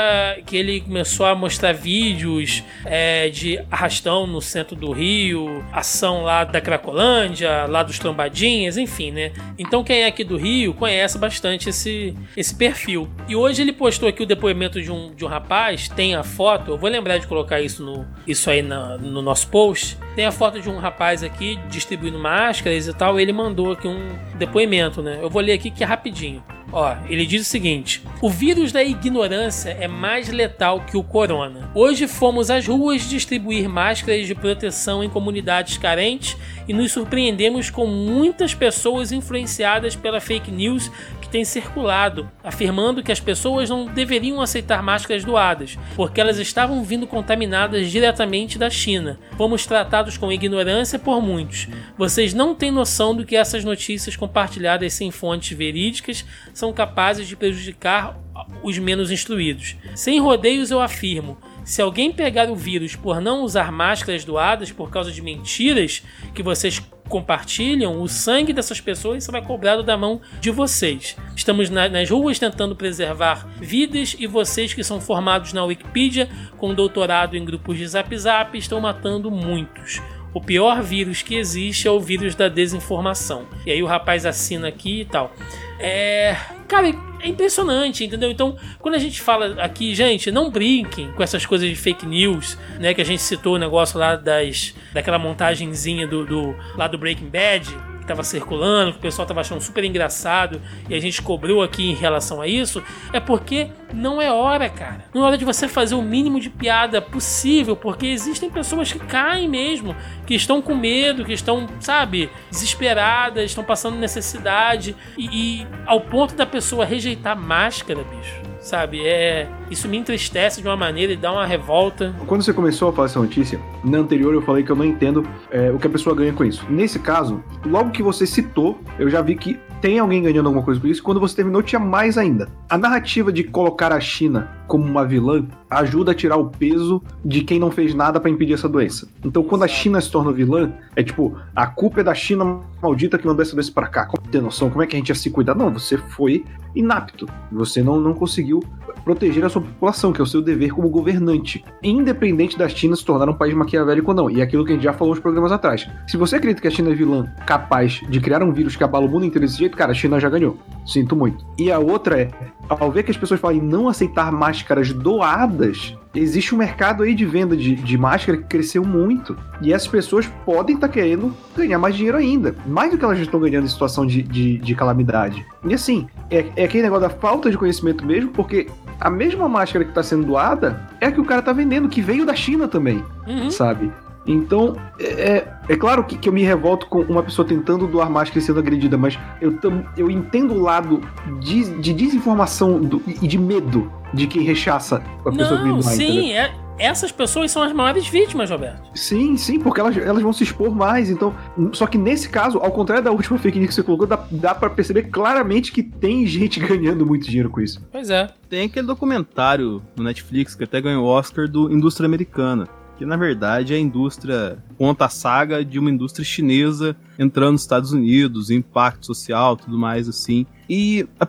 que 0.46 0.56
ele 0.56 0.80
começou 0.80 1.26
a 1.26 1.34
mostrar 1.34 1.72
vídeos 1.72 2.62
é, 2.86 3.28
de 3.28 3.60
arrastão 3.70 4.26
no 4.26 4.40
centro 4.40 4.74
do 4.74 4.90
Rio, 4.90 5.62
ação 5.70 6.22
lá 6.22 6.44
da 6.44 6.62
Cracolândia, 6.62 7.66
lá 7.66 7.82
dos 7.82 7.98
Trombadinhas, 7.98 8.78
enfim, 8.78 9.10
né? 9.10 9.32
Então 9.58 9.84
quem 9.84 10.02
é 10.02 10.06
aqui 10.06 10.24
do 10.24 10.38
Rio 10.38 10.72
conhece 10.72 11.18
bastante 11.18 11.68
esse, 11.68 12.14
esse 12.34 12.54
perfil. 12.54 13.06
E 13.28 13.36
hoje 13.36 13.60
ele 13.60 13.72
postou 13.72 14.08
aqui 14.08 14.22
o 14.22 14.26
depoimento 14.26 14.80
de 14.80 14.90
um, 14.90 15.14
de 15.14 15.26
um 15.26 15.28
rapaz, 15.28 15.88
tem 15.88 16.14
a 16.14 16.22
foto, 16.22 16.70
eu 16.70 16.78
vou 16.78 16.88
lembrar 16.88 17.18
de 17.18 17.26
colocar 17.26 17.60
isso, 17.60 17.84
no, 17.84 18.06
isso 18.26 18.48
aí 18.48 18.62
na, 18.62 18.96
no 18.96 19.20
nosso 19.20 19.48
post, 19.48 19.98
tem 20.16 20.24
a 20.24 20.32
foto 20.32 20.60
de 20.60 20.70
um 20.70 20.78
rapaz 20.78 21.22
aqui 21.22 21.58
distribuindo 21.68 22.18
máscaras 22.30 22.86
e 22.86 22.94
tal, 22.94 23.18
ele 23.18 23.32
mandou 23.32 23.72
aqui 23.72 23.88
um 23.88 24.16
depoimento, 24.38 25.02
né? 25.02 25.18
Eu 25.20 25.28
vou 25.28 25.42
ler 25.42 25.52
aqui 25.52 25.68
que 25.68 25.82
é 25.82 25.86
rapidinho. 25.86 26.40
Ó, 26.72 26.94
ele 27.08 27.26
diz 27.26 27.42
o 27.42 27.44
seguinte: 27.44 28.00
o 28.22 28.30
vírus 28.30 28.70
da 28.70 28.84
ignorância 28.84 29.70
é 29.70 29.88
mais 29.88 30.28
letal 30.28 30.80
que 30.80 30.96
o 30.96 31.02
corona. 31.02 31.68
Hoje 31.74 32.06
fomos 32.06 32.48
às 32.48 32.66
ruas 32.66 33.08
distribuir 33.08 33.68
máscaras 33.68 34.26
de 34.26 34.34
proteção 34.36 35.02
em 35.02 35.10
comunidades 35.10 35.76
carentes 35.76 36.36
e 36.68 36.72
nos 36.72 36.92
surpreendemos 36.92 37.68
com 37.70 37.86
muitas 37.86 38.54
pessoas 38.54 39.10
influenciadas 39.10 39.96
pela 39.96 40.20
fake 40.20 40.52
news 40.52 40.88
tem 41.30 41.44
circulado, 41.44 42.30
afirmando 42.42 43.02
que 43.02 43.12
as 43.12 43.20
pessoas 43.20 43.70
não 43.70 43.86
deveriam 43.86 44.40
aceitar 44.40 44.82
máscaras 44.82 45.24
doadas, 45.24 45.78
porque 45.94 46.20
elas 46.20 46.38
estavam 46.38 46.82
vindo 46.82 47.06
contaminadas 47.06 47.90
diretamente 47.90 48.58
da 48.58 48.68
China. 48.68 49.18
Fomos 49.36 49.66
tratados 49.66 50.18
com 50.18 50.32
ignorância 50.32 50.98
por 50.98 51.22
muitos. 51.22 51.68
Vocês 51.96 52.34
não 52.34 52.54
têm 52.54 52.70
noção 52.70 53.14
do 53.14 53.24
que 53.24 53.36
essas 53.36 53.64
notícias 53.64 54.16
compartilhadas 54.16 54.92
sem 54.92 55.10
fontes 55.10 55.56
verídicas 55.56 56.24
são 56.52 56.72
capazes 56.72 57.26
de 57.28 57.36
prejudicar 57.36 58.18
os 58.62 58.78
menos 58.78 59.10
instruídos. 59.10 59.76
Sem 59.94 60.20
rodeios, 60.20 60.70
eu 60.70 60.80
afirmo: 60.80 61.38
se 61.64 61.80
alguém 61.80 62.12
pegar 62.12 62.50
o 62.50 62.56
vírus 62.56 62.96
por 62.96 63.20
não 63.20 63.42
usar 63.42 63.70
máscaras 63.70 64.24
doadas 64.24 64.72
por 64.72 64.90
causa 64.90 65.12
de 65.12 65.22
mentiras 65.22 66.02
que 66.34 66.42
vocês 66.42 66.80
compartilham, 67.10 68.00
o 68.00 68.08
sangue 68.08 68.54
dessas 68.54 68.80
pessoas 68.80 69.24
será 69.24 69.42
cobrado 69.42 69.82
da 69.82 69.98
mão 69.98 70.22
de 70.40 70.50
vocês. 70.50 71.16
Estamos 71.36 71.68
na, 71.68 71.88
nas 71.88 72.08
ruas 72.08 72.38
tentando 72.38 72.74
preservar 72.74 73.46
vidas 73.60 74.16
e 74.18 74.26
vocês 74.26 74.72
que 74.72 74.82
são 74.82 75.00
formados 75.00 75.52
na 75.52 75.64
Wikipedia 75.64 76.30
com 76.56 76.72
doutorado 76.72 77.36
em 77.36 77.44
grupos 77.44 77.76
de 77.76 77.86
Zap 77.86 78.16
Zap 78.16 78.56
estão 78.56 78.80
matando 78.80 79.30
muitos. 79.30 80.00
O 80.32 80.40
pior 80.40 80.80
vírus 80.80 81.22
que 81.22 81.34
existe 81.34 81.88
é 81.88 81.90
o 81.90 81.98
vírus 81.98 82.36
da 82.36 82.48
desinformação. 82.48 83.46
E 83.66 83.72
aí 83.72 83.82
o 83.82 83.86
rapaz 83.86 84.24
assina 84.24 84.68
aqui 84.68 85.00
e 85.00 85.04
tal. 85.04 85.34
É. 85.80 86.36
Cara, 86.68 86.88
é 87.20 87.28
impressionante, 87.28 88.04
entendeu? 88.04 88.30
Então, 88.30 88.56
quando 88.78 88.94
a 88.94 88.98
gente 88.98 89.20
fala 89.20 89.60
aqui, 89.62 89.94
gente, 89.94 90.30
não 90.30 90.50
brinquem 90.50 91.10
com 91.12 91.22
essas 91.22 91.44
coisas 91.44 91.68
de 91.68 91.74
fake 91.74 92.06
news, 92.06 92.56
né? 92.78 92.94
Que 92.94 93.00
a 93.00 93.04
gente 93.04 93.22
citou 93.22 93.54
o 93.56 93.58
negócio 93.58 93.98
lá 93.98 94.14
das. 94.14 94.74
daquela 94.92 95.18
montagenzinha 95.18 96.06
do, 96.06 96.24
do 96.24 96.56
lá 96.76 96.86
do 96.86 96.98
Breaking 96.98 97.28
Bad 97.28 97.89
estava 98.02 98.22
circulando, 98.22 98.92
que 98.92 98.98
o 98.98 99.02
pessoal 99.02 99.24
estava 99.24 99.40
achando 99.40 99.60
super 99.60 99.84
engraçado 99.84 100.60
e 100.88 100.94
a 100.94 101.00
gente 101.00 101.22
cobrou 101.22 101.62
aqui 101.62 101.90
em 101.90 101.94
relação 101.94 102.40
a 102.40 102.46
isso, 102.46 102.82
é 103.12 103.20
porque 103.20 103.70
não 103.92 104.20
é 104.20 104.32
hora, 104.32 104.68
cara. 104.68 105.04
Não 105.14 105.22
é 105.22 105.26
hora 105.26 105.38
de 105.38 105.44
você 105.44 105.68
fazer 105.68 105.94
o 105.94 106.02
mínimo 106.02 106.40
de 106.40 106.50
piada 106.50 107.00
possível, 107.00 107.76
porque 107.76 108.06
existem 108.06 108.50
pessoas 108.50 108.92
que 108.92 108.98
caem 108.98 109.48
mesmo, 109.48 109.94
que 110.26 110.34
estão 110.34 110.60
com 110.60 110.74
medo, 110.74 111.24
que 111.24 111.32
estão, 111.32 111.68
sabe, 111.80 112.30
desesperadas, 112.50 113.44
estão 113.44 113.64
passando 113.64 113.96
necessidade 113.96 114.96
e, 115.16 115.60
e 115.60 115.66
ao 115.86 116.00
ponto 116.00 116.34
da 116.34 116.46
pessoa 116.46 116.84
rejeitar 116.84 117.36
máscara, 117.36 118.02
bicho 118.04 118.49
sabe? 118.60 119.06
É, 119.06 119.48
isso 119.70 119.88
me 119.88 119.96
entristece 119.96 120.60
de 120.60 120.68
uma 120.68 120.76
maneira 120.76 121.12
e 121.12 121.16
dá 121.16 121.32
uma 121.32 121.46
revolta. 121.46 122.14
Quando 122.26 122.42
você 122.42 122.52
começou 122.52 122.90
a 122.90 122.92
falar 122.92 123.06
essa 123.06 123.18
notícia, 123.18 123.60
na 123.84 123.98
anterior 123.98 124.34
eu 124.34 124.42
falei 124.42 124.62
que 124.62 124.70
eu 124.70 124.76
não 124.76 124.84
entendo 124.84 125.26
é, 125.50 125.70
o 125.70 125.78
que 125.78 125.86
a 125.86 125.90
pessoa 125.90 126.14
ganha 126.14 126.32
com 126.32 126.44
isso. 126.44 126.64
Nesse 126.68 126.98
caso, 126.98 127.42
logo 127.64 127.90
que 127.90 128.02
você 128.02 128.26
citou, 128.26 128.78
eu 128.98 129.08
já 129.08 129.22
vi 129.22 129.34
que 129.34 129.58
tem 129.80 129.98
alguém 129.98 130.22
ganhando 130.22 130.46
alguma 130.46 130.64
coisa 130.64 130.80
com 130.80 130.86
isso. 130.86 131.02
Quando 131.02 131.18
você 131.18 131.34
terminou, 131.34 131.62
tinha 131.62 131.80
mais 131.80 132.18
ainda. 132.18 132.48
A 132.68 132.76
narrativa 132.76 133.32
de 133.32 133.44
colocar 133.44 133.92
a 133.92 134.00
China 134.00 134.59
como 134.70 134.84
uma 134.84 135.04
vilã 135.04 135.44
ajuda 135.68 136.12
a 136.12 136.14
tirar 136.14 136.36
o 136.36 136.48
peso 136.48 137.02
de 137.24 137.42
quem 137.42 137.58
não 137.58 137.72
fez 137.72 137.92
nada 137.92 138.20
para 138.20 138.30
impedir 138.30 138.54
essa 138.54 138.68
doença. 138.68 139.08
Então, 139.24 139.42
quando 139.42 139.64
a 139.64 139.68
China 139.68 140.00
se 140.00 140.08
torna 140.08 140.30
vilã, 140.32 140.72
é 140.94 141.02
tipo, 141.02 141.36
a 141.56 141.66
culpa 141.66 142.00
é 142.00 142.04
da 142.04 142.14
China 142.14 142.60
maldita 142.80 143.18
que 143.18 143.26
mandou 143.26 143.42
essa 143.42 143.52
doença 143.52 143.72
para 143.72 143.88
cá. 143.88 144.06
Como 144.06 144.28
tem 144.28 144.40
noção? 144.40 144.70
Como 144.70 144.80
é 144.80 144.86
que 144.86 144.94
a 144.94 144.98
gente 144.98 145.08
ia 145.08 145.14
se 145.16 145.28
cuidar? 145.28 145.56
Não, 145.56 145.72
você 145.72 145.98
foi 145.98 146.44
inapto. 146.72 147.26
Você 147.50 147.82
não, 147.82 148.00
não 148.00 148.14
conseguiu 148.14 148.62
proteger 149.04 149.44
a 149.44 149.48
sua 149.48 149.62
população, 149.62 150.12
que 150.12 150.20
é 150.20 150.24
o 150.24 150.26
seu 150.26 150.40
dever 150.40 150.72
como 150.72 150.88
governante, 150.88 151.64
independente 151.82 152.56
da 152.56 152.68
China 152.68 152.94
se 152.94 153.04
tornar 153.04 153.28
um 153.28 153.34
país 153.34 153.54
maquiavélico 153.54 154.10
ou 154.12 154.16
não. 154.16 154.30
E 154.30 154.40
é 154.40 154.44
aquilo 154.44 154.64
que 154.64 154.70
a 154.70 154.74
gente 154.74 154.84
já 154.84 154.92
falou 154.92 155.14
nos 155.14 155.22
programas 155.22 155.50
atrás. 155.50 155.88
Se 156.06 156.16
você 156.16 156.36
acredita 156.36 156.62
que 156.62 156.68
a 156.68 156.70
China 156.70 156.90
é 156.90 156.94
vilã 156.94 157.26
capaz 157.44 158.00
de 158.08 158.20
criar 158.20 158.40
um 158.42 158.52
vírus 158.52 158.76
que 158.76 158.84
abala 158.84 159.06
o 159.06 159.08
mundo 159.08 159.24
inteiro 159.24 159.44
desse 159.44 159.58
jeito, 159.58 159.76
cara, 159.76 159.90
a 159.90 159.94
China 159.94 160.20
já 160.20 160.28
ganhou. 160.28 160.56
Sinto 160.86 161.16
muito. 161.16 161.44
E 161.58 161.72
a 161.72 161.78
outra 161.78 162.20
é, 162.20 162.30
ao 162.68 162.90
ver 162.90 163.02
que 163.02 163.10
as 163.10 163.16
pessoas 163.16 163.40
falam 163.40 163.56
em 163.56 163.60
não 163.60 163.88
aceitar 163.88 164.30
máscaras 164.60 164.92
doadas, 164.92 165.96
existe 166.14 166.54
um 166.54 166.58
mercado 166.58 167.02
aí 167.02 167.14
de 167.14 167.24
venda 167.24 167.56
de, 167.56 167.74
de 167.74 167.96
máscara 167.96 168.36
que 168.36 168.44
cresceu 168.44 168.84
muito. 168.84 169.36
E 169.62 169.72
essas 169.72 169.88
pessoas 169.88 170.26
podem 170.44 170.74
estar 170.74 170.88
tá 170.88 170.92
querendo 170.92 171.34
ganhar 171.56 171.78
mais 171.78 171.94
dinheiro 171.94 172.18
ainda. 172.18 172.54
Mais 172.66 172.90
do 172.90 172.98
que 172.98 173.04
elas 173.04 173.16
já 173.16 173.24
estão 173.24 173.40
ganhando 173.40 173.64
em 173.64 173.68
situação 173.68 174.06
de, 174.06 174.22
de, 174.22 174.58
de 174.58 174.74
calamidade. 174.74 175.44
E 175.64 175.72
assim, 175.72 176.06
é, 176.30 176.46
é 176.56 176.64
aquele 176.64 176.82
negócio 176.82 177.08
da 177.08 177.10
falta 177.10 177.50
de 177.50 177.56
conhecimento 177.56 178.04
mesmo, 178.04 178.30
porque 178.30 178.66
a 179.00 179.08
mesma 179.08 179.48
máscara 179.48 179.84
que 179.84 179.90
está 179.90 180.02
sendo 180.02 180.26
doada 180.26 180.88
é 181.00 181.06
a 181.06 181.12
que 181.12 181.20
o 181.20 181.24
cara 181.24 181.40
está 181.40 181.52
vendendo, 181.52 181.88
que 181.88 182.02
veio 182.02 182.26
da 182.26 182.34
China 182.34 182.68
também, 182.68 183.02
uhum. 183.26 183.50
sabe? 183.50 183.90
Então, 184.26 184.76
é, 184.98 185.06
é, 185.06 185.54
é 185.70 185.76
claro 185.76 186.04
que, 186.04 186.16
que, 186.16 186.28
eu 186.28 186.32
me 186.32 186.42
revolto 186.42 186.86
com 186.86 187.00
uma 187.00 187.22
pessoa 187.22 187.46
tentando 187.48 187.86
doar 187.86 188.10
máscara 188.10 188.38
e 188.38 188.42
sendo 188.42 188.60
agredida, 188.60 188.98
mas 188.98 189.18
eu, 189.40 189.56
tam, 189.56 189.82
eu 189.96 190.10
entendo 190.10 190.54
o 190.54 190.60
lado 190.60 191.00
de, 191.40 191.64
de 191.80 191.92
desinformação 191.94 192.80
do, 192.80 193.02
e 193.06 193.26
de 193.26 193.38
medo 193.38 193.90
de 194.12 194.26
quem 194.26 194.42
rechaça 194.42 195.02
a 195.24 195.30
pessoa 195.30 195.60
Não, 195.60 195.78
doar, 195.78 195.82
Sim, 195.82 196.32
é, 196.32 196.52
essas 196.80 197.12
pessoas 197.12 197.50
são 197.50 197.62
as 197.62 197.72
maiores 197.72 198.08
vítimas, 198.08 198.50
Roberto. 198.50 198.90
Sim, 198.94 199.36
sim, 199.36 199.60
porque 199.60 199.80
elas, 199.80 199.96
elas 199.98 200.22
vão 200.22 200.32
se 200.32 200.42
expor 200.44 200.74
mais. 200.74 201.10
Então, 201.10 201.34
só 201.72 201.86
que 201.86 201.98
nesse 201.98 202.28
caso, 202.28 202.58
ao 202.58 202.72
contrário 202.72 203.04
da 203.04 203.10
última 203.10 203.38
fake 203.38 203.58
news 203.58 203.68
que 203.68 203.74
você 203.74 203.82
colocou, 203.82 204.06
dá, 204.06 204.18
dá 204.30 204.54
para 204.54 204.70
perceber 204.70 205.04
claramente 205.04 205.72
que 205.72 205.82
tem 205.82 206.26
gente 206.26 206.58
ganhando 206.60 207.04
muito 207.04 207.26
dinheiro 207.26 207.50
com 207.50 207.60
isso. 207.60 207.86
Pois 207.92 208.08
é. 208.08 208.28
Tem 208.48 208.66
aquele 208.66 208.86
documentário 208.86 209.82
no 209.94 210.02
Netflix 210.02 210.54
que 210.54 210.64
até 210.64 210.80
ganhou 210.80 211.04
o 211.04 211.08
Oscar 211.08 211.46
do 211.46 211.70
Indústria 211.70 212.06
Americana 212.06 212.66
que 213.00 213.06
na 213.06 213.16
verdade 213.16 213.72
a 213.72 213.78
indústria 213.78 214.62
conta 214.76 215.06
a 215.06 215.08
saga 215.08 215.64
de 215.64 215.78
uma 215.78 215.90
indústria 215.90 216.22
chinesa 216.22 216.94
entrando 217.18 217.52
nos 217.52 217.62
Estados 217.62 217.94
Unidos, 217.94 218.50
impacto 218.50 219.06
social, 219.06 219.56
tudo 219.56 219.78
mais 219.78 220.06
assim. 220.06 220.44
E 220.68 221.08
a, 221.18 221.26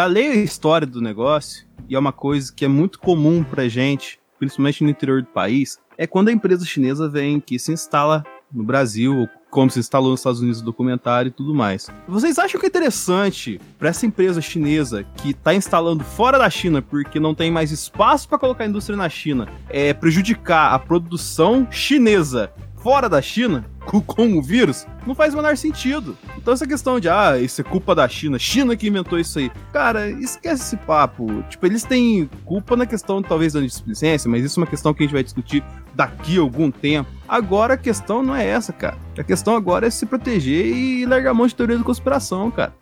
a 0.00 0.04
a 0.06 0.36
história 0.36 0.86
do 0.86 0.98
negócio, 0.98 1.66
e 1.86 1.94
é 1.94 1.98
uma 1.98 2.10
coisa 2.10 2.50
que 2.50 2.64
é 2.64 2.68
muito 2.68 2.98
comum 2.98 3.44
pra 3.44 3.68
gente, 3.68 4.18
principalmente 4.38 4.82
no 4.82 4.88
interior 4.88 5.20
do 5.20 5.28
país, 5.28 5.78
é 5.98 6.06
quando 6.06 6.28
a 6.28 6.32
empresa 6.32 6.64
chinesa 6.64 7.06
vem 7.06 7.38
que 7.38 7.58
se 7.58 7.70
instala 7.70 8.24
no 8.52 8.64
Brasil, 8.64 9.28
como 9.50 9.70
se 9.70 9.78
instalou 9.78 10.10
nos 10.10 10.20
Estados 10.20 10.40
Unidos 10.40 10.60
o 10.60 10.64
documentário 10.64 11.28
e 11.28 11.32
tudo 11.32 11.54
mais. 11.54 11.88
Vocês 12.06 12.38
acham 12.38 12.60
que 12.60 12.66
é 12.66 12.68
interessante 12.68 13.60
para 13.78 13.88
essa 13.88 14.06
empresa 14.06 14.40
chinesa 14.40 15.04
que 15.16 15.30
está 15.30 15.54
instalando 15.54 16.04
fora 16.04 16.38
da 16.38 16.48
China 16.48 16.80
porque 16.80 17.18
não 17.18 17.34
tem 17.34 17.50
mais 17.50 17.70
espaço 17.70 18.28
para 18.28 18.38
colocar 18.38 18.64
a 18.64 18.68
indústria 18.68 18.96
na 18.96 19.08
China, 19.08 19.48
é 19.68 19.92
prejudicar 19.92 20.72
a 20.72 20.78
produção 20.78 21.66
chinesa 21.70 22.52
fora 22.76 23.08
da 23.08 23.20
China 23.20 23.66
com, 23.90 24.00
com, 24.00 24.38
o 24.38 24.42
vírus, 24.42 24.86
não 25.04 25.16
faz 25.16 25.34
o 25.34 25.36
menor 25.36 25.56
sentido. 25.56 26.16
Então 26.38 26.54
essa 26.54 26.66
questão 26.66 27.00
de, 27.00 27.08
ah, 27.08 27.36
isso 27.36 27.60
é 27.60 27.64
culpa 27.64 27.92
da 27.92 28.08
China, 28.08 28.38
China 28.38 28.76
que 28.76 28.86
inventou 28.86 29.18
isso 29.18 29.40
aí. 29.40 29.50
Cara, 29.72 30.08
esquece 30.08 30.62
esse 30.62 30.76
papo. 30.76 31.42
Tipo, 31.48 31.66
eles 31.66 31.82
têm 31.82 32.30
culpa 32.44 32.76
na 32.76 32.86
questão, 32.86 33.20
talvez, 33.20 33.52
da 33.52 33.60
displicência, 33.60 34.30
mas 34.30 34.44
isso 34.44 34.60
é 34.60 34.62
uma 34.62 34.70
questão 34.70 34.94
que 34.94 35.02
a 35.02 35.06
gente 35.06 35.12
vai 35.12 35.24
discutir 35.24 35.64
daqui 35.92 36.38
a 36.38 36.40
algum 36.40 36.70
tempo. 36.70 37.10
Agora 37.28 37.74
a 37.74 37.76
questão 37.76 38.22
não 38.22 38.34
é 38.34 38.46
essa, 38.46 38.72
cara. 38.72 38.96
A 39.18 39.24
questão 39.24 39.56
agora 39.56 39.86
é 39.86 39.90
se 39.90 40.06
proteger 40.06 40.66
e 40.66 41.04
largar 41.04 41.32
a 41.32 41.34
mão 41.34 41.46
de 41.48 41.54
teoria 41.54 41.76
da 41.76 41.84
conspiração, 41.84 42.48
cara. 42.50 42.72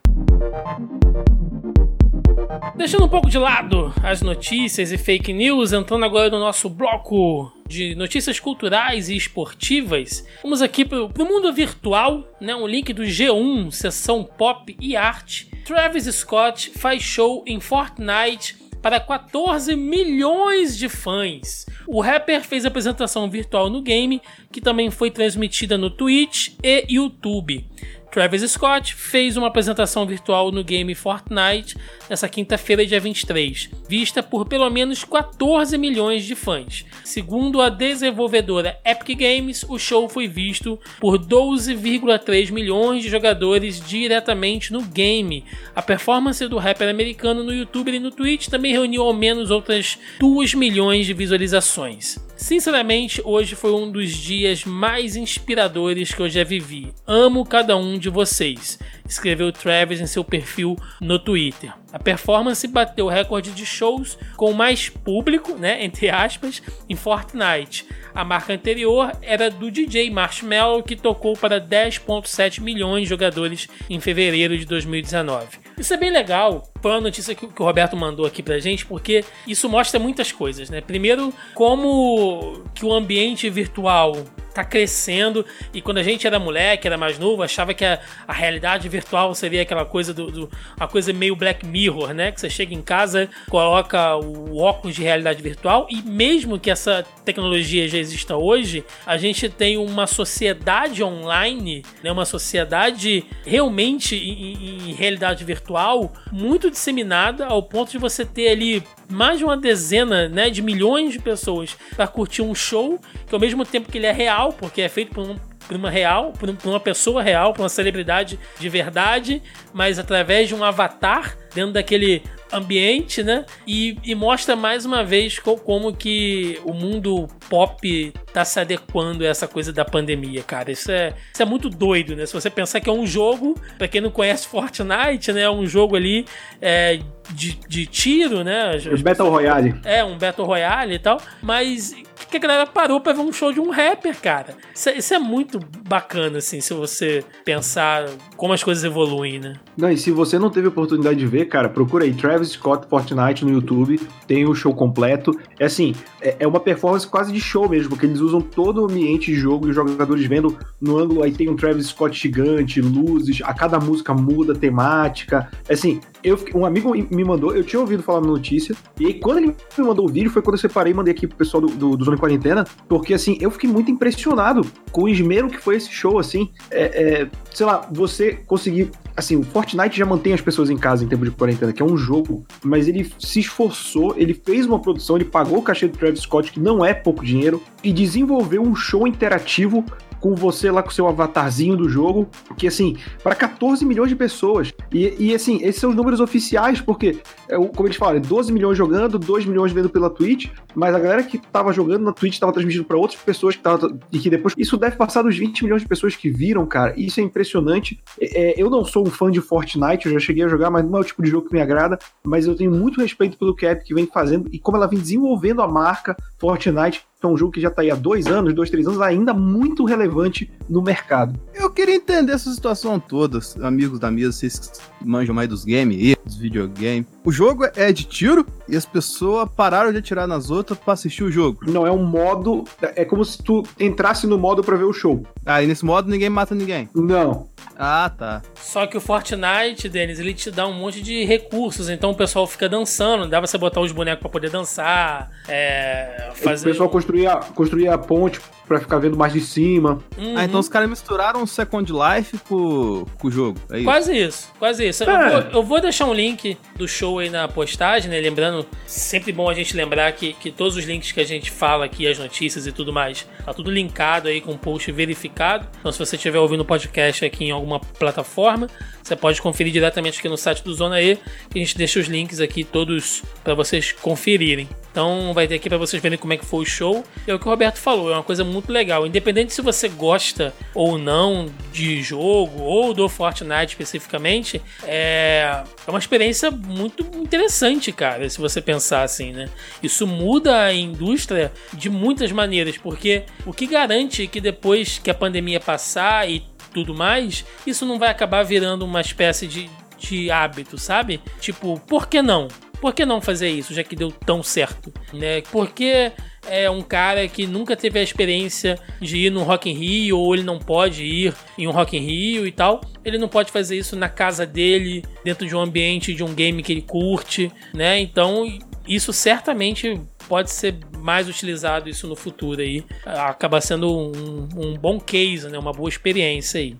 Deixando 2.78 3.06
um 3.06 3.08
pouco 3.08 3.28
de 3.28 3.36
lado 3.36 3.92
as 4.04 4.22
notícias 4.22 4.92
e 4.92 4.96
fake 4.96 5.32
news, 5.32 5.72
entrando 5.72 6.04
agora 6.04 6.30
no 6.30 6.38
nosso 6.38 6.70
bloco 6.70 7.52
de 7.66 7.96
notícias 7.96 8.38
culturais 8.38 9.08
e 9.08 9.16
esportivas, 9.16 10.24
vamos 10.44 10.62
aqui 10.62 10.84
para 10.84 11.02
o 11.02 11.24
mundo 11.26 11.52
virtual, 11.52 12.22
né? 12.40 12.54
Um 12.54 12.68
link 12.68 12.92
do 12.92 13.02
G1, 13.02 13.72
seção 13.72 14.22
pop 14.22 14.76
e 14.80 14.94
arte. 14.94 15.50
Travis 15.64 16.04
Scott 16.04 16.70
faz 16.70 17.02
show 17.02 17.42
em 17.48 17.58
Fortnite 17.58 18.56
para 18.80 19.00
14 19.00 19.74
milhões 19.74 20.78
de 20.78 20.88
fãs. 20.88 21.66
O 21.84 22.00
rapper 22.00 22.44
fez 22.44 22.64
apresentação 22.64 23.28
virtual 23.28 23.68
no 23.68 23.82
game, 23.82 24.22
que 24.52 24.60
também 24.60 24.88
foi 24.88 25.10
transmitida 25.10 25.76
no 25.76 25.90
Twitch 25.90 26.50
e 26.62 26.86
YouTube. 26.88 27.66
Travis 28.10 28.50
Scott 28.50 28.94
fez 28.94 29.36
uma 29.36 29.48
apresentação 29.48 30.06
virtual 30.06 30.50
no 30.50 30.64
game 30.64 30.94
Fortnite 30.94 31.76
nessa 32.08 32.28
quinta-feira, 32.28 32.86
dia 32.86 33.00
23, 33.00 33.70
vista 33.88 34.22
por 34.22 34.46
pelo 34.46 34.68
menos 34.70 35.04
14 35.04 35.76
milhões 35.76 36.24
de 36.24 36.34
fãs. 36.34 36.84
Segundo 37.04 37.60
a 37.60 37.68
desenvolvedora 37.68 38.78
Epic 38.84 39.18
Games, 39.18 39.64
o 39.68 39.78
show 39.78 40.08
foi 40.08 40.26
visto 40.26 40.78
por 41.00 41.18
12,3 41.18 42.50
milhões 42.50 43.02
de 43.02 43.08
jogadores 43.08 43.80
diretamente 43.80 44.72
no 44.72 44.82
game. 44.82 45.44
A 45.74 45.82
performance 45.82 46.46
do 46.48 46.58
rapper 46.58 46.88
americano 46.88 47.42
no 47.42 47.52
YouTube 47.52 47.92
e 47.92 47.98
no 47.98 48.10
Twitch 48.10 48.48
também 48.48 48.72
reuniu 48.72 49.02
ao 49.02 49.12
menos 49.12 49.50
outras 49.50 49.98
2 50.20 50.54
milhões 50.54 51.06
de 51.06 51.14
visualizações. 51.14 52.18
Sinceramente, 52.36 53.20
hoje 53.24 53.56
foi 53.56 53.72
um 53.72 53.90
dos 53.90 54.10
dias 54.10 54.64
mais 54.64 55.16
inspiradores 55.16 56.14
que 56.14 56.22
eu 56.22 56.28
já 56.28 56.44
vivi. 56.44 56.92
Amo 57.04 57.44
cada 57.44 57.76
um 57.76 57.98
de 57.98 58.08
vocês 58.08 58.78
escreveu 59.08 59.50
Travis 59.50 60.00
em 60.00 60.06
seu 60.06 60.22
perfil 60.22 60.76
no 61.00 61.18
Twitter. 61.18 61.72
A 61.92 61.98
performance 61.98 62.66
bateu 62.66 63.06
o 63.06 63.08
recorde 63.08 63.50
de 63.52 63.64
shows 63.64 64.18
com 64.36 64.52
mais 64.52 64.88
público, 64.88 65.54
né, 65.54 65.82
entre 65.84 66.10
aspas, 66.10 66.62
em 66.88 66.94
Fortnite. 66.94 67.86
A 68.14 68.24
marca 68.24 68.52
anterior 68.52 69.12
era 69.22 69.50
do 69.50 69.70
DJ 69.70 70.10
Marshmello, 70.10 70.82
que 70.82 70.96
tocou 70.96 71.34
para 71.34 71.60
10.7 71.60 72.60
milhões 72.60 73.04
de 73.04 73.08
jogadores 73.08 73.68
em 73.88 74.00
fevereiro 74.00 74.58
de 74.58 74.66
2019. 74.66 75.58
Isso 75.78 75.94
é 75.94 75.96
bem 75.96 76.10
legal, 76.10 76.64
foi 76.82 76.90
uma 76.90 77.00
notícia 77.00 77.34
que, 77.34 77.46
o 77.46 77.64
Roberto 77.64 77.96
mandou 77.96 78.26
aqui 78.26 78.42
pra 78.42 78.58
gente, 78.58 78.84
porque 78.84 79.24
isso 79.46 79.68
mostra 79.68 79.98
muitas 79.98 80.32
coisas, 80.32 80.68
né? 80.68 80.80
Primeiro, 80.80 81.32
como 81.54 82.64
que 82.74 82.84
o 82.84 82.92
ambiente 82.92 83.48
virtual 83.48 84.12
tá 84.54 84.64
crescendo 84.64 85.44
e 85.72 85.80
quando 85.80 85.98
a 85.98 86.02
gente 86.02 86.26
era 86.26 86.38
moleque, 86.38 86.86
era 86.86 86.96
mais 86.96 87.18
novo, 87.18 87.42
achava 87.42 87.74
que 87.74 87.84
a, 87.84 88.00
a 88.26 88.32
realidade 88.32 88.88
virtual 88.88 89.34
seria 89.34 89.62
aquela 89.62 89.84
coisa 89.84 90.12
do, 90.12 90.30
do 90.30 90.50
a 90.78 90.86
coisa 90.86 91.12
meio 91.12 91.36
Black 91.36 91.66
Mirror, 91.66 92.12
né? 92.12 92.32
Que 92.32 92.40
você 92.40 92.50
chega 92.50 92.74
em 92.74 92.82
casa, 92.82 93.28
coloca 93.48 94.16
o 94.16 94.58
óculos 94.58 94.96
de 94.96 95.02
realidade 95.02 95.42
virtual 95.42 95.86
e 95.90 96.02
mesmo 96.02 96.58
que 96.58 96.70
essa 96.70 97.04
tecnologia 97.24 97.88
já 97.88 97.98
exista 97.98 98.36
hoje, 98.36 98.84
a 99.06 99.16
gente 99.16 99.48
tem 99.48 99.76
uma 99.76 100.06
sociedade 100.06 101.02
online, 101.02 101.84
né? 102.02 102.10
Uma 102.10 102.24
sociedade 102.24 103.24
realmente 103.44 104.16
em, 104.16 104.90
em 104.90 104.92
realidade 104.94 105.44
virtual 105.44 106.12
muito 106.32 106.70
disseminada 106.70 107.46
ao 107.46 107.62
ponto 107.62 107.90
de 107.90 107.98
você 107.98 108.24
ter 108.24 108.48
ali 108.48 108.82
mais 109.10 109.38
de 109.38 109.44
uma 109.44 109.56
dezena, 109.56 110.28
né, 110.28 110.50
de 110.50 110.60
milhões 110.60 111.12
de 111.12 111.18
pessoas 111.18 111.76
para 111.96 112.06
curtir 112.06 112.42
um 112.42 112.54
show 112.54 112.98
que 113.26 113.34
ao 113.34 113.40
mesmo 113.40 113.64
tempo 113.64 113.90
que 113.90 113.98
ele 113.98 114.06
é 114.06 114.12
real, 114.12 114.47
porque 114.52 114.82
é 114.82 114.88
feito 114.88 115.14
por 115.14 115.28
um 115.28 115.36
por 115.68 115.76
uma 115.76 115.90
real, 115.90 116.32
por 116.32 116.48
uma 116.64 116.80
pessoa 116.80 117.22
real, 117.22 117.52
por 117.52 117.60
uma 117.60 117.68
celebridade 117.68 118.40
de 118.58 118.68
verdade, 118.70 119.42
mas 119.70 119.98
através 119.98 120.48
de 120.48 120.54
um 120.54 120.64
avatar 120.64 121.36
dentro 121.54 121.74
daquele 121.74 122.22
ambiente, 122.52 123.22
né? 123.22 123.44
E, 123.66 123.96
e 124.04 124.14
mostra 124.14 124.56
mais 124.56 124.84
uma 124.84 125.04
vez 125.04 125.38
co 125.38 125.56
como 125.56 125.92
que 125.92 126.60
o 126.64 126.72
mundo 126.72 127.28
pop 127.48 128.12
tá 128.32 128.44
se 128.44 128.60
adequando 128.60 129.24
a 129.24 129.28
essa 129.28 129.46
coisa 129.48 129.72
da 129.72 129.84
pandemia, 129.84 130.42
cara. 130.42 130.70
Isso 130.70 130.90
é, 130.90 131.14
isso 131.32 131.42
é 131.42 131.44
muito 131.44 131.68
doido, 131.68 132.14
né? 132.16 132.26
Se 132.26 132.32
você 132.32 132.50
pensar 132.50 132.80
que 132.80 132.88
é 132.88 132.92
um 132.92 133.06
jogo, 133.06 133.54
para 133.76 133.88
quem 133.88 134.00
não 134.00 134.10
conhece 134.10 134.46
Fortnite, 134.46 135.32
né? 135.32 135.42
É 135.42 135.50
um 135.50 135.66
jogo 135.66 135.96
ali 135.96 136.24
é, 136.60 137.00
de, 137.30 137.58
de 137.68 137.86
tiro, 137.86 138.44
né? 138.44 138.76
Os 138.76 139.02
Battle 139.02 139.28
Royale. 139.28 139.74
É, 139.84 140.04
um 140.04 140.16
Battle 140.16 140.46
Royale 140.46 140.94
e 140.94 140.98
tal. 140.98 141.20
Mas 141.42 141.94
que 142.30 142.36
a 142.36 142.40
galera 142.40 142.66
parou 142.66 143.00
pra 143.00 143.12
ver 143.12 143.20
um 143.20 143.32
show 143.32 143.52
de 143.52 143.60
um 143.60 143.70
rapper, 143.70 144.14
cara. 144.20 144.54
Isso 144.74 144.88
é, 144.88 144.98
isso 144.98 145.14
é, 145.14 145.18
muito 145.18 145.58
bacana, 145.88 146.38
assim, 146.38 146.60
se 146.60 146.74
você 146.74 147.24
pensar 147.44 148.06
como 148.36 148.52
as 148.52 148.62
coisas 148.62 148.84
evoluem, 148.84 149.40
né? 149.40 149.54
Não, 149.76 149.90
e 149.90 149.96
se 149.96 150.10
você 150.10 150.38
não 150.38 150.50
teve 150.50 150.68
oportunidade 150.68 151.18
de 151.18 151.26
ver, 151.26 151.46
cara, 151.46 151.68
procura 151.68 152.04
aí 152.04 152.12
Travis 152.12 152.37
Scott 152.46 152.86
Fortnite 152.88 153.44
no 153.44 153.50
YouTube, 153.50 154.00
tem 154.26 154.46
o 154.46 154.54
show 154.54 154.74
completo. 154.74 155.38
É 155.58 155.64
assim, 155.64 155.94
é, 156.20 156.36
é 156.40 156.46
uma 156.46 156.60
performance 156.60 157.06
quase 157.06 157.32
de 157.32 157.40
show 157.40 157.68
mesmo, 157.68 157.90
porque 157.90 158.06
eles 158.06 158.20
usam 158.20 158.40
todo 158.40 158.82
o 158.82 158.84
ambiente 158.84 159.32
de 159.32 159.34
jogo 159.34 159.66
e 159.66 159.70
os 159.70 159.76
jogadores 159.76 160.24
vendo 160.26 160.56
no 160.80 160.98
ângulo, 160.98 161.22
aí 161.22 161.32
tem 161.32 161.48
um 161.48 161.56
Travis 161.56 161.86
Scott 161.86 162.18
gigante, 162.18 162.80
luzes, 162.80 163.40
a 163.42 163.54
cada 163.54 163.78
música 163.78 164.14
muda, 164.14 164.54
temática. 164.54 165.50
É 165.68 165.74
assim, 165.74 166.00
eu, 166.22 166.38
um 166.54 166.66
amigo 166.66 166.92
me 166.92 167.24
mandou, 167.24 167.54
eu 167.54 167.64
tinha 167.64 167.80
ouvido 167.80 168.02
falar 168.02 168.20
na 168.20 168.28
notícia, 168.28 168.74
e 168.98 169.06
aí 169.06 169.14
quando 169.14 169.38
ele 169.38 169.56
me 169.76 169.84
mandou 169.84 170.06
o 170.06 170.08
vídeo 170.08 170.30
foi 170.30 170.42
quando 170.42 170.54
eu 170.54 170.60
separei 170.60 170.92
e 170.92 170.96
mandei 170.96 171.12
aqui 171.12 171.26
pro 171.26 171.36
pessoal 171.36 171.60
do, 171.60 171.68
do, 171.68 171.96
do 171.96 172.04
Zona 172.04 172.16
Quarentena, 172.16 172.64
porque 172.88 173.14
assim, 173.14 173.38
eu 173.40 173.50
fiquei 173.50 173.70
muito 173.70 173.90
impressionado 173.90 174.66
com 174.90 175.04
o 175.04 175.08
esmero 175.08 175.48
que 175.48 175.58
foi 175.58 175.76
esse 175.76 175.90
show, 175.90 176.18
assim, 176.18 176.50
é, 176.70 177.22
é, 177.22 177.30
sei 177.52 177.66
lá, 177.66 177.86
você 177.90 178.32
conseguir 178.46 178.90
assim, 179.18 179.36
o 179.36 179.42
Fortnite 179.42 179.98
já 179.98 180.06
mantém 180.06 180.32
as 180.32 180.40
pessoas 180.40 180.70
em 180.70 180.76
casa 180.76 181.04
em 181.04 181.08
tempo 181.08 181.24
de 181.24 181.32
quarentena, 181.32 181.72
que 181.72 181.82
é 181.82 181.84
um 181.84 181.96
jogo, 181.96 182.46
mas 182.62 182.86
ele 182.86 183.10
se 183.18 183.40
esforçou, 183.40 184.14
ele 184.16 184.32
fez 184.32 184.64
uma 184.64 184.78
produção, 184.78 185.16
ele 185.16 185.24
pagou 185.24 185.58
o 185.58 185.62
cachê 185.62 185.88
do 185.88 185.98
Travis 185.98 186.20
Scott, 186.20 186.52
que 186.52 186.60
não 186.60 186.84
é 186.84 186.94
pouco 186.94 187.24
dinheiro, 187.24 187.60
e 187.82 187.92
desenvolveu 187.92 188.62
um 188.62 188.76
show 188.76 189.08
interativo 189.08 189.84
com 190.20 190.34
você 190.34 190.70
lá 190.70 190.82
com 190.82 190.90
seu 190.90 191.06
avatarzinho 191.06 191.76
do 191.76 191.88
jogo, 191.88 192.28
que 192.56 192.66
assim, 192.66 192.96
para 193.22 193.34
14 193.34 193.84
milhões 193.84 194.08
de 194.08 194.16
pessoas. 194.16 194.72
E, 194.92 195.14
e 195.18 195.34
assim, 195.34 195.58
esses 195.62 195.80
são 195.80 195.90
os 195.90 195.96
números 195.96 196.20
oficiais, 196.20 196.80
porque, 196.80 197.18
é, 197.48 197.56
como 197.56 197.86
eles 197.86 197.96
falam, 197.96 198.20
12 198.20 198.52
milhões 198.52 198.76
jogando, 198.76 199.18
2 199.18 199.44
milhões 199.46 199.72
vendo 199.72 199.88
pela 199.88 200.10
Twitch, 200.10 200.50
mas 200.74 200.94
a 200.94 200.98
galera 200.98 201.22
que 201.22 201.38
tava 201.38 201.72
jogando 201.72 202.04
na 202.04 202.12
Twitch 202.12 202.38
tava 202.38 202.52
transmitindo 202.52 202.84
para 202.84 202.96
outras 202.96 203.20
pessoas 203.20 203.56
que 203.56 203.62
tava, 203.62 203.98
e 204.12 204.18
que 204.18 204.30
depois. 204.30 204.54
Isso 204.56 204.76
deve 204.76 204.96
passar 204.96 205.22
dos 205.22 205.36
20 205.36 205.64
milhões 205.64 205.82
de 205.82 205.88
pessoas 205.88 206.14
que 206.14 206.30
viram, 206.30 206.64
cara. 206.66 206.94
Isso 206.96 207.20
é 207.20 207.22
impressionante. 207.22 208.00
É, 208.20 208.50
é, 208.50 208.62
eu 208.62 208.70
não 208.70 208.84
sou 208.84 209.06
um 209.06 209.10
fã 209.10 209.30
de 209.30 209.40
Fortnite, 209.40 210.06
eu 210.06 210.12
já 210.12 210.18
cheguei 210.18 210.44
a 210.44 210.48
jogar, 210.48 210.70
mas 210.70 210.84
não 210.88 210.98
é 210.98 211.00
o 211.00 211.04
tipo 211.04 211.22
de 211.22 211.30
jogo 211.30 211.48
que 211.48 211.54
me 211.54 211.60
agrada. 211.60 211.98
Mas 212.24 212.46
eu 212.46 212.54
tenho 212.54 212.70
muito 212.70 213.00
respeito 213.00 213.36
pelo 213.36 213.54
que 213.54 213.66
a 213.66 213.72
Epic 213.72 213.94
vem 213.94 214.06
fazendo 214.06 214.48
e 214.52 214.58
como 214.58 214.76
ela 214.76 214.86
vem 214.86 214.98
desenvolvendo 214.98 215.62
a 215.62 215.68
marca 215.68 216.16
Fortnite 216.38 217.02
é 217.20 217.26
um 217.26 217.36
jogo 217.36 217.52
que 217.52 217.60
já 217.60 217.68
está 217.68 217.82
aí 217.82 217.90
há 217.90 217.96
dois 217.96 218.28
anos, 218.28 218.54
dois, 218.54 218.70
três 218.70 218.86
anos, 218.86 219.00
ainda 219.00 219.34
muito 219.34 219.84
relevante 219.84 220.50
no 220.68 220.80
mercado. 220.80 221.38
Eu 221.52 221.68
queria 221.68 221.96
entender 221.96 222.32
essa 222.32 222.52
situação 222.52 223.00
toda, 223.00 223.40
amigos 223.60 223.98
da 223.98 224.08
mesa, 224.10 224.30
vocês 224.30 224.58
que 224.58 225.04
manjam 225.04 225.34
mais 225.34 225.48
dos 225.48 225.64
games 225.64 226.16
dos 226.24 226.36
videogames. 226.36 227.06
O 227.24 227.32
jogo 227.32 227.64
é 227.74 227.92
de 227.92 228.04
tiro 228.04 228.46
e 228.68 228.76
as 228.76 228.86
pessoas 228.86 229.48
pararam 229.56 229.90
de 229.90 229.98
atirar 229.98 230.28
nas 230.28 230.50
outras 230.50 230.78
para 230.78 230.92
assistir 230.92 231.24
o 231.24 231.32
jogo. 231.32 231.60
Não, 231.66 231.86
é 231.86 231.90
um 231.90 232.04
modo. 232.04 232.64
É 232.80 233.04
como 233.04 233.24
se 233.24 233.42
tu 233.42 233.64
entrasse 233.80 234.26
no 234.26 234.38
modo 234.38 234.62
para 234.62 234.76
ver 234.76 234.84
o 234.84 234.92
show. 234.92 235.26
Ah, 235.44 235.62
e 235.62 235.66
nesse 235.66 235.84
modo 235.84 236.08
ninguém 236.08 236.28
mata 236.28 236.54
ninguém. 236.54 236.88
Não. 236.94 237.48
Ah, 237.76 238.10
tá. 238.16 238.42
Só 238.56 238.86
que 238.86 238.96
o 238.96 239.00
Fortnite, 239.00 239.88
Denis, 239.88 240.18
ele 240.18 240.34
te 240.34 240.50
dá 240.50 240.66
um 240.66 240.72
monte 240.72 241.00
de 241.00 241.24
recursos, 241.24 241.88
então 241.88 242.10
o 242.10 242.14
pessoal 242.14 242.46
fica 242.46 242.68
dançando, 242.68 243.28
dá 243.28 243.38
pra 243.38 243.46
você 243.46 243.56
botar 243.56 243.80
os 243.80 243.92
bonecos 243.92 244.20
pra 244.20 244.30
poder 244.30 244.50
dançar, 244.50 245.30
é, 245.46 246.27
fazer... 246.34 246.68
O 246.68 246.72
pessoal 246.72 246.90
construía, 246.90 247.40
construía 247.54 247.94
a 247.94 247.98
ponte 247.98 248.40
pra 248.68 248.78
ficar 248.78 248.98
vendo 248.98 249.16
mais 249.16 249.32
de 249.32 249.40
cima. 249.40 249.98
Uhum. 250.16 250.36
Ah, 250.36 250.44
então 250.44 250.60
os 250.60 250.68
caras 250.68 250.88
misturaram 250.88 251.42
o 251.42 251.46
Second 251.46 251.90
Life 251.90 252.38
com, 252.46 253.06
com 253.18 253.28
o 253.28 253.30
jogo, 253.30 253.58
é 253.70 253.78
isso? 253.78 253.84
Quase 253.84 254.16
isso, 254.16 254.52
quase 254.58 254.88
isso. 254.88 255.04
É. 255.04 255.06
Eu, 255.06 255.30
vou, 255.30 255.50
eu, 255.52 255.62
vou, 255.62 255.80
deixar 255.80 256.06
um 256.06 256.12
link 256.12 256.56
do 256.76 256.86
show 256.86 257.18
aí 257.18 257.30
na 257.30 257.48
postagem, 257.48 258.10
né, 258.10 258.20
lembrando, 258.20 258.66
sempre 258.86 259.32
bom 259.32 259.48
a 259.48 259.54
gente 259.54 259.74
lembrar 259.74 260.12
que, 260.12 260.34
que 260.34 260.50
todos 260.50 260.76
os 260.76 260.84
links 260.84 261.10
que 261.10 261.20
a 261.20 261.24
gente 261.24 261.50
fala 261.50 261.86
aqui, 261.86 262.06
as 262.06 262.18
notícias 262.18 262.66
e 262.66 262.72
tudo 262.72 262.92
mais, 262.92 263.26
tá 263.44 263.54
tudo 263.54 263.70
linkado 263.70 264.28
aí 264.28 264.40
com 264.40 264.52
o 264.52 264.58
post 264.58 264.90
verificado, 264.92 265.66
então 265.80 265.90
se 265.90 265.98
você 265.98 266.16
estiver 266.16 266.38
ouvindo 266.38 266.60
o 266.60 266.64
podcast 266.64 267.24
aqui 267.24 267.46
em 267.46 267.50
alguma 267.50 267.80
plataforma, 267.80 268.68
você 269.08 269.16
pode 269.16 269.40
conferir 269.40 269.72
diretamente 269.72 270.18
aqui 270.18 270.28
no 270.28 270.36
site 270.36 270.62
do 270.62 270.74
Zona 270.74 271.00
E, 271.00 271.16
que 271.48 271.58
a 271.58 271.58
gente 271.58 271.78
deixa 271.78 271.98
os 271.98 272.06
links 272.06 272.40
aqui 272.40 272.62
todos 272.62 273.22
para 273.42 273.54
vocês 273.54 273.92
conferirem. 273.92 274.68
Então 274.90 275.32
vai 275.32 275.46
ter 275.46 275.54
aqui 275.54 275.68
para 275.68 275.78
vocês 275.78 276.02
verem 276.02 276.18
como 276.18 276.32
é 276.32 276.36
que 276.36 276.44
foi 276.44 276.62
o 276.62 276.66
show. 276.66 277.04
É 277.26 277.32
o 277.32 277.38
que 277.38 277.46
o 277.46 277.50
Roberto 277.50 277.78
falou, 277.78 278.10
é 278.10 278.14
uma 278.14 278.22
coisa 278.22 278.44
muito 278.44 278.57
legal. 278.66 279.06
Independente 279.06 279.52
se 279.52 279.62
você 279.62 279.88
gosta 279.88 280.52
ou 280.74 280.98
não 280.98 281.46
de 281.72 282.02
jogo 282.02 282.62
ou 282.62 282.92
do 282.92 283.08
Fortnite 283.08 283.72
especificamente, 283.72 284.60
é, 284.84 285.62
é 285.86 285.90
uma 285.90 285.98
experiência 285.98 286.50
muito 286.50 287.02
interessante, 287.16 287.92
cara, 287.92 288.28
se 288.28 288.38
você 288.38 288.60
pensar 288.60 289.02
assim, 289.02 289.32
né? 289.32 289.48
Isso 289.82 290.06
muda 290.06 290.64
a 290.64 290.74
indústria 290.74 291.52
de 291.72 291.88
muitas 291.88 292.32
maneiras, 292.32 292.76
porque 292.76 293.24
o 293.46 293.52
que 293.52 293.66
garante 293.66 294.26
que 294.26 294.40
depois 294.40 294.98
que 294.98 295.10
a 295.10 295.14
pandemia 295.14 295.60
passar 295.60 296.28
e 296.28 296.44
tudo 296.72 296.94
mais, 296.94 297.44
isso 297.66 297.86
não 297.86 297.98
vai 297.98 298.10
acabar 298.10 298.42
virando 298.42 298.84
uma 298.84 299.00
espécie 299.00 299.46
de, 299.46 299.70
de 299.98 300.30
hábito, 300.30 300.78
sabe? 300.78 301.20
Tipo, 301.40 301.80
por 301.80 302.06
que 302.06 302.22
não? 302.22 302.48
Por 302.80 302.94
que 302.94 303.04
não 303.04 303.20
fazer 303.20 303.48
isso, 303.48 303.74
já 303.74 303.82
que 303.82 303.96
deu 303.96 304.10
tão 304.12 304.42
certo? 304.42 304.92
Né? 305.12 305.42
Porque 305.50 306.12
é 306.48 306.70
um 306.70 306.82
cara 306.82 307.26
que 307.26 307.46
nunca 307.46 307.76
teve 307.76 307.98
a 307.98 308.02
experiência 308.02 308.78
de 309.00 309.18
ir 309.18 309.30
no 309.30 309.42
Rock 309.42 309.68
in 309.68 309.74
Rio, 309.74 310.18
ou 310.18 310.34
ele 310.34 310.44
não 310.44 310.58
pode 310.58 311.04
ir 311.04 311.34
em 311.56 311.66
um 311.66 311.70
Rock 311.70 311.96
in 311.96 312.00
Rio 312.00 312.46
e 312.46 312.52
tal. 312.52 312.80
Ele 313.04 313.18
não 313.18 313.28
pode 313.28 313.50
fazer 313.50 313.76
isso 313.76 313.96
na 313.96 314.08
casa 314.08 314.46
dele, 314.46 315.04
dentro 315.24 315.46
de 315.46 315.54
um 315.56 315.60
ambiente 315.60 316.14
de 316.14 316.22
um 316.22 316.32
game 316.34 316.62
que 316.62 316.72
ele 316.72 316.82
curte, 316.82 317.50
né? 317.74 317.98
Então 317.98 318.46
isso 318.86 319.12
certamente 319.12 320.00
pode 320.28 320.50
ser 320.50 320.76
mais 320.98 321.28
utilizado 321.28 321.88
isso 321.88 322.06
no 322.06 322.16
futuro 322.16 322.60
aí. 322.60 322.84
Acaba 323.04 323.60
sendo 323.60 323.90
um, 323.90 324.48
um 324.56 324.74
bom 324.74 324.98
case, 324.98 325.48
né? 325.48 325.58
Uma 325.58 325.72
boa 325.72 325.88
experiência 325.88 326.60
aí. 326.60 326.76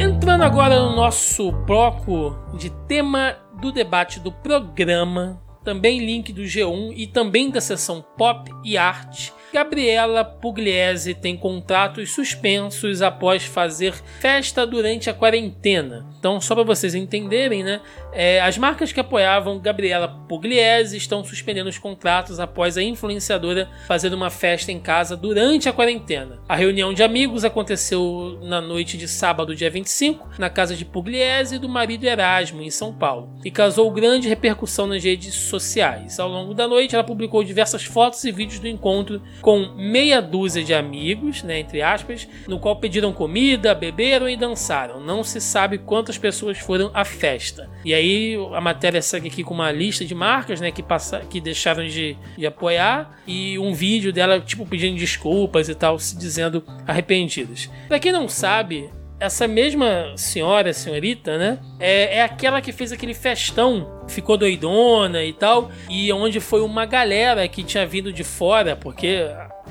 Entrando 0.00 0.44
agora 0.44 0.78
no 0.78 0.94
nosso 0.94 1.50
bloco 1.50 2.38
de 2.56 2.70
tema 2.86 3.36
do 3.60 3.72
debate 3.72 4.20
do 4.20 4.30
programa, 4.30 5.42
também 5.64 5.98
link 5.98 6.32
do 6.32 6.42
G1 6.42 6.92
e 6.94 7.04
também 7.08 7.50
da 7.50 7.60
seção 7.60 8.00
Pop 8.16 8.48
e 8.64 8.78
Arte 8.78 9.32
Gabriela 9.52 10.24
Pugliese 10.24 11.14
tem 11.14 11.34
contratos 11.34 12.12
suspensos 12.12 13.00
após 13.00 13.44
fazer 13.44 13.94
festa 14.20 14.66
durante 14.66 15.08
a 15.08 15.14
quarentena. 15.14 16.06
Então, 16.18 16.38
só 16.40 16.54
para 16.54 16.64
vocês 16.64 16.94
entenderem, 16.94 17.62
né? 17.62 17.80
É, 18.12 18.40
as 18.40 18.58
marcas 18.58 18.92
que 18.92 19.00
apoiavam 19.00 19.58
Gabriela 19.58 20.08
Pugliese 20.28 20.96
estão 20.96 21.24
suspendendo 21.24 21.70
os 21.70 21.78
contratos 21.78 22.40
após 22.40 22.76
a 22.76 22.82
influenciadora 22.82 23.68
fazer 23.86 24.12
uma 24.12 24.28
festa 24.28 24.70
em 24.70 24.78
casa 24.78 25.16
durante 25.16 25.68
a 25.68 25.72
quarentena. 25.72 26.40
A 26.48 26.56
reunião 26.56 26.92
de 26.92 27.02
amigos 27.02 27.44
aconteceu 27.44 28.38
na 28.42 28.60
noite 28.60 28.98
de 28.98 29.08
sábado, 29.08 29.54
dia 29.54 29.70
25, 29.70 30.28
na 30.38 30.50
casa 30.50 30.74
de 30.74 30.84
Pugliese 30.84 31.54
e 31.54 31.58
do 31.58 31.68
marido 31.68 32.04
Erasmo, 32.04 32.60
em 32.60 32.70
São 32.70 32.92
Paulo, 32.92 33.30
e 33.44 33.50
causou 33.50 33.90
grande 33.90 34.28
repercussão 34.28 34.86
nas 34.86 35.02
redes 35.02 35.34
sociais. 35.34 36.18
Ao 36.18 36.28
longo 36.28 36.52
da 36.52 36.68
noite, 36.68 36.94
ela 36.94 37.04
publicou 37.04 37.42
diversas 37.42 37.84
fotos 37.84 38.24
e 38.24 38.32
vídeos 38.32 38.58
do 38.58 38.68
encontro 38.68 39.22
com 39.40 39.72
meia 39.76 40.20
dúzia 40.20 40.62
de 40.62 40.74
amigos, 40.74 41.42
né, 41.42 41.60
entre 41.60 41.82
aspas, 41.82 42.28
no 42.46 42.58
qual 42.58 42.76
pediram 42.76 43.12
comida, 43.12 43.74
beberam 43.74 44.28
e 44.28 44.36
dançaram. 44.36 45.00
Não 45.00 45.22
se 45.22 45.40
sabe 45.40 45.78
quantas 45.78 46.18
pessoas 46.18 46.58
foram 46.58 46.90
à 46.94 47.04
festa. 47.04 47.70
E 47.84 47.94
aí 47.94 48.36
a 48.54 48.60
matéria 48.60 49.00
segue 49.00 49.28
aqui 49.28 49.44
com 49.44 49.54
uma 49.54 49.70
lista 49.70 50.04
de 50.04 50.14
marcas, 50.14 50.60
né, 50.60 50.70
que, 50.70 50.82
passa, 50.82 51.20
que 51.20 51.40
deixaram 51.40 51.86
de, 51.86 52.16
de 52.36 52.46
apoiar 52.46 53.18
e 53.26 53.58
um 53.58 53.72
vídeo 53.72 54.12
dela 54.12 54.40
tipo 54.40 54.66
pedindo 54.66 54.96
desculpas 54.96 55.68
e 55.68 55.74
tal, 55.74 55.98
se 55.98 56.16
dizendo 56.16 56.62
arrependidas. 56.86 57.70
Para 57.88 57.98
quem 57.98 58.12
não 58.12 58.28
sabe, 58.28 58.90
essa 59.20 59.48
mesma 59.48 60.12
senhora, 60.16 60.72
senhorita, 60.72 61.36
né? 61.36 61.58
É, 61.80 62.18
é 62.18 62.22
aquela 62.22 62.60
que 62.60 62.72
fez 62.72 62.92
aquele 62.92 63.14
festão, 63.14 64.02
ficou 64.06 64.36
doidona 64.36 65.24
e 65.24 65.32
tal, 65.32 65.70
e 65.88 66.12
onde 66.12 66.40
foi 66.40 66.60
uma 66.60 66.86
galera 66.86 67.46
que 67.48 67.64
tinha 67.64 67.84
vindo 67.84 68.12
de 68.12 68.22
fora, 68.22 68.76
porque 68.76 69.26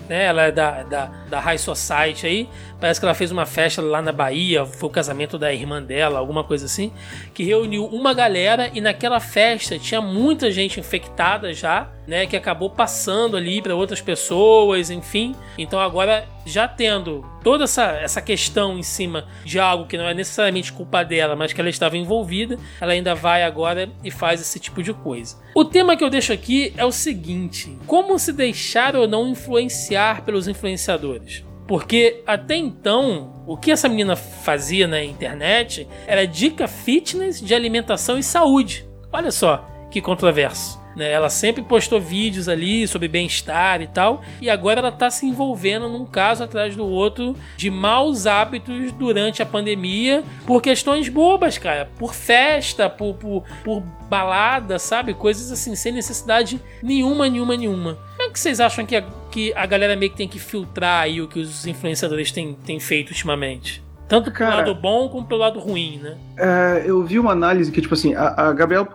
né, 0.09 0.25
ela 0.25 0.43
é 0.43 0.51
da, 0.51 0.83
da, 0.83 1.05
da 1.29 1.39
High 1.39 1.57
Society 1.57 2.27
aí, 2.27 2.49
parece 2.79 2.99
que 2.99 3.05
ela 3.05 3.15
fez 3.15 3.31
uma 3.31 3.45
festa 3.45 3.81
lá 3.81 4.01
na 4.01 4.11
Bahia, 4.11 4.65
foi 4.65 4.89
o 4.89 4.91
casamento 4.91 5.37
da 5.37 5.53
irmã 5.53 5.81
dela, 5.81 6.19
alguma 6.19 6.43
coisa 6.43 6.65
assim, 6.65 6.91
que 7.33 7.43
reuniu 7.43 7.85
uma 7.85 8.13
galera 8.13 8.69
e 8.73 8.81
naquela 8.81 9.19
festa 9.19 9.79
tinha 9.79 10.01
muita 10.01 10.51
gente 10.51 10.79
infectada 10.79 11.53
já, 11.53 11.89
né, 12.07 12.25
que 12.25 12.37
acabou 12.37 12.69
passando 12.69 13.35
ali 13.35 13.61
para 13.61 13.75
outras 13.75 14.01
pessoas, 14.01 14.89
enfim. 14.89 15.35
Então 15.57 15.79
agora 15.79 16.25
já 16.45 16.67
tendo 16.67 17.25
toda 17.43 17.65
essa, 17.65 17.91
essa 17.91 18.21
questão 18.21 18.77
em 18.77 18.83
cima 18.83 19.27
de 19.43 19.59
algo 19.59 19.85
que 19.85 19.97
não 19.97 20.07
é 20.07 20.13
necessariamente 20.13 20.71
culpa 20.71 21.03
dela, 21.03 21.35
mas 21.35 21.51
que 21.51 21.59
ela 21.59 21.69
estava 21.69 21.97
envolvida, 21.97 22.57
ela 22.79 22.93
ainda 22.93 23.13
vai 23.13 23.43
agora 23.43 23.89
e 24.03 24.09
faz 24.09 24.39
esse 24.39 24.59
tipo 24.59 24.81
de 24.81 24.93
coisa. 24.93 25.35
O 25.53 25.65
tema 25.65 25.97
que 25.97 26.03
eu 26.03 26.09
deixo 26.09 26.31
aqui 26.31 26.73
é 26.77 26.85
o 26.85 26.91
seguinte: 26.91 27.77
como 27.85 28.17
se 28.17 28.31
deixar 28.31 28.95
ou 28.95 29.07
não 29.07 29.27
influenciar 29.27 30.23
pelos 30.23 30.47
influenciadores? 30.47 31.45
Porque 31.67 32.23
até 32.25 32.55
então, 32.55 33.43
o 33.45 33.57
que 33.57 33.71
essa 33.71 33.89
menina 33.89 34.15
fazia 34.15 34.87
na 34.87 35.03
internet 35.03 35.85
era 36.07 36.25
dica 36.25 36.65
fitness 36.65 37.41
de 37.41 37.53
alimentação 37.53 38.17
e 38.17 38.23
saúde. 38.23 38.87
Olha 39.11 39.31
só 39.31 39.67
que 39.91 40.01
controverso. 40.01 40.86
Né? 40.97 41.11
Ela 41.11 41.29
sempre 41.29 41.61
postou 41.61 42.01
vídeos 42.01 42.49
ali 42.49 42.87
sobre 42.87 43.07
bem-estar 43.07 43.83
e 43.83 43.87
tal, 43.87 44.23
e 44.41 44.49
agora 44.49 44.79
ela 44.79 44.89
está 44.89 45.11
se 45.11 45.27
envolvendo 45.27 45.87
num 45.87 46.07
caso 46.07 46.43
atrás 46.43 46.75
do 46.75 46.87
outro 46.87 47.35
de 47.55 47.69
maus 47.69 48.25
hábitos 48.25 48.91
durante 48.93 49.43
a 49.43 49.45
pandemia 49.45 50.23
por 50.47 50.59
questões 50.59 51.07
bobas, 51.07 51.59
cara, 51.59 51.87
por 51.99 52.15
festa, 52.15 52.89
por, 52.89 53.13
por, 53.13 53.43
por 53.63 53.81
balada, 54.09 54.79
sabe? 54.79 55.13
Coisas 55.13 55.51
assim, 55.51 55.75
sem 55.75 55.91
necessidade 55.91 56.59
nenhuma, 56.81 57.29
nenhuma, 57.29 57.55
nenhuma. 57.55 57.93
Como 58.15 58.29
é 58.29 58.31
que 58.31 58.39
vocês 58.39 58.59
acham 58.59 58.83
que 58.83 58.95
a, 58.95 59.03
que 59.29 59.53
a 59.53 59.67
galera 59.67 59.95
meio 59.95 60.09
que 60.09 60.17
tem 60.17 60.27
que 60.27 60.39
filtrar 60.39 61.03
aí 61.03 61.21
o 61.21 61.27
que 61.27 61.37
os 61.37 61.67
influenciadores 61.67 62.31
têm, 62.31 62.55
têm 62.65 62.79
feito 62.79 63.09
ultimamente? 63.09 63.86
Tanto 64.07 64.31
Cara, 64.31 64.63
pelo 64.63 64.67
lado 64.67 64.81
bom 64.81 65.09
como 65.09 65.25
pelo 65.25 65.41
lado 65.41 65.59
ruim, 65.59 65.99
né? 66.01 66.15
É, 66.37 66.83
eu 66.85 67.03
vi 67.03 67.19
uma 67.19 67.31
análise 67.31 67.71
que, 67.71 67.81
tipo 67.81 67.93
assim, 67.93 68.15
a, 68.15 68.49
a 68.49 68.53
Gabriela 68.53 68.87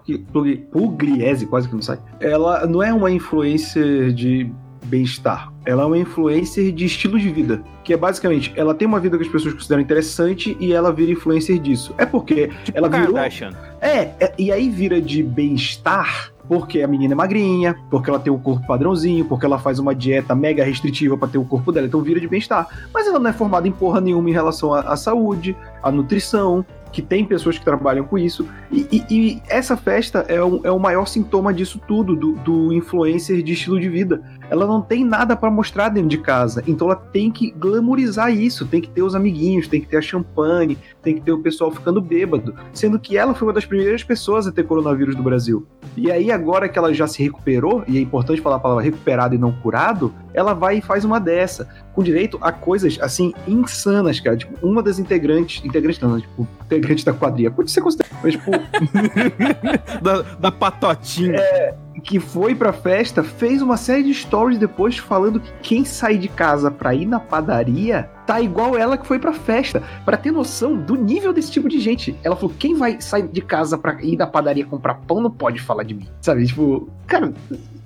Pugliese, 0.71 1.47
quase 1.47 1.69
que 1.69 1.75
não 1.75 1.83
sai, 1.83 1.99
ela 2.19 2.67
não 2.67 2.83
é 2.83 2.93
uma 2.93 3.11
influencer 3.11 4.13
de 4.13 4.51
bem-estar. 4.85 5.53
Ela 5.65 5.83
é 5.83 5.87
uma 5.87 5.99
influencer 5.99 6.73
de 6.73 6.85
estilo 6.85 7.19
de 7.19 7.31
vida. 7.31 7.63
Que 7.85 7.93
é 7.93 7.97
basicamente, 7.97 8.53
ela 8.57 8.75
tem 8.75 8.87
uma 8.87 8.99
vida 8.99 9.17
que 9.17 9.25
as 9.25 9.31
pessoas 9.31 9.55
consideram 9.55 9.81
interessante 9.81 10.57
e 10.59 10.73
ela 10.73 10.93
vira 10.93 11.13
influencer 11.13 11.59
disso. 11.59 11.95
É 11.99 12.07
porque 12.07 12.49
tipo 12.65 12.77
ela 12.77 12.89
virou. 12.89 13.15
Kardashian. 13.15 13.53
É, 13.81 14.11
é, 14.21 14.35
e 14.39 14.51
aí 14.51 14.69
vira 14.69 15.01
de 15.01 15.23
bem-estar 15.23 16.32
porque 16.53 16.83
a 16.83 16.87
menina 16.87 17.15
é 17.15 17.17
magrinha, 17.17 17.75
porque 17.89 18.11
ela 18.11 18.19
tem 18.19 18.31
um 18.31 18.39
corpo 18.39 18.67
padrãozinho, 18.67 19.25
porque 19.25 19.47
ela 19.47 19.59
faz 19.59 19.79
uma 19.79 19.95
dieta 19.95 20.35
mega 20.35 20.63
restritiva 20.63 21.17
para 21.17 21.27
ter 21.27 21.39
o 21.39 21.47
corpo 21.47 21.73
dela, 21.73 21.87
então 21.87 22.03
vira 22.03 22.21
de 22.21 22.29
bem-estar. 22.29 22.69
Mas 22.93 23.07
ela 23.07 23.19
não 23.19 23.31
é 23.31 23.33
formada 23.33 23.67
em 23.67 23.73
porra 23.73 24.03
nenhuma 24.03 24.29
em 24.29 24.35
relação 24.35 24.75
à, 24.75 24.81
à 24.81 24.95
saúde, 24.95 25.57
à 25.83 25.91
nutrição, 25.91 26.63
que 26.93 27.01
tem 27.01 27.25
pessoas 27.25 27.57
que 27.57 27.65
trabalham 27.65 28.05
com 28.05 28.19
isso. 28.19 28.47
E, 28.71 28.87
e, 28.93 29.05
e 29.11 29.43
essa 29.49 29.79
festa 29.79 30.27
é 30.29 30.43
o, 30.43 30.61
é 30.63 30.71
o 30.71 30.79
maior 30.79 31.07
sintoma 31.07 31.55
disso 31.55 31.81
tudo, 31.89 32.15
do, 32.15 32.33
do 32.33 32.71
influencer 32.71 33.43
de 33.43 33.55
estilo 33.55 33.81
de 33.81 33.89
vida. 33.89 34.23
Ela 34.51 34.67
não 34.67 34.83
tem 34.83 35.05
nada 35.05 35.37
para 35.37 35.51
mostrar 35.51 35.89
dentro 35.89 36.09
de 36.09 36.19
casa, 36.19 36.63
então 36.67 36.89
ela 36.89 36.97
tem 36.97 37.31
que 37.31 37.51
glamorizar 37.51 38.33
isso, 38.33 38.67
tem 38.67 38.81
que 38.81 38.89
ter 38.89 39.03
os 39.03 39.15
amiguinhos, 39.15 39.69
tem 39.69 39.81
que 39.81 39.87
ter 39.87 39.97
a 39.97 40.03
champanhe, 40.03 40.79
tem 41.03 41.15
que 41.15 41.21
ter 41.21 41.33
o 41.33 41.39
pessoal 41.39 41.71
ficando 41.71 42.01
bêbado, 42.01 42.55
sendo 42.73 42.99
que 42.99 43.17
ela 43.17 43.35
foi 43.35 43.49
uma 43.49 43.55
das 43.55 43.65
primeiras 43.65 44.03
pessoas 44.03 44.47
a 44.47 44.53
ter 44.53 44.65
coronavírus 44.65 45.17
no 45.17 45.23
Brasil. 45.23 45.67
E 45.97 46.11
aí 46.11 46.31
agora 46.31 46.69
que 46.69 46.79
ela 46.79 46.93
já 46.95 47.07
se 47.07 47.23
recuperou, 47.23 47.85
e 47.87 47.99
é 47.99 48.01
importante 48.01 48.41
falar 48.41 48.57
a 48.57 48.61
palavra 48.61 48.83
recuperado 48.83 49.35
e 49.35 49.39
não 49.39 49.53
curado, 49.53 50.13
ela 50.35 50.55
vai 50.55 50.79
e 50.79 50.81
faz 50.81 51.05
uma 51.05 51.21
dessa, 51.21 51.69
com 51.95 52.03
direito 52.03 52.39
a 52.41 52.51
coisas 52.51 52.99
assim 53.01 53.33
insanas, 53.47 54.19
cara. 54.19 54.37
Tipo, 54.37 54.67
uma 54.67 54.83
das 54.83 54.99
integrantes, 54.99 55.65
integrantes 55.65 56.01
não, 56.01 56.19
tipo, 56.21 56.49
integrante 56.65 57.05
da 57.05 57.13
quadrilha, 57.13 57.51
pode 57.51 57.71
ser 57.71 57.83
considerado, 57.83 58.19
mas 58.23 58.33
tipo. 58.33 58.51
da, 60.01 60.23
da 60.23 60.51
patotinha. 60.51 61.37
É, 61.37 61.75
que 62.01 62.19
foi 62.19 62.55
pra 62.55 62.73
festa, 62.73 63.23
fez 63.23 63.63
uma 63.63 63.77
série 63.77 64.03
de 64.05 64.15
stories 64.15 64.59
depois 64.59 64.99
falando 64.99 65.41
que 65.41 65.53
quem 65.63 65.85
sai 65.85 66.17
de 66.17 66.29
casa 66.29 66.71
pra 66.71 66.95
ir 66.95 67.07
na 67.07 67.21
padaria 67.21 68.11
tá 68.27 68.41
igual 68.41 68.77
ela 68.77 68.97
que 68.97 69.07
foi 69.07 69.19
pra 69.19 69.33
festa. 69.33 69.83
para 70.05 70.17
ter 70.17 70.31
noção 70.31 70.77
do 70.77 70.95
nível 70.95 71.33
desse 71.33 71.51
tipo 71.51 71.69
de 71.69 71.79
gente. 71.79 72.17
Ela 72.23 72.37
falou: 72.37 72.55
quem 72.59 72.75
vai 72.75 73.01
sair 73.01 73.29
de 73.29 73.41
casa 73.41 73.77
pra 73.77 74.03
ir 74.03 74.17
na 74.17 74.27
padaria 74.27 74.65
comprar 74.65 74.95
pão 74.95 75.21
não 75.21 75.31
pode 75.31 75.61
falar 75.61 75.83
de 75.83 75.95
mim. 75.95 76.09
Sabe? 76.21 76.47
Tipo, 76.47 76.89
cara, 77.07 77.33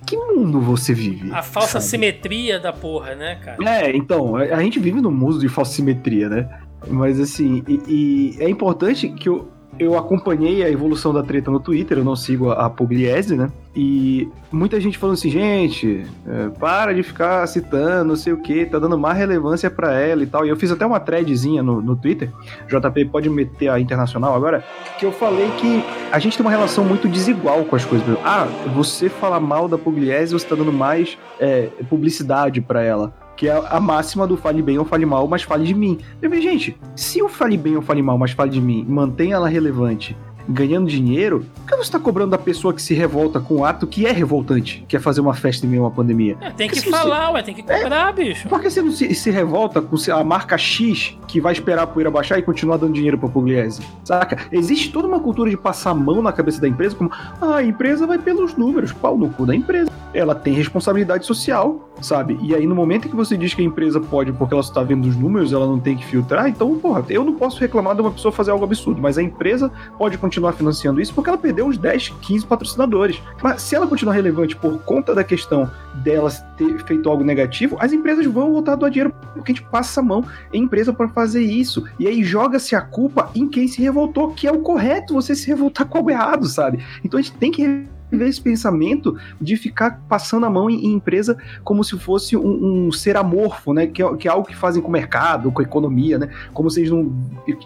que 0.07 0.17
mundo 0.17 0.61
você 0.61 0.95
vive? 0.95 1.33
A 1.33 1.43
falsa 1.43 1.81
sabe? 1.81 1.85
simetria 1.85 2.61
da 2.61 2.73
porra, 2.73 3.15
né, 3.15 3.37
cara? 3.37 3.59
É, 3.69 3.97
então, 3.97 4.37
a 4.37 4.63
gente 4.63 4.79
vive 4.79 5.01
num 5.01 5.11
mundo 5.11 5.39
de 5.39 5.49
falsa 5.49 5.73
simetria, 5.73 6.29
né? 6.29 6.49
Mas 6.89 7.19
assim, 7.19 7.65
e, 7.67 7.81
e 7.89 8.43
é 8.43 8.49
importante 8.49 9.09
que 9.09 9.29
eu, 9.29 9.51
eu 9.79 9.97
acompanhei 9.97 10.63
a 10.63 10.71
evolução 10.71 11.13
da 11.13 11.23
treta 11.23 11.51
no 11.51 11.61
Twitter, 11.61 11.99
eu 11.99 12.05
não 12.05 12.17
sigo 12.17 12.51
a, 12.51 12.69
Pugliese, 12.71 13.37
né? 13.37 13.51
E 13.75 14.29
muita 14.51 14.81
gente 14.81 14.97
falando 14.97 15.15
assim, 15.15 15.31
gente, 15.31 16.07
é, 16.27 16.49
para 16.59 16.95
de 16.95 17.03
ficar 17.03 17.47
citando, 17.47 18.09
não 18.09 18.17
sei 18.17 18.33
o 18.33 18.41
que, 18.41 18.65
tá 18.65 18.79
dando 18.79 18.99
mais 18.99 19.19
relevância 19.19 19.71
para 19.71 19.93
ela 19.99 20.23
e 20.23 20.27
tal. 20.27 20.47
E 20.47 20.49
eu 20.49 20.57
fiz 20.57 20.71
até 20.71 20.87
uma 20.87 20.99
threadzinha 20.99 21.63
no, 21.63 21.81
no 21.83 21.95
Twitter, 21.95 22.31
JP 22.69 23.07
pode 23.07 23.29
meter 23.29 23.69
a 23.69 23.79
internacional 23.79 24.35
agora, 24.35 24.65
que 24.99 25.05
eu 25.05 25.13
falei 25.13 25.51
que 25.59 25.85
a 26.11 26.19
gente 26.19 26.37
tem 26.37 26.45
uma 26.45 26.51
relação 26.51 26.85
muito 26.85 27.09
desigual 27.09 27.65
com 27.65 27.77
as 27.77 27.85
coisas. 27.85 28.07
Ah, 28.25 28.47
você 28.75 29.09
fala 29.09 29.39
mal 29.39 29.69
da 29.69 29.77
Pugliese, 29.77 30.33
você 30.33 30.47
tá 30.47 30.55
dando 30.55 30.73
mais 30.73 31.19
é, 31.39 31.69
publicidade 31.89 32.61
para 32.61 32.83
ela 32.83 33.26
que 33.37 33.49
é 33.49 33.63
a 33.69 33.79
máxima 33.79 34.27
do 34.27 34.37
fale 34.37 34.63
bem 34.63 34.79
ou 34.79 34.85
fale 34.85 35.05
mal, 35.05 35.29
mas 35.29 35.43
fale 35.43 35.65
de 35.65 35.75
mim. 35.75 35.99
Eu 36.23 36.31
falei, 36.31 36.43
gente, 36.43 36.77
se 36.95 37.23
o 37.23 37.29
fale 37.29 37.57
bem 37.57 37.77
ou 37.77 37.83
fale 37.83 38.03
mal, 38.03 38.17
mas 38.17 38.33
fale 38.33 38.51
de 38.51 38.61
mim, 38.61 38.85
mantém 38.89 39.33
ela 39.33 39.49
relevante, 39.49 40.17
ganhando 40.49 40.89
dinheiro, 40.89 41.45
por 41.57 41.67
que 41.67 41.77
você 41.77 41.83
está 41.83 41.99
cobrando 41.99 42.31
da 42.31 42.39
pessoa 42.39 42.73
que 42.73 42.81
se 42.81 42.95
revolta 42.95 43.41
com 43.41 43.57
o 43.57 43.65
ato 43.65 43.87
que 43.87 44.07
é 44.07 44.13
revoltante, 44.13 44.85
que 44.89 44.97
é 44.97 45.01
fazer 45.01 45.21
uma 45.21 45.35
festa 45.35 45.67
em 45.67 45.69
meio 45.69 45.83
a 45.83 45.87
uma 45.87 45.91
pandemia? 45.91 46.37
É, 46.41 46.51
tem 46.51 46.69
que 46.69 46.81
falar, 46.89 47.27
você... 47.27 47.33
ué, 47.35 47.43
tem 47.43 47.55
que 47.55 47.63
cobrar, 47.63 48.11
é, 48.11 48.13
bicho. 48.13 48.49
Por 48.49 48.61
que 48.61 48.71
você 48.71 48.81
não 48.81 48.93
se, 48.93 49.13
se, 49.15 49.31
revolta 49.31 49.83
com 49.83 49.97
a 50.13 50.25
marca 50.25 50.57
X 50.57 51.17
que 51.27 51.41
vai 51.41 51.53
esperar 51.53 51.83
a 51.83 51.87
poeira 51.87 52.11
baixar 52.11 52.39
e 52.39 52.43
continuar 52.43 52.77
dando 52.77 52.93
dinheiro 52.93 53.19
pra 53.19 53.29
Pugliese? 53.29 53.83
Saca? 54.05 54.39
Existe 54.53 54.93
toda 54.93 55.09
uma 55.09 55.21
cultura 55.21 55.51
de 55.51 55.57
passar 55.57 55.91
a 55.91 55.95
mão 55.95 56.23
na 56.23 56.33
cabeça 56.33 56.61
da 56.61 56.69
empresa, 56.69 56.95
como, 56.95 57.11
ah, 57.13 57.57
a 57.57 57.65
empresa 57.65 58.07
vai 58.07 58.19
pelos 58.19 58.55
números, 58.55 58.93
pau 58.93 59.19
no 59.19 59.29
cu 59.31 59.45
da 59.45 59.55
empresa. 59.55 59.91
Ela 60.17 60.35
tem 60.35 60.55
responsabilidade 60.55 61.27
social, 61.27 61.91
sabe? 62.01 62.39
E 62.43 62.55
aí, 62.55 62.67
no 62.67 62.75
momento 62.75 63.07
em 63.07 63.11
que 63.11 63.17
você 63.17 63.37
diz 63.37 63.53
que 63.55 63.63
a 63.63 63.65
empresa 63.65 64.01
pode, 64.01 64.33
porque 64.33 64.55
ela 64.55 64.63
só 64.63 64.73
tá 64.73 64.83
vendo 64.83 65.07
os 65.07 65.17
números, 65.17 65.53
ela 65.53 65.67
não 65.67 65.79
tem 65.79 65.97
que 65.97 66.05
filtrar, 66.05 66.49
então, 66.49 66.79
porra, 66.79 67.05
eu 67.11 67.25
não 67.25 67.35
posso 67.35 67.61
reclamar 67.61 67.95
de 67.95 68.01
uma 68.01 68.11
pessoa 68.11 68.33
fazer 68.33 68.51
algo 68.51 68.65
absurdo, 68.65 69.01
mas 69.01 69.19
a 69.19 69.23
empresa 69.23 69.71
pode 69.99 70.17
continuar 70.19 70.53
financiando 70.53 71.01
isso 71.01 71.15
porque 71.15 71.29
ela 71.29 71.39
perdeu 71.39 71.67
uns 71.67 71.79
10, 71.79 72.11
15 72.23 72.47
patrocinadores. 72.47 73.21
Mas 73.43 73.63
se 73.63 73.75
ela 73.75 73.87
continuar 73.87 74.15
relevante 74.15 74.57
por 74.57 74.79
conta 74.83 75.15
da 75.15 75.23
questão 75.23 75.71
dela 75.97 76.31
ter 76.57 76.79
feito 76.85 77.09
algo 77.09 77.23
negativo, 77.23 77.77
as 77.79 77.93
empresas 77.93 78.25
vão 78.27 78.53
voltar 78.53 78.73
a 78.73 78.77
doar 78.77 78.91
dinheiro 78.91 79.15
porque 79.35 79.53
a 79.53 79.55
gente 79.55 79.69
passa 79.69 80.01
a 80.01 80.03
mão 80.03 80.25
em 80.53 80.63
empresa 80.63 80.93
para 80.93 81.09
fazer 81.09 81.43
isso. 81.43 81.85
E 81.99 82.07
aí 82.07 82.23
joga-se 82.23 82.75
a 82.75 82.81
culpa 82.81 83.31
em 83.35 83.49
quem 83.49 83.69
se 83.69 83.81
revoltou, 83.81 84.33
que 84.33 84.47
é 84.47 84.53
o 84.53 84.61
correto 84.61 85.15
você 85.15 85.35
se 85.35 85.47
revoltar 85.47 85.87
com 85.87 85.99
algo 85.99 86.11
errado, 86.11 86.47
sabe? 86.47 86.85
Então 87.05 87.19
a 87.19 87.23
gente 87.23 87.37
tem 87.37 87.51
que 87.51 87.87
ver 88.11 88.29
esse 88.29 88.41
pensamento 88.41 89.17
de 89.41 89.57
ficar 89.57 90.03
passando 90.09 90.47
a 90.47 90.51
mão 90.51 90.71
em, 90.71 90.87
em 90.87 90.93
empresa 90.93 91.37
como 91.65 91.83
se 91.83 91.99
fosse 91.99 92.37
um, 92.37 92.87
um, 92.87 92.93
ser 92.93 93.17
amorfo, 93.17 93.73
né? 93.73 93.87
Que 93.87 94.03
é, 94.03 94.17
que 94.17 94.29
é 94.29 94.31
algo 94.31 94.47
que 94.47 94.57
fazem 94.57 94.83
com 94.83 94.89
o 94.89 94.93
mercado, 94.93 95.51
com 95.51 95.61
a 95.61 95.65
economia, 95.65 96.19
né? 96.19 96.31
Como 96.53 96.71
se 96.71 96.83
não. 96.89 97.13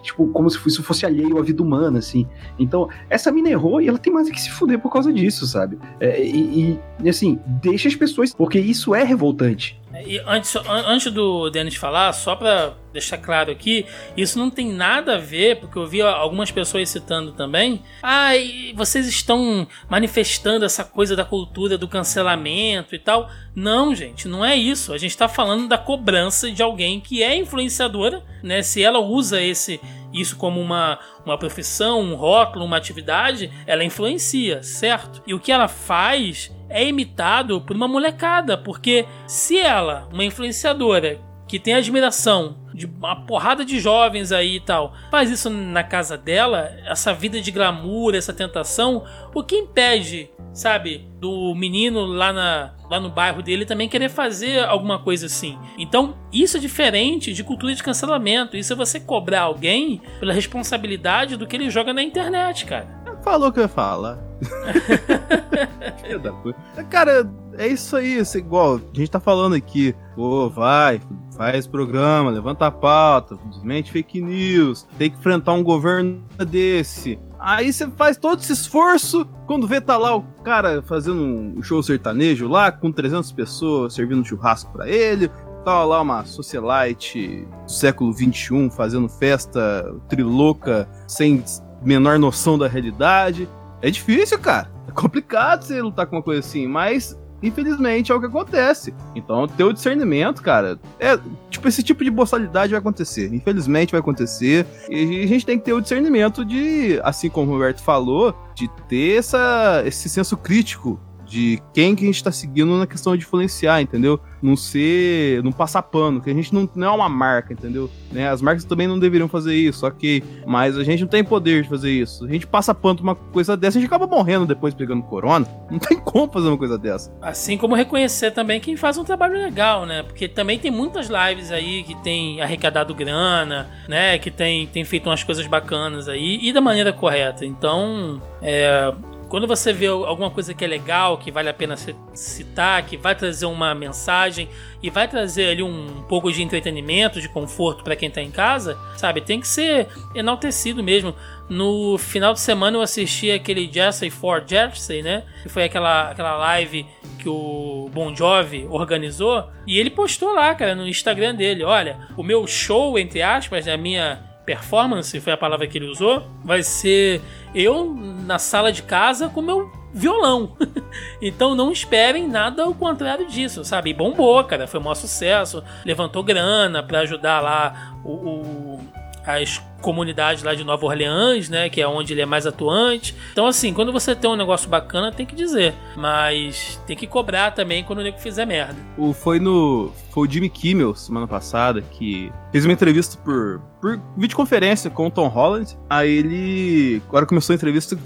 Tipo, 0.03 0.29
como 0.29 0.51
se 0.51 0.59
isso 0.67 0.83
fosse 0.83 1.05
alheio 1.05 1.39
à 1.39 1.43
vida 1.43 1.63
humana, 1.63 1.99
assim. 1.99 2.27
Então, 2.59 2.89
essa 3.09 3.31
mina 3.33 3.49
errou 3.49 3.81
e 3.81 3.89
ela 3.89 3.99
tem 3.99 4.13
mais 4.13 4.31
que 4.31 4.41
se 4.41 4.51
fuder 4.51 4.79
por 4.79 4.93
causa 4.93 5.13
disso, 5.13 5.47
sabe? 5.47 5.79
É, 5.99 6.23
e, 6.23 6.79
e, 7.03 7.09
assim, 7.09 7.39
deixa 7.47 7.89
as 7.89 7.95
pessoas. 7.95 8.35
Porque 8.35 8.59
isso 8.59 8.95
é 8.95 9.03
revoltante. 9.03 9.80
E 10.07 10.21
antes, 10.27 10.55
antes 10.69 11.13
do 11.13 11.51
Denis 11.51 11.75
falar, 11.75 12.13
só 12.13 12.37
para 12.37 12.75
deixar 12.93 13.19
claro 13.19 13.51
aqui, 13.51 13.85
isso 14.17 14.39
não 14.39 14.49
tem 14.49 14.73
nada 14.73 15.17
a 15.17 15.19
ver, 15.19 15.57
porque 15.57 15.79
eu 15.79 15.87
vi 15.87 16.01
algumas 16.01 16.51
pessoas 16.51 16.89
citando 16.89 17.33
também. 17.33 17.83
Ah, 18.03 18.31
vocês 18.75 19.07
estão 19.09 19.67
manifestando 19.89 20.65
essa 20.65 20.85
coisa 20.85 21.17
da 21.17 21.25
cultura 21.25 21.77
do 21.77 21.89
cancelamento 21.89 22.95
e 22.95 22.99
tal. 22.99 23.29
Não, 23.55 23.95
gente, 23.95 24.29
não 24.29 24.45
é 24.45 24.55
isso. 24.55 24.93
A 24.93 24.99
gente 24.99 25.11
está 25.11 25.29
falando 25.29 25.69
da 25.69 25.79
cobrança 25.79 26.51
de 26.51 26.63
alguém 26.63 27.01
que 27.01 27.23
é 27.23 27.37
influenciadora, 27.37 28.23
né? 28.43 28.63
Se 28.63 28.83
ela 28.83 29.01
usa 29.01 29.43
esse 29.43 29.81
isso 30.13 30.37
como 30.37 30.61
uma, 30.61 30.99
uma 31.25 31.39
profissão, 31.39 32.01
um 32.01 32.15
rótulo, 32.15 32.65
uma 32.65 32.77
atividade, 32.77 33.53
ela 33.67 33.85
influencia, 33.85 34.63
certo? 34.63 35.23
E 35.27 35.35
o 35.35 35.41
que 35.41 35.53
ela 35.53 35.69
faz 35.69 36.51
é 36.71 36.87
imitado 36.87 37.61
por 37.61 37.77
uma 37.77 37.89
molecada, 37.89 38.57
porque 38.57 39.05
se 39.27 39.59
ela, 39.59 40.09
uma 40.13 40.25
influenciadora 40.25 41.21
que 41.47 41.59
tem 41.59 41.75
admiração 41.75 42.57
de 42.73 42.87
uma 42.87 43.17
porrada 43.27 43.65
de 43.65 43.81
jovens 43.81 44.31
aí 44.31 44.57
e 44.57 44.61
tal, 44.61 44.95
faz 45.11 45.31
isso 45.31 45.51
na 45.51 45.83
casa 45.83 46.17
dela, 46.17 46.71
essa 46.87 47.13
vida 47.13 47.41
de 47.41 47.51
glamour, 47.51 48.15
essa 48.15 48.33
tentação, 48.33 49.05
o 49.35 49.43
que 49.43 49.57
impede, 49.57 50.31
sabe, 50.53 51.09
do 51.19 51.53
menino 51.55 52.07
lá, 52.07 52.33
na, 52.33 52.75
lá 52.89 53.01
no 53.01 53.11
bairro 53.11 53.43
dele 53.43 53.67
também 53.67 53.89
querer 53.89 54.09
fazer 54.09 54.65
alguma 54.65 55.01
coisa 55.01 55.27
assim? 55.27 55.59
Então, 55.77 56.17
isso 56.33 56.57
é 56.57 56.61
diferente 56.61 57.33
de 57.33 57.43
cultura 57.43 57.75
de 57.75 57.83
cancelamento. 57.83 58.57
Isso 58.57 58.73
é 58.73 58.77
você 58.77 59.01
cobrar 59.01 59.43
alguém 59.43 60.01
pela 60.21 60.33
responsabilidade 60.33 61.37
do 61.37 61.47
que 61.47 61.57
ele 61.57 61.69
joga 61.69 61.93
na 61.93 62.03
internet, 62.03 62.65
cara. 62.65 63.00
Falou 63.31 63.53
que 63.53 63.61
eu 63.61 63.63
ia 63.63 63.69
falar. 63.69 64.19
Cara, 66.91 67.31
é 67.57 67.69
isso 67.69 67.95
aí, 67.95 68.19
isso 68.19 68.37
é 68.37 68.41
igual. 68.41 68.81
A 68.93 68.99
gente 68.99 69.09
tá 69.09 69.21
falando 69.21 69.55
aqui, 69.55 69.95
pô, 70.17 70.51
vai, 70.51 71.01
faz 71.37 71.65
programa, 71.65 72.29
levanta 72.29 72.67
a 72.67 72.73
pauta, 72.73 73.39
desmente 73.49 73.93
fake 73.93 74.21
news, 74.21 74.85
tem 74.99 75.13
que 75.13 75.17
enfrentar 75.17 75.53
um 75.53 75.63
governo 75.63 76.25
desse. 76.39 77.21
Aí 77.39 77.73
você 77.73 77.89
faz 77.93 78.17
todo 78.17 78.41
esse 78.41 78.53
esforço, 78.53 79.25
quando 79.47 79.69
vê 79.69 79.81
tá 79.81 79.97
lá 79.97 80.17
o 80.17 80.23
cara 80.43 80.83
fazendo 80.83 81.23
um 81.23 81.63
show 81.63 81.81
sertanejo 81.85 82.49
lá, 82.49 82.73
com 82.73 82.91
300 82.91 83.31
pessoas 83.31 83.95
servindo 83.95 84.25
churrasco 84.25 84.73
para 84.73 84.89
ele, 84.89 85.31
tá 85.65 85.85
lá 85.85 86.01
uma 86.01 86.25
socialite 86.25 87.47
do 87.65 87.71
século 87.71 88.13
21 88.13 88.73
fazendo 88.73 89.09
festa 89.09 89.95
trilouca 90.09 90.89
sem 91.07 91.45
menor 91.83 92.19
noção 92.19 92.59
da 92.59 92.69
realidade. 92.69 93.49
É 93.83 93.91
difícil, 93.91 94.39
cara. 94.39 94.71
É 94.89 94.93
complicado 94.93 95.63
você 95.63 95.81
lutar 95.81 96.07
com 96.07 96.17
uma 96.17 96.23
coisa 96.23 96.41
assim, 96.41 96.67
mas 96.67 97.19
infelizmente 97.43 98.13
é 98.13 98.15
o 98.15 98.21
que 98.21 98.27
acontece. 98.27 98.93
Então, 99.15 99.49
ter 99.49 99.65
o 99.65 99.73
discernimento, 99.73 100.43
cara, 100.43 100.79
é 100.99 101.19
tipo 101.49 101.67
esse 101.69 101.83
tipo 101.83 102.05
de 102.05 102.11
boçalidade 102.11 102.73
vai 102.73 102.81
acontecer. 102.81 103.33
Infelizmente 103.33 103.93
vai 103.93 104.01
acontecer. 104.01 104.67
E 104.89 105.23
a 105.23 105.27
gente 105.27 105.47
tem 105.47 105.59
que 105.59 105.65
ter 105.65 105.73
o 105.73 105.81
discernimento 105.81 106.45
de, 106.45 107.01
assim 107.03 107.31
como 107.31 107.51
o 107.51 107.55
Roberto 107.55 107.83
falou, 107.83 108.35
de 108.55 108.69
ter 108.89 109.19
essa, 109.19 109.83
esse 109.87 110.09
senso 110.09 110.37
crítico 110.37 111.01
de 111.31 111.63
quem 111.73 111.95
que 111.95 112.03
a 112.03 112.07
gente 112.07 112.25
tá 112.25 112.33
seguindo 112.33 112.77
na 112.77 112.89
questão 112.89 113.17
de 113.17 113.25
influenciar, 113.25 113.81
entendeu? 113.81 114.19
Não 114.43 114.57
ser. 114.57 115.41
não 115.45 115.53
passar 115.53 115.81
pano, 115.83 116.21
que 116.21 116.29
a 116.29 116.35
gente 116.35 116.53
não, 116.53 116.69
não 116.75 116.89
é 116.89 116.91
uma 116.91 117.09
marca, 117.09 117.53
entendeu? 117.53 117.89
Né? 118.11 118.29
As 118.29 118.43
marcas 118.43 118.65
também 118.65 118.89
não 118.89 118.99
deveriam 118.99 119.29
fazer 119.29 119.55
isso, 119.55 119.87
ok. 119.87 120.25
Mas 120.45 120.77
a 120.77 120.83
gente 120.83 121.03
não 121.03 121.09
tem 121.09 121.23
poder 121.23 121.63
de 121.63 121.69
fazer 121.69 121.93
isso. 121.93 122.25
A 122.25 122.29
gente 122.29 122.49
passa 122.49 122.75
pano 122.75 122.97
pra 122.97 123.05
uma 123.05 123.15
coisa 123.15 123.57
dessa, 123.57 123.79
a 123.79 123.81
gente 123.81 123.89
acaba 123.89 124.09
morrendo 124.09 124.45
depois 124.45 124.75
pegando 124.75 125.05
corona. 125.05 125.47
Não 125.71 125.79
tem 125.79 126.01
como 126.01 126.33
fazer 126.33 126.49
uma 126.49 126.59
coisa 126.59 126.77
dessa. 126.77 127.15
Assim 127.23 127.57
como 127.57 127.77
reconhecer 127.77 128.33
também 128.33 128.59
quem 128.59 128.77
faz 128.77 128.99
um 128.99 129.05
trabalho 129.05 129.35
legal, 129.35 129.87
né? 129.87 130.03
Porque 130.03 130.27
também 130.27 130.59
tem 130.59 130.71
muitas 130.71 131.09
lives 131.09 131.53
aí 131.53 131.85
que 131.85 131.95
tem 132.03 132.43
arrecadado 132.43 132.93
grana, 132.93 133.71
né? 133.89 134.19
Que 134.19 134.33
tem, 134.33 134.67
tem 134.67 134.85
feito 134.85 135.09
umas 135.09 135.23
coisas 135.23 135.47
bacanas 135.47 136.09
aí 136.09 136.41
e 136.43 136.53
da 136.53 136.61
maneira 136.61 136.93
correta. 136.93 137.47
Então, 137.47 138.21
é, 138.43 138.93
quando 139.31 139.47
você 139.47 139.73
vê 139.73 139.87
alguma 139.87 140.29
coisa 140.29 140.53
que 140.53 140.65
é 140.65 140.67
legal, 140.67 141.17
que 141.17 141.31
vale 141.31 141.49
a 141.49 141.55
pena 141.55 141.77
citar, 142.13 142.85
que 142.85 142.97
vai 142.97 143.15
trazer 143.15 143.47
uma 143.47 143.73
mensagem 143.77 144.49
e 144.83 144.91
vai 144.91 145.07
trazer 145.07 145.51
ali 145.51 145.63
um 145.63 146.03
pouco 146.09 146.33
de 146.33 146.43
entretenimento, 146.43 147.21
de 147.21 147.29
conforto 147.29 147.85
para 147.85 147.95
quem 147.95 148.09
está 148.09 148.21
em 148.21 148.31
casa, 148.31 148.77
sabe? 148.97 149.21
Tem 149.21 149.41
que 149.41 149.47
ser 149.47 149.87
enaltecido 150.17 150.83
mesmo. 150.83 151.15
No 151.49 151.97
final 151.97 152.33
de 152.33 152.41
semana 152.41 152.77
eu 152.77 152.83
assisti 152.83 153.31
aquele 153.31 153.73
Jesse 153.73 154.11
for 154.11 154.43
Jersey, 154.45 155.01
né? 155.01 155.23
Que 155.45 155.49
foi 155.49 155.63
aquela, 155.63 156.11
aquela 156.11 156.37
live 156.37 156.85
que 157.21 157.29
o 157.29 157.89
Bon 157.93 158.15
Jovi 158.15 158.67
organizou. 158.69 159.49
E 159.65 159.79
ele 159.79 159.91
postou 159.91 160.35
lá, 160.35 160.53
cara, 160.57 160.75
no 160.75 160.89
Instagram 160.89 161.37
dele: 161.37 161.63
olha, 161.63 162.09
o 162.17 162.25
meu 162.25 162.49
show, 162.49 162.99
entre 162.99 163.23
aspas, 163.23 163.69
a 163.69 163.77
minha 163.77 164.30
performance, 164.51 165.21
foi 165.21 165.33
a 165.33 165.37
palavra 165.37 165.65
que 165.69 165.79
ele 165.79 165.87
usou, 165.87 166.25
vai 166.45 166.61
ser 166.61 167.23
eu 167.55 167.95
na 167.95 168.37
sala 168.37 168.73
de 168.73 168.83
casa 168.83 169.29
com 169.29 169.41
meu 169.41 169.71
violão. 169.95 170.57
então 171.23 171.55
não 171.55 171.71
esperem 171.71 172.27
nada 172.27 172.65
ao 172.65 172.75
contrário 172.75 173.29
disso, 173.29 173.65
sabe? 173.65 173.91
E 173.91 173.95
bombou, 173.95 174.43
cara, 174.43 174.67
foi 174.67 174.81
um 174.81 174.83
maior 174.83 174.97
sucesso, 174.97 175.63
levantou 175.85 176.25
grana 176.25 176.83
para 176.83 176.99
ajudar 177.01 177.41
lá 177.41 177.95
o, 178.05 178.11
o 178.11 178.81
as 179.25 179.63
comunidades 179.81 180.43
lá 180.43 180.55
de 180.55 180.65
Nova 180.65 180.85
Orleans, 180.87 181.49
né, 181.49 181.69
que 181.69 181.81
é 181.81 181.89
onde 181.89 182.13
ele 182.13 182.21
é 182.21 182.27
mais 182.27 182.47
atuante. 182.47 183.15
Então 183.33 183.47
assim, 183.47 183.73
quando 183.73 183.93
você 183.93 184.15
tem 184.15 184.31
um 184.31 184.37
negócio 184.37 184.69
bacana, 184.69 185.13
tem 185.13 185.27
que 185.27 185.35
dizer, 185.35 185.75
mas 185.97 186.81
tem 186.87 186.97
que 186.97 187.07
cobrar 187.07 187.53
também 187.53 187.83
quando 187.85 188.01
o 188.01 188.03
nego 188.03 188.19
fizer 188.19 188.47
merda. 188.47 188.77
O 188.97 189.13
foi 189.13 189.39
no 189.39 189.93
foi 190.11 190.27
o 190.27 190.31
Jimmy 190.31 190.49
Kimmel 190.49 190.95
semana 190.95 191.27
passada 191.27 191.83
que 191.83 192.33
fez 192.51 192.65
uma 192.65 192.73
entrevista 192.73 193.17
por 193.25 193.61
por 193.81 193.99
videoconferência 194.17 194.91
com 194.91 195.07
o 195.07 195.11
Tom 195.11 195.27
Holland. 195.29 195.77
Aí 195.89 196.19
ele, 196.19 197.03
agora 197.09 197.25
começou 197.25 197.55
a 197.55 197.57
entrevista, 197.57 197.97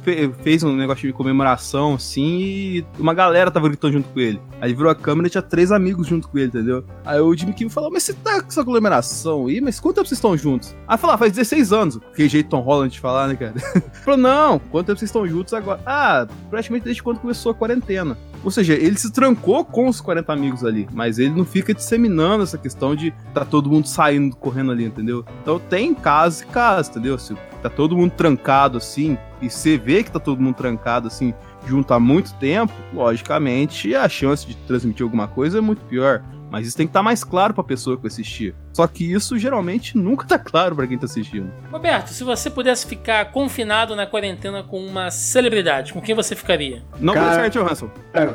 fez 0.42 0.62
um 0.62 0.74
negócio 0.74 1.06
de 1.06 1.12
comemoração 1.12 1.94
assim 1.94 2.38
e 2.40 2.86
uma 2.98 3.12
galera 3.12 3.50
tava 3.50 3.68
gritando 3.68 3.94
junto 3.94 4.08
com 4.10 4.20
ele. 4.20 4.40
Aí 4.60 4.72
virou 4.72 4.90
a 4.90 4.94
câmera 4.94 5.26
e 5.26 5.30
tinha 5.30 5.42
três 5.42 5.72
amigos 5.72 6.06
junto 6.06 6.28
com 6.28 6.38
ele, 6.38 6.46
entendeu? 6.46 6.84
Aí 7.04 7.20
o 7.20 7.34
Jimmy 7.34 7.52
Kimmel 7.52 7.72
falou: 7.72 7.90
Mas 7.90 8.04
você 8.04 8.12
tá 8.14 8.40
com 8.40 8.48
essa 8.48 8.64
comemoração 8.64 9.48
aí? 9.48 9.60
Mas 9.60 9.80
quanto 9.80 9.96
tempo 9.96 10.06
vocês 10.06 10.18
estão 10.18 10.36
juntos? 10.36 10.74
Aí 10.86 10.96
falou: 10.96 11.14
ah, 11.14 11.18
faz 11.18 11.32
16 11.32 11.63
anos. 11.72 11.98
Que 12.14 12.28
jeito 12.28 12.48
Tom 12.48 12.60
Holland 12.60 12.92
de 12.92 13.00
falar, 13.00 13.28
né, 13.28 13.36
cara? 13.36 13.54
falou: 14.04 14.18
Não, 14.18 14.58
quanto 14.58 14.86
tempo 14.86 14.98
vocês 14.98 15.08
estão 15.08 15.26
juntos 15.26 15.54
agora? 15.54 15.80
Ah, 15.84 16.26
praticamente 16.50 16.84
desde 16.84 17.02
quando 17.02 17.20
começou 17.20 17.52
a 17.52 17.54
quarentena. 17.54 18.16
Ou 18.44 18.50
seja, 18.50 18.74
ele 18.74 18.98
se 18.98 19.10
trancou 19.10 19.64
com 19.64 19.88
os 19.88 20.02
40 20.02 20.30
amigos 20.30 20.64
ali, 20.64 20.86
mas 20.92 21.18
ele 21.18 21.30
não 21.30 21.46
fica 21.46 21.72
disseminando 21.72 22.44
essa 22.44 22.58
questão 22.58 22.94
de 22.94 23.10
tá 23.32 23.42
todo 23.42 23.70
mundo 23.70 23.88
saindo, 23.88 24.36
correndo 24.36 24.70
ali, 24.70 24.84
entendeu? 24.84 25.24
Então 25.40 25.58
tem 25.58 25.94
casos 25.94 26.42
e 26.42 26.46
casos, 26.46 26.90
entendeu? 26.90 27.18
Se 27.18 27.34
tá 27.62 27.70
todo 27.70 27.96
mundo 27.96 28.10
trancado 28.10 28.76
assim, 28.76 29.16
e 29.40 29.48
você 29.48 29.78
vê 29.78 30.04
que 30.04 30.10
tá 30.10 30.20
todo 30.20 30.42
mundo 30.42 30.54
trancado 30.54 31.08
assim, 31.08 31.32
junto 31.66 31.94
há 31.94 31.98
muito 31.98 32.34
tempo, 32.34 32.74
logicamente 32.92 33.94
a 33.94 34.06
chance 34.10 34.46
de 34.46 34.54
transmitir 34.54 35.02
alguma 35.02 35.26
coisa 35.26 35.58
é 35.58 35.60
muito 35.62 35.82
pior. 35.86 36.22
Mas 36.54 36.68
isso 36.68 36.76
tem 36.76 36.86
que 36.86 36.90
estar 36.90 37.00
tá 37.00 37.02
mais 37.02 37.24
claro 37.24 37.52
para 37.52 37.62
a 37.62 37.66
pessoa 37.66 37.98
que 37.98 38.06
assistir. 38.06 38.54
Só 38.72 38.86
que 38.86 39.12
isso 39.12 39.36
geralmente 39.36 39.98
nunca 39.98 40.24
tá 40.24 40.38
claro 40.38 40.76
para 40.76 40.86
quem 40.86 40.96
tá 40.96 41.06
assistindo. 41.06 41.50
Roberto, 41.68 42.10
se 42.10 42.22
você 42.22 42.48
pudesse 42.48 42.86
ficar 42.86 43.32
confinado 43.32 43.96
na 43.96 44.06
quarentena 44.06 44.62
com 44.62 44.78
uma 44.78 45.10
celebridade, 45.10 45.92
com 45.92 46.00
quem 46.00 46.14
você 46.14 46.36
ficaria? 46.36 46.84
Não 47.00 47.12
Cara, 47.12 47.32
Scarlett 47.32 47.58
Johansson. 47.58 47.90
É, 48.12 48.28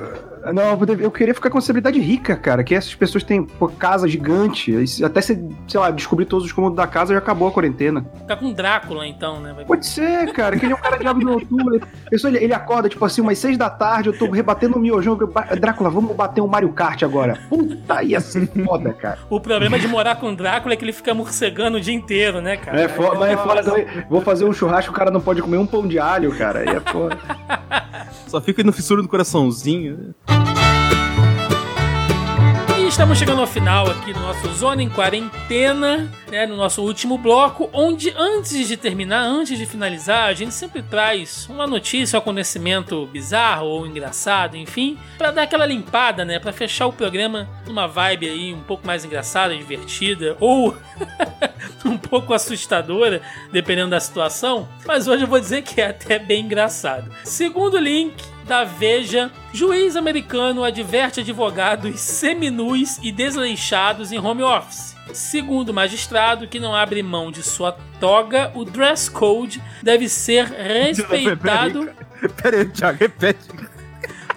Não, 0.53 0.79
eu 0.99 1.11
queria 1.11 1.33
ficar 1.33 1.49
com 1.49 1.57
a 1.57 1.61
celebridade 1.61 1.99
rica, 1.99 2.35
cara. 2.35 2.63
Que 2.63 2.75
essas 2.75 2.95
pessoas 2.95 3.23
têm 3.23 3.43
pô, 3.43 3.67
casa 3.67 4.07
gigante. 4.07 4.75
Até 5.03 5.21
se, 5.21 5.43
sei 5.67 5.79
lá, 5.79 5.91
descobrir 5.91 6.25
todos 6.25 6.45
os 6.45 6.51
cômodos 6.51 6.77
da 6.77 6.87
casa 6.87 7.13
já 7.13 7.19
acabou 7.19 7.47
a 7.47 7.51
quarentena. 7.51 8.05
Ficar 8.19 8.37
com 8.37 8.51
Drácula, 8.51 9.07
então, 9.07 9.39
né? 9.39 9.53
Vai... 9.53 9.65
Pode 9.65 9.85
ser, 9.85 10.31
cara. 10.33 10.57
Que 10.57 10.65
ele 10.65 10.73
é 10.73 10.75
um 10.75 10.79
cara 10.79 10.97
de 10.97 11.25
do 11.25 11.31
outubro. 11.31 11.81
Pessoa, 12.09 12.31
ele, 12.31 12.43
ele 12.43 12.53
acorda, 12.53 12.89
tipo 12.89 13.03
assim, 13.03 13.21
umas 13.21 13.37
seis 13.37 13.57
da 13.57 13.69
tarde, 13.69 14.09
eu 14.09 14.17
tô 14.17 14.29
rebatendo 14.29 14.77
o 14.77 14.79
miojão. 14.79 15.17
Drácula, 15.59 15.89
vamos 15.89 16.15
bater 16.15 16.41
um 16.41 16.47
Mario 16.47 16.71
Kart 16.71 17.03
agora. 17.03 17.39
Puta, 17.49 18.03
ia 18.03 18.19
ser 18.19 18.47
foda, 18.65 18.93
cara. 18.93 19.19
O 19.29 19.39
problema 19.39 19.77
de 19.77 19.87
morar 19.87 20.15
com 20.15 20.33
Drácula 20.33 20.73
é 20.73 20.77
que 20.77 20.85
ele 20.85 20.93
fica 20.93 21.13
morcegando 21.13 21.77
o 21.77 21.81
dia 21.81 21.93
inteiro, 21.93 22.41
né, 22.41 22.57
cara? 22.57 22.79
É 22.79 22.87
foda, 22.87 23.19
mas 23.19 23.31
é 23.31 23.37
foda 23.37 23.63
também. 23.63 23.85
Vou 24.09 24.21
fazer 24.21 24.45
um 24.45 24.53
churrasco, 24.53 24.91
o 24.91 24.95
cara 24.95 25.11
não 25.11 25.21
pode 25.21 25.41
comer 25.41 25.57
um 25.57 25.65
pão 25.65 25.87
de 25.87 25.99
alho, 25.99 26.35
cara. 26.37 26.59
Aí 26.59 26.69
é 26.69 26.79
foda. 26.79 27.17
Só 28.27 28.39
fica 28.39 28.63
no 28.63 28.71
fissura 28.71 29.01
do 29.01 29.07
coraçãozinho. 29.07 30.13
Né? 30.29 30.59
estamos 32.89 33.19
chegando 33.19 33.39
ao 33.39 33.47
final 33.47 33.89
aqui 33.89 34.11
no 34.11 34.19
nosso 34.19 34.51
Zona 34.55 34.83
em 34.83 34.89
Quarentena, 34.89 36.11
né, 36.29 36.45
no 36.45 36.57
nosso 36.57 36.81
último 36.81 37.17
bloco, 37.17 37.69
onde 37.71 38.13
antes 38.17 38.67
de 38.67 38.75
terminar, 38.75 39.21
antes 39.21 39.57
de 39.57 39.65
finalizar, 39.65 40.27
a 40.27 40.33
gente 40.33 40.53
sempre 40.53 40.81
traz 40.81 41.47
uma 41.49 41.65
notícia, 41.65 42.17
um 42.17 42.19
acontecimento 42.19 43.05
bizarro 43.05 43.67
ou 43.67 43.87
engraçado, 43.87 44.57
enfim, 44.57 44.97
para 45.17 45.31
dar 45.31 45.43
aquela 45.43 45.65
limpada, 45.65 46.25
né, 46.25 46.39
para 46.39 46.51
fechar 46.51 46.87
o 46.87 46.93
programa 46.93 47.47
numa 47.65 47.87
vibe 47.87 48.27
aí 48.27 48.53
um 48.53 48.63
pouco 48.63 48.85
mais 48.85 49.05
engraçada, 49.05 49.55
divertida 49.55 50.35
ou 50.39 50.75
um 51.85 51.97
pouco 51.97 52.33
assustadora, 52.33 53.21
dependendo 53.51 53.91
da 53.91 53.99
situação. 53.99 54.67
Mas 54.85 55.07
hoje 55.07 55.23
eu 55.23 55.27
vou 55.27 55.39
dizer 55.39 55.61
que 55.61 55.79
é 55.79 55.87
até 55.87 56.19
bem 56.19 56.43
engraçado. 56.43 57.09
Segundo 57.23 57.77
link 57.77 58.15
da 58.49 58.63
Veja, 58.63 59.31
juiz 59.53 59.95
americano 59.95 60.63
adverte 60.63 61.19
advogados 61.19 61.99
seminus 61.99 62.97
e 63.03 63.11
desleixados 63.11 64.11
em 64.11 64.17
home 64.17 64.41
office. 64.41 64.95
Segundo 65.13 65.69
o 65.69 65.73
magistrado, 65.73 66.47
que 66.47 66.59
não 66.59 66.73
abre 66.73 67.03
mão 67.03 67.31
de 67.31 67.43
sua 67.43 67.77
toga, 67.99 68.51
o 68.55 68.65
dress 68.65 69.09
code 69.09 69.61
deve 69.83 70.09
ser 70.09 70.45
respeitado. 70.49 71.91
Peraí, 72.41 72.65
Thiago, 72.65 72.97
repete. 72.99 73.47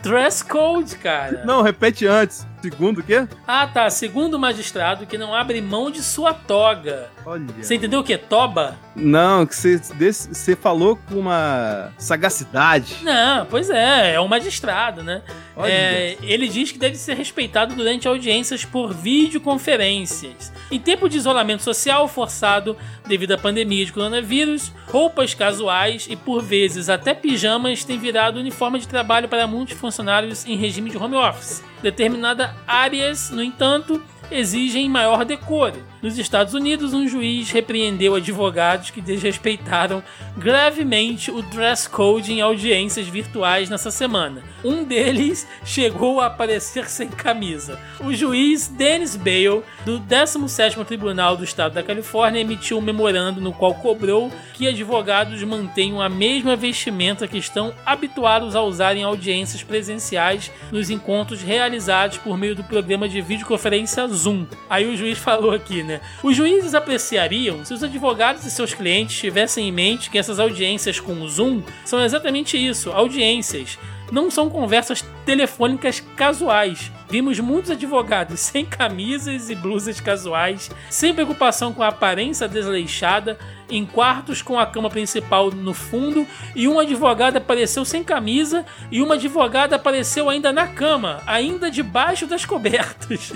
Dress 0.03 0.45
code, 0.45 0.97
cara. 0.97 1.43
Não, 1.47 1.63
repete 1.63 2.07
antes. 2.07 2.47
Segundo 2.63 2.99
o 2.99 3.03
quê? 3.03 3.27
Ah, 3.47 3.67
tá. 3.67 3.91
Segundo 3.91 4.35
o 4.35 4.39
magistrado, 4.39 5.05
que 5.05 5.19
não 5.19 5.35
abre 5.35 5.61
mão 5.61 5.91
de 5.91 6.01
sua 6.03 6.33
toga. 6.33 7.11
Olha. 7.27 7.45
Você 7.61 7.75
entendeu 7.75 8.01
o 8.01 8.05
que? 8.05 8.17
Toba? 8.17 8.77
Não, 8.95 9.45
que 9.45 9.55
você 9.55 10.55
falou 10.55 10.97
com 10.97 11.17
uma 11.17 11.93
sagacidade. 11.99 12.99
Não, 13.03 13.47
pois 13.47 13.69
é, 13.69 14.15
é 14.15 14.21
um 14.21 14.29
magistrado, 14.29 15.03
né? 15.03 15.23
É, 15.57 16.17
ele 16.23 16.49
diz 16.49 16.71
que 16.73 16.79
deve 16.79 16.97
ser 16.97 17.15
respeitado 17.17 17.75
durante 17.75 18.07
audiências 18.07 18.65
por 18.65 18.95
videoconferências. 18.95 20.53
Em 20.71 20.79
tempo 20.79 21.09
de 21.09 21.17
isolamento 21.17 21.63
social 21.63 22.07
forçado 22.09 22.77
devido 23.07 23.33
à 23.33 23.39
pandemia 23.39 23.85
de 23.85 23.93
coronavírus, 23.93 24.73
roupas 24.87 25.35
casuais 25.35 26.07
e 26.09 26.17
por 26.17 26.43
vezes 26.43 26.89
até 26.89 27.13
pijamas 27.13 27.85
têm 27.85 27.99
virado 27.99 28.39
uniforme 28.39 28.79
de 28.79 28.89
trabalho 28.89 29.29
para 29.29 29.47
muitos 29.47 29.77
funcionários 29.77 30.47
em 30.47 30.57
regime 30.57 30.91
de 30.91 30.97
home 30.97 31.17
office. 31.17 31.63
Determinadas 31.83 32.51
áreas, 32.67 33.31
no 33.31 33.43
entanto, 33.43 34.03
exigem 34.31 34.89
maior 34.89 35.25
decoro. 35.25 35.92
Nos 36.03 36.19
Estados 36.19 36.53
Unidos, 36.53 36.93
um 36.93 37.07
juiz 37.07 37.53
repreendeu 37.53 38.17
advogados 38.17 38.91
que 38.91 39.01
desrespeitaram 39.01 40.03
gravemente 40.37 41.31
o 41.31 41.41
dress 41.43 41.89
code 41.89 42.33
em 42.33 42.41
audiências 42.41 43.07
virtuais 43.07 43.71
nessa 43.71 43.89
semana. 43.89 44.43
Um 44.65 44.83
deles 44.83 45.47
chegou 45.65 46.21
a 46.21 46.27
aparecer 46.27 46.91
sem 46.91 47.07
camisa. 47.07 47.79
O 48.01 48.13
juiz 48.13 48.67
Dennis 48.67 49.15
Bale, 49.15 49.63
do 49.85 50.01
17º 50.01 50.85
Tribunal 50.85 51.37
do 51.37 51.45
Estado 51.45 51.75
da 51.75 51.85
Califórnia, 51.85 52.41
emitiu 52.41 52.79
um 52.79 52.83
memorando 52.83 53.41
no 53.41 53.53
qual 53.53 53.75
cobrou 53.77 54.33
que 54.55 54.67
advogados 54.67 55.41
mantenham 55.45 56.03
a 56.03 56.09
mesma 56.09 56.57
vestimenta 56.57 57.29
que 57.29 57.39
estão 57.39 57.73
habituados 57.87 58.57
a 58.57 58.63
usar 58.63 58.97
em 58.97 59.05
audiências 59.05 59.63
presenciais 59.63 60.51
nos 60.73 60.91
encontros 60.91 61.43
realizados 61.43 62.19
por 62.19 62.37
meio 62.37 62.57
do 62.57 62.65
programa 62.65 63.09
de 63.09 63.21
videoconferência 63.21 64.09
Zoom. 64.09 64.47
Aí 64.69 64.93
o 64.93 64.97
juiz 64.97 65.17
falou 65.17 65.53
aqui, 65.53 65.85
né? 65.85 65.92
Os 66.23 66.37
juízes 66.37 66.75
apreciariam 66.75 67.65
se 67.65 67.75
os 67.75 67.83
advogados 67.83 68.45
e 68.45 68.51
seus 68.51 68.73
clientes 68.73 69.19
tivessem 69.19 69.69
em 69.69 69.73
mente 69.73 70.11
que 70.11 70.19
essas 70.19 70.39
audiências 70.39 71.01
com 71.01 71.21
o 71.21 71.29
Zoom 71.29 71.63
são 71.85 72.03
exatamente 72.03 72.57
isso, 72.57 72.91
audiências. 72.91 73.79
Não 74.11 74.31
são 74.31 74.51
conversas 74.51 75.03
telefônicas 75.25 76.01
casuais. 76.17 76.93
Vimos 77.09 77.41
muitos 77.41 77.71
advogados 77.71 78.41
sem 78.41 78.65
camisas 78.65 79.49
e 79.49 79.55
blusas 79.55 80.01
casuais, 80.01 80.71
sem 80.91 81.15
preocupação 81.15 81.73
com 81.73 81.83
a 81.83 81.89
aparência 81.89 82.47
desleixada 82.47 83.39
em 83.73 83.87
quartos 83.87 84.43
com 84.43 84.59
a 84.59 84.67
cama 84.67 84.91
principal 84.91 85.51
no 85.51 85.73
fundo 85.73 86.27
e 86.55 86.69
um 86.69 86.79
advogado 86.79 87.39
apareceu 87.39 87.85
sem 87.87 88.05
camisa 88.05 88.67
e 88.91 89.01
uma 89.01 89.15
advogada 89.15 89.77
apareceu 89.77 90.29
ainda 90.29 90.53
na 90.53 90.67
cama, 90.67 91.23
ainda 91.27 91.71
debaixo 91.71 92.27
das 92.27 92.45
cobertas. 92.45 93.33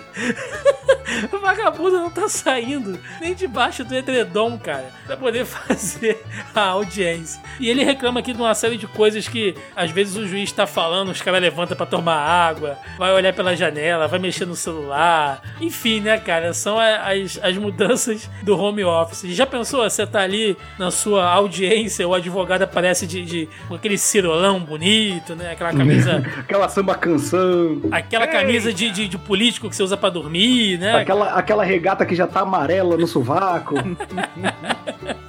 o 1.32 1.38
vagabundo 1.40 1.98
não 1.98 2.10
tá 2.10 2.28
saindo 2.28 3.00
nem 3.18 3.34
debaixo 3.34 3.82
do 3.82 3.94
edredom, 3.94 4.58
cara, 4.58 4.92
para 5.06 5.16
poder 5.16 5.46
fazer 5.46 6.22
a 6.54 6.60
audiência. 6.60 7.40
E 7.58 7.70
ele 7.70 7.82
reclama 7.82 8.20
aqui 8.20 8.34
de 8.34 8.40
uma 8.40 8.54
série 8.54 8.76
de 8.76 8.86
coisas 8.86 9.26
que 9.26 9.54
às 9.74 9.90
vezes 9.90 10.16
o 10.16 10.26
juiz 10.26 10.52
tá 10.52 10.66
falando, 10.66 11.10
os 11.10 11.22
caras 11.22 11.40
levantam 11.40 11.76
para 11.76 11.86
tomar 11.86 12.16
água, 12.16 12.78
vai 12.98 13.12
olhar 13.12 13.32
pela 13.32 13.56
janela, 13.56 14.06
vai 14.06 14.18
mexer 14.18 14.44
no 14.44 14.54
celular. 14.54 15.40
Enfim, 15.62 16.00
né, 16.00 16.18
cara, 16.18 16.52
são 16.52 16.78
as, 16.78 17.38
as 17.42 17.56
mudanças 17.56 18.28
do 18.42 18.58
home 18.58 18.84
office. 18.84 19.34
Já 19.34 19.46
pensou, 19.46 19.88
você 19.88 20.06
tá 20.06 20.25
ali 20.26 20.56
na 20.78 20.90
sua 20.90 21.28
audiência, 21.28 22.06
o 22.06 22.14
advogado 22.14 22.62
aparece 22.62 23.06
de, 23.06 23.24
de 23.24 23.48
com 23.68 23.74
aquele 23.74 23.96
cirolão 23.96 24.60
bonito, 24.60 25.34
né? 25.34 25.52
Aquela 25.52 25.72
camisa. 25.72 26.22
aquela 26.38 26.68
samba 26.68 26.94
canção. 26.94 27.80
Aquela 27.90 28.26
camisa 28.26 28.72
de, 28.72 28.90
de, 28.90 29.08
de, 29.08 29.18
político 29.18 29.68
que 29.68 29.76
você 29.76 29.82
usa 29.82 29.96
para 29.96 30.10
dormir, 30.10 30.78
né? 30.78 30.96
Aquela, 30.96 31.30
aquela 31.30 31.64
regata 31.64 32.04
que 32.04 32.14
já 32.14 32.26
tá 32.26 32.40
amarela 32.40 32.96
no 32.96 33.06
sovaco. 33.06 33.74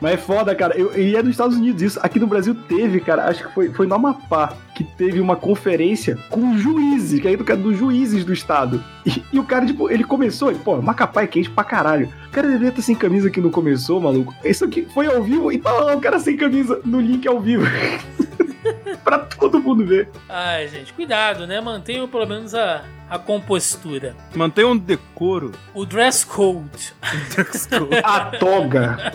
Mas 0.00 0.14
é 0.14 0.16
foda, 0.16 0.54
cara. 0.54 0.76
Eu, 0.76 0.96
e 0.98 1.16
é 1.16 1.22
dos 1.22 1.30
Estados 1.30 1.56
Unidos 1.56 1.82
isso. 1.82 2.00
Aqui 2.02 2.18
no 2.18 2.26
Brasil 2.26 2.54
teve, 2.54 3.00
cara, 3.00 3.26
acho 3.26 3.46
que 3.46 3.54
foi, 3.54 3.70
foi 3.70 3.86
no 3.86 3.94
Amapá, 3.94 4.54
que 4.74 4.84
teve 4.84 5.20
uma 5.20 5.36
conferência 5.36 6.18
com 6.30 6.56
juízes, 6.56 7.20
que 7.20 7.28
é 7.28 7.36
do, 7.36 7.44
dos 7.56 7.76
juízes 7.76 8.24
do 8.24 8.32
estado. 8.32 8.82
E, 9.04 9.22
e, 9.32 9.38
o 9.38 9.44
cara, 9.44 9.66
tipo, 9.66 9.90
ele 9.90 10.04
começou, 10.04 10.50
e, 10.50 10.54
pô, 10.54 10.80
Macapá 10.80 11.22
é 11.22 11.26
quente 11.26 11.50
pra 11.50 11.64
caralho. 11.64 12.12
O 12.28 12.30
cara 12.30 12.46
deveria 12.46 12.70
estar 12.70 12.82
sem 12.82 12.94
camisa 12.94 13.30
que 13.30 13.40
não 13.40 13.50
começou, 13.50 14.00
maluco. 14.00 14.34
Isso 14.44 14.64
aqui 14.64 14.86
foi 14.92 15.06
ao 15.06 15.22
vivo 15.22 15.50
e 15.52 15.58
tá 15.58 15.72
lá 15.72 15.94
o 15.94 16.00
cara 16.00 16.18
sem 16.18 16.36
camisa 16.36 16.80
no 16.84 17.00
link 17.00 17.26
ao 17.26 17.40
vivo. 17.40 17.64
pra 19.04 19.18
todo 19.20 19.60
mundo 19.60 19.86
ver. 19.86 20.08
Ai, 20.28 20.68
gente, 20.68 20.92
cuidado, 20.92 21.46
né? 21.46 21.60
Mantenham 21.60 22.08
pelo 22.08 22.26
menos 22.26 22.54
a, 22.54 22.84
a 23.08 23.18
compostura. 23.18 24.16
Mantenha 24.34 24.68
um 24.68 24.76
decoro. 24.76 25.15
O 25.18 25.86
dress 25.86 26.26
code. 26.26 26.92
dress 27.34 27.66
code. 27.66 28.00
a 28.04 28.26
toga. 28.38 29.14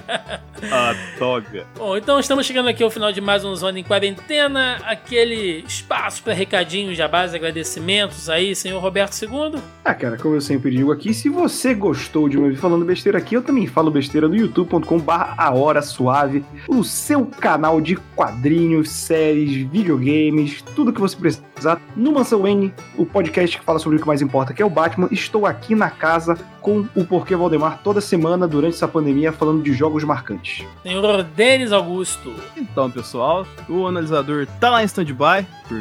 A 0.72 0.96
toga. 1.20 1.68
Bom, 1.78 1.96
então 1.96 2.20
estamos 2.20 2.44
chegando 2.44 2.70
aqui 2.70 2.84
ao 2.84 2.90
final 2.90 3.12
de 3.12 3.22
mais 3.22 3.46
um 3.46 3.56
Zona 3.56 3.80
em 3.80 3.84
Quarentena. 3.84 4.78
Aquele 4.84 5.64
espaço 5.68 6.24
para 6.24 6.34
recadinhos, 6.34 6.98
jabás, 6.98 7.36
agradecimentos 7.36 8.32
aí, 8.32 8.56
senhor 8.56 8.82
Roberto 8.82 9.14
II. 9.24 9.62
Ah, 9.86 9.94
cara, 9.94 10.18
como 10.18 10.34
eu 10.34 10.42
sempre 10.42 10.72
digo 10.72 10.92
aqui, 10.92 11.14
se 11.14 11.30
você 11.30 11.76
gostou 11.76 12.28
de 12.28 12.36
me 12.36 12.46
ouvir 12.46 12.58
falando 12.58 12.84
besteira 12.84 13.20
aqui, 13.20 13.36
eu 13.36 13.44
também 13.44 13.68
falo 13.68 13.92
besteira 13.92 14.28
no 14.28 14.36
youtube.com/barra 14.36 15.36
A 15.38 15.54
Hora 15.54 15.84
Suave, 15.84 16.44
o 16.68 16.84
seu 16.84 17.28
canal 17.28 17.80
de 17.80 17.96
quadrinhos, 18.16 18.90
séries, 18.90 19.68
videogames, 19.70 20.64
tudo 20.76 20.92
que 20.92 21.00
você 21.00 21.16
precisar. 21.16 21.80
No 21.96 22.12
Mansão 22.12 22.48
N, 22.48 22.74
o 22.98 23.06
podcast 23.06 23.60
que 23.60 23.64
fala 23.64 23.78
sobre 23.78 23.98
o 23.98 24.02
que 24.02 24.08
mais 24.08 24.20
importa, 24.22 24.52
que 24.52 24.64
é 24.64 24.66
o 24.66 24.70
Batman. 24.70 25.08
Estou 25.12 25.46
aqui 25.46 25.76
na 25.76 25.91
casa 25.92 26.38
com 26.62 26.86
o 26.96 27.06
Porquê 27.06 27.36
Valdemar 27.36 27.80
toda 27.84 28.00
semana 28.02 28.48
durante 28.48 28.76
essa 28.76 28.88
pandemia 28.88 29.32
falando 29.32 29.64
de 29.64 29.74
jogos 29.74 30.04
marcantes. 30.04 30.66
Senhor 30.84 31.24
Denis 31.24 31.72
Augusto. 31.72 32.34
Então, 32.56 32.90
pessoal, 32.90 33.46
o 33.68 33.88
analisador 33.88 34.48
tá 34.60 34.70
lá 34.70 34.84
em 34.84 34.86
stand-by 34.86 35.46
por 35.68 35.78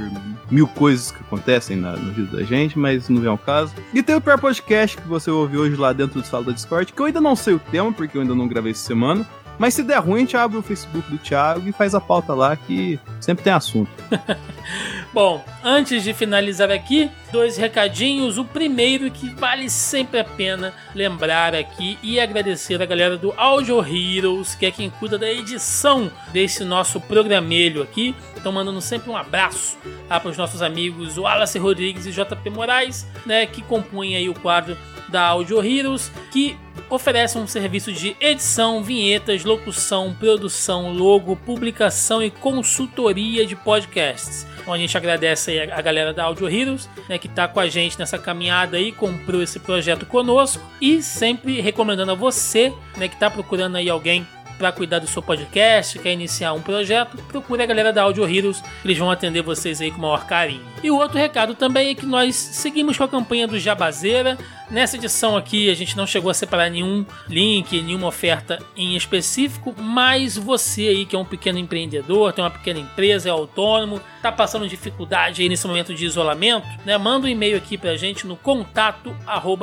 mil 0.51 0.67
coisas 0.67 1.11
que 1.11 1.21
acontecem 1.21 1.77
na, 1.77 1.93
no 1.93 2.13
vida 2.13 2.37
da 2.37 2.43
gente, 2.43 2.79
mas 2.79 3.09
não 3.09 3.21
vem 3.21 3.31
ao 3.31 3.39
caso. 3.39 3.73
E 3.93 4.03
tem 4.03 4.17
o 4.17 4.21
pior 4.21 4.39
podcast 4.39 4.97
que 4.97 5.07
você 5.07 5.31
ouviu 5.31 5.61
hoje 5.61 5.77
lá 5.77 5.93
dentro 5.93 6.21
do 6.21 6.27
sala 6.27 6.45
da 6.45 6.53
Discord, 6.53 6.93
que 6.93 7.01
eu 7.01 7.07
ainda 7.07 7.21
não 7.21 7.37
sei 7.37 7.55
o 7.55 7.59
tema, 7.59 7.93
porque 7.93 8.17
eu 8.17 8.23
ainda 8.23 8.35
não 8.35 8.49
gravei 8.49 8.73
essa 8.73 8.87
semana. 8.87 9.27
Mas 9.61 9.75
se 9.75 9.83
der 9.83 9.99
ruim, 9.99 10.17
a 10.17 10.19
gente 10.21 10.37
abre 10.39 10.57
o 10.57 10.63
Facebook 10.63 11.11
do 11.11 11.19
Thiago 11.19 11.69
e 11.69 11.73
faz 11.73 11.95
a 11.95 12.01
pauta 12.01 12.33
lá 12.33 12.57
que 12.57 12.99
sempre 13.21 13.45
tem 13.45 13.53
assunto. 13.53 13.91
Bom, 15.13 15.45
antes 15.65 16.05
de 16.05 16.15
finalizar 16.15 16.71
aqui, 16.71 17.11
dois 17.33 17.57
recadinhos. 17.57 18.39
O 18.39 18.45
primeiro 18.45 19.11
que 19.11 19.29
vale 19.35 19.69
sempre 19.69 20.21
a 20.21 20.25
pena 20.25 20.73
lembrar 20.95 21.53
aqui 21.53 21.99
e 22.01 22.21
agradecer 22.21 22.81
a 22.81 22.87
galera 22.87 23.17
do 23.17 23.35
Audio 23.37 23.85
Heroes, 23.85 24.55
que 24.55 24.67
é 24.67 24.71
quem 24.71 24.89
cuida 24.89 25.19
da 25.19 25.29
edição 25.29 26.13
desse 26.33 26.63
nosso 26.63 27.01
programelho 27.01 27.83
aqui. 27.83 28.15
Estão 28.37 28.53
mandando 28.53 28.81
sempre 28.81 29.11
um 29.11 29.17
abraço 29.17 29.77
para 30.09 30.29
os 30.29 30.37
nossos 30.37 30.63
amigos 30.63 31.19
Wallace 31.19 31.59
Rodrigues 31.59 32.07
e 32.07 32.13
JP 32.13 32.49
Moraes, 32.51 33.05
né, 33.27 33.47
que 33.47 33.63
compõem 33.63 34.15
aí 34.15 34.29
o 34.29 34.35
quadro 34.35 34.79
da 35.09 35.27
Audio 35.27 35.61
Heroes, 35.61 36.13
que 36.31 36.57
oferece 36.89 37.37
um 37.37 37.49
serviço 37.49 37.93
de 37.93 38.17
edição, 38.21 38.83
vinhetas, 38.83 39.45
locução, 39.45 40.15
produção, 40.15 40.93
logo, 40.93 41.35
publicação 41.35 42.23
e 42.23 42.31
consultoria 42.31 43.45
de 43.45 43.57
podcasts. 43.57 44.47
Então 44.61 44.75
a 44.75 44.79
gente 44.79 44.97
agradece 44.97 45.51
aí 45.53 45.71
a 45.71 45.81
galera 45.81 46.13
da 46.13 46.25
Audio 46.25 46.49
Heroes, 46.49 46.89
né, 47.09 47.19
que 47.19 47.27
está 47.27 47.49
com 47.49 47.61
a 47.61 47.69
gente 47.69 47.99
nessa 47.99 48.19
caminhada 48.19 48.77
aí, 48.77 48.93
comprou 48.93 49.43
esse 49.43 49.59
projeto 49.59 50.07
conosco 50.07 50.63
e 50.81 51.03
sempre 51.03 51.61
recomendando 51.61 52.13
a 52.13 52.15
você, 52.15 52.73
né, 52.97 53.09
que 53.09 53.15
está 53.15 53.31
procurando 53.31 53.77
aí 53.77 53.89
alguém 53.89 54.27
para 54.61 54.71
cuidar 54.71 54.99
do 54.99 55.07
seu 55.07 55.23
podcast, 55.23 55.99
quer 55.99 56.13
iniciar 56.13 56.53
um 56.53 56.61
projeto, 56.61 57.17
procure 57.29 57.63
a 57.63 57.67
galera 57.67 57.95
da 57.95 58.03
Audio 58.03 58.29
Heroes, 58.29 58.63
eles 58.85 58.99
vão 58.99 59.11
atender 59.11 59.41
vocês 59.41 59.81
aí 59.81 59.91
com 59.91 59.97
o 59.97 60.03
maior 60.03 60.27
carinho. 60.27 60.63
E 60.83 60.91
o 60.91 60.97
outro 60.97 61.17
recado 61.17 61.55
também 61.55 61.89
é 61.89 61.95
que 61.95 62.05
nós 62.05 62.37
seguimos 62.37 62.99
com 62.99 63.05
a 63.05 63.09
campanha 63.09 63.49
do 63.49 63.59
Jabazeira, 63.59 64.37
Nessa 64.71 64.97
edição 64.97 65.37
aqui 65.37 65.69
a 65.69 65.75
gente 65.75 65.97
não 65.97 66.07
chegou 66.07 66.31
a 66.31 66.35
separar 66.35 66.71
nenhum 66.71 67.05
link, 67.29 67.83
nenhuma 67.83 68.07
oferta 68.07 68.61
em 68.77 68.95
específico, 68.95 69.75
mas 69.77 70.37
você 70.37 70.83
aí 70.83 71.05
que 71.05 71.17
é 71.17 71.19
um 71.19 71.25
pequeno 71.25 71.59
empreendedor, 71.59 72.33
tem 72.33 72.45
uma 72.45 72.53
pequena 72.53 72.79
empresa, 72.79 73.29
é 73.29 73.33
autônomo, 73.33 74.01
tá 74.23 74.31
passando 74.31 74.69
dificuldade 74.69 75.43
aí 75.43 75.49
nesse 75.49 75.67
momento 75.67 75.93
de 75.93 76.07
isolamento, 76.07 76.69
né? 76.87 76.97
Manda 76.97 77.27
um 77.27 77.29
e-mail 77.29 77.57
aqui 77.57 77.77
pra 77.77 77.97
gente 77.97 78.29
no 78.29 78.37
contato 78.37 79.13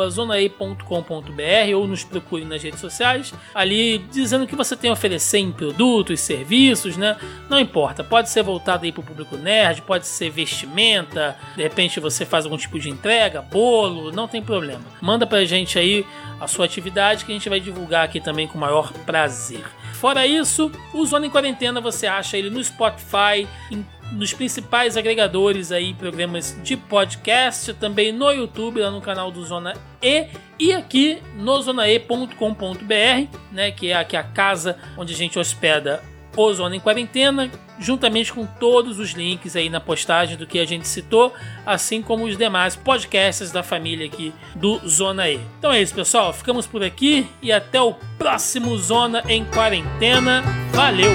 zonae.com.br 0.10 1.76
ou 1.76 1.88
nos 1.88 2.03
procure 2.03 2.43
nas 2.43 2.62
redes 2.62 2.82
sociais, 2.82 3.34
ali 3.55 3.99
dizendo 4.12 4.43
o 4.43 4.47
que 4.47 4.58
você 4.58 4.76
tem 4.76 4.89
a 4.89 4.93
oferecer 4.93 5.38
em 5.38 5.53
produtos, 5.53 6.20
serviços, 6.20 6.97
né? 6.97 7.16
Não 7.49 7.58
importa, 7.58 8.03
pode 8.03 8.30
ser 8.30 8.43
voltado 8.43 8.84
aí 8.84 8.91
pro 8.91 9.03
público 9.03 9.38
nerd, 9.38 9.84
pode 9.84 10.05
ser 10.05 10.30
vestimenta, 10.30 11.38
de 11.55 11.64
repente 11.64 11.97
você 12.01 12.26
faz 12.26 12.43
algum 12.43 12.58
tipo 12.58 12.78
de 12.78 12.89
entrega, 12.89 13.41
bolo, 13.41 14.12
não 14.12 14.28
tem 14.28 14.41
problema. 14.41 14.84
Manda 15.02 15.26
pra 15.26 15.45
gente 15.45 15.78
aí 15.78 16.06
a 16.39 16.48
sua 16.48 16.66
atividade 16.66 17.26
que 17.26 17.32
a 17.32 17.36
gente 17.36 17.50
vai 17.50 17.60
divulgar 17.60 18.06
aqui 18.06 18.20
também 18.20 18.48
com 18.48 18.58
o 18.58 18.62
maior 18.62 18.91
prazer. 19.06 19.64
Fora 19.93 20.28
isso, 20.28 20.72
o 20.93 21.06
Zona 21.06 21.26
em 21.26 21.30
Quarentena 21.30 21.82
você 21.82 22.06
acha 22.06 22.38
ele 22.38 22.50
no 22.50 22.64
Spotify, 22.64 23.48
em, 23.72 23.84
nos 24.12 24.34
principais 24.34 24.95
agregadores 24.95 25.72
aí, 25.72 25.93
programas 25.93 26.56
de 26.64 26.78
podcast, 26.78 27.74
também 27.74 28.12
no 28.12 28.32
YouTube, 28.32 28.80
lá 28.80 28.91
no 28.91 29.02
canal 29.02 29.32
do 29.32 29.43
Zona 29.43 29.74
E, 30.02 30.28
e 30.60 30.74
aqui 30.74 31.22
no 31.36 31.60
zonae.com.br, 31.62 33.38
né, 33.52 33.72
que 33.72 33.89
é 33.89 33.95
aqui 33.95 34.16
a 34.16 34.24
casa 34.24 34.78
onde 34.95 35.14
a 35.14 35.18
gente 35.18 35.39
hospeda 35.39 36.04
o 36.38 36.53
Zona 36.53 36.75
em 36.75 36.79
Quarentena, 36.79 37.51
juntamente 37.79 38.31
com 38.31 38.45
todos 38.45 38.99
os 38.99 39.11
links 39.11 39.55
aí 39.55 39.69
na 39.69 39.79
postagem 39.79 40.38
do 40.38 40.45
que 40.45 40.59
a 40.59 40.65
gente 40.65 40.88
citou, 40.88 41.33
assim 41.65 42.01
como 42.01 42.25
os 42.25 42.38
demais 42.38 42.75
podcasts 42.75 43.51
da 43.51 43.63
família 43.63 44.05
aqui 44.05 44.31
do 44.55 44.79
Zona 44.88 45.29
E. 45.29 45.39
Então 45.57 45.73
é 45.73 45.81
isso, 45.81 45.95
pessoal. 45.95 46.31
Ficamos 46.31 46.67
por 46.67 46.83
aqui 46.83 47.27
e 47.41 47.51
até 47.51 47.81
o 47.81 47.95
próximo 48.17 48.77
Zona 48.77 49.23
em 49.27 49.43
Quarentena. 49.45 50.43
Valeu! 50.71 51.11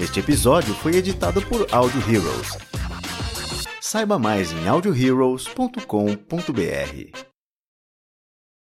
Este 0.00 0.20
episódio 0.20 0.74
foi 0.74 0.96
editado 0.96 1.40
por 1.42 1.66
Audio 1.72 2.00
Heroes. 2.00 2.58
Saiba 3.80 4.18
mais 4.18 4.52
em 4.52 4.68
audioheroes.com.br. 4.68 7.35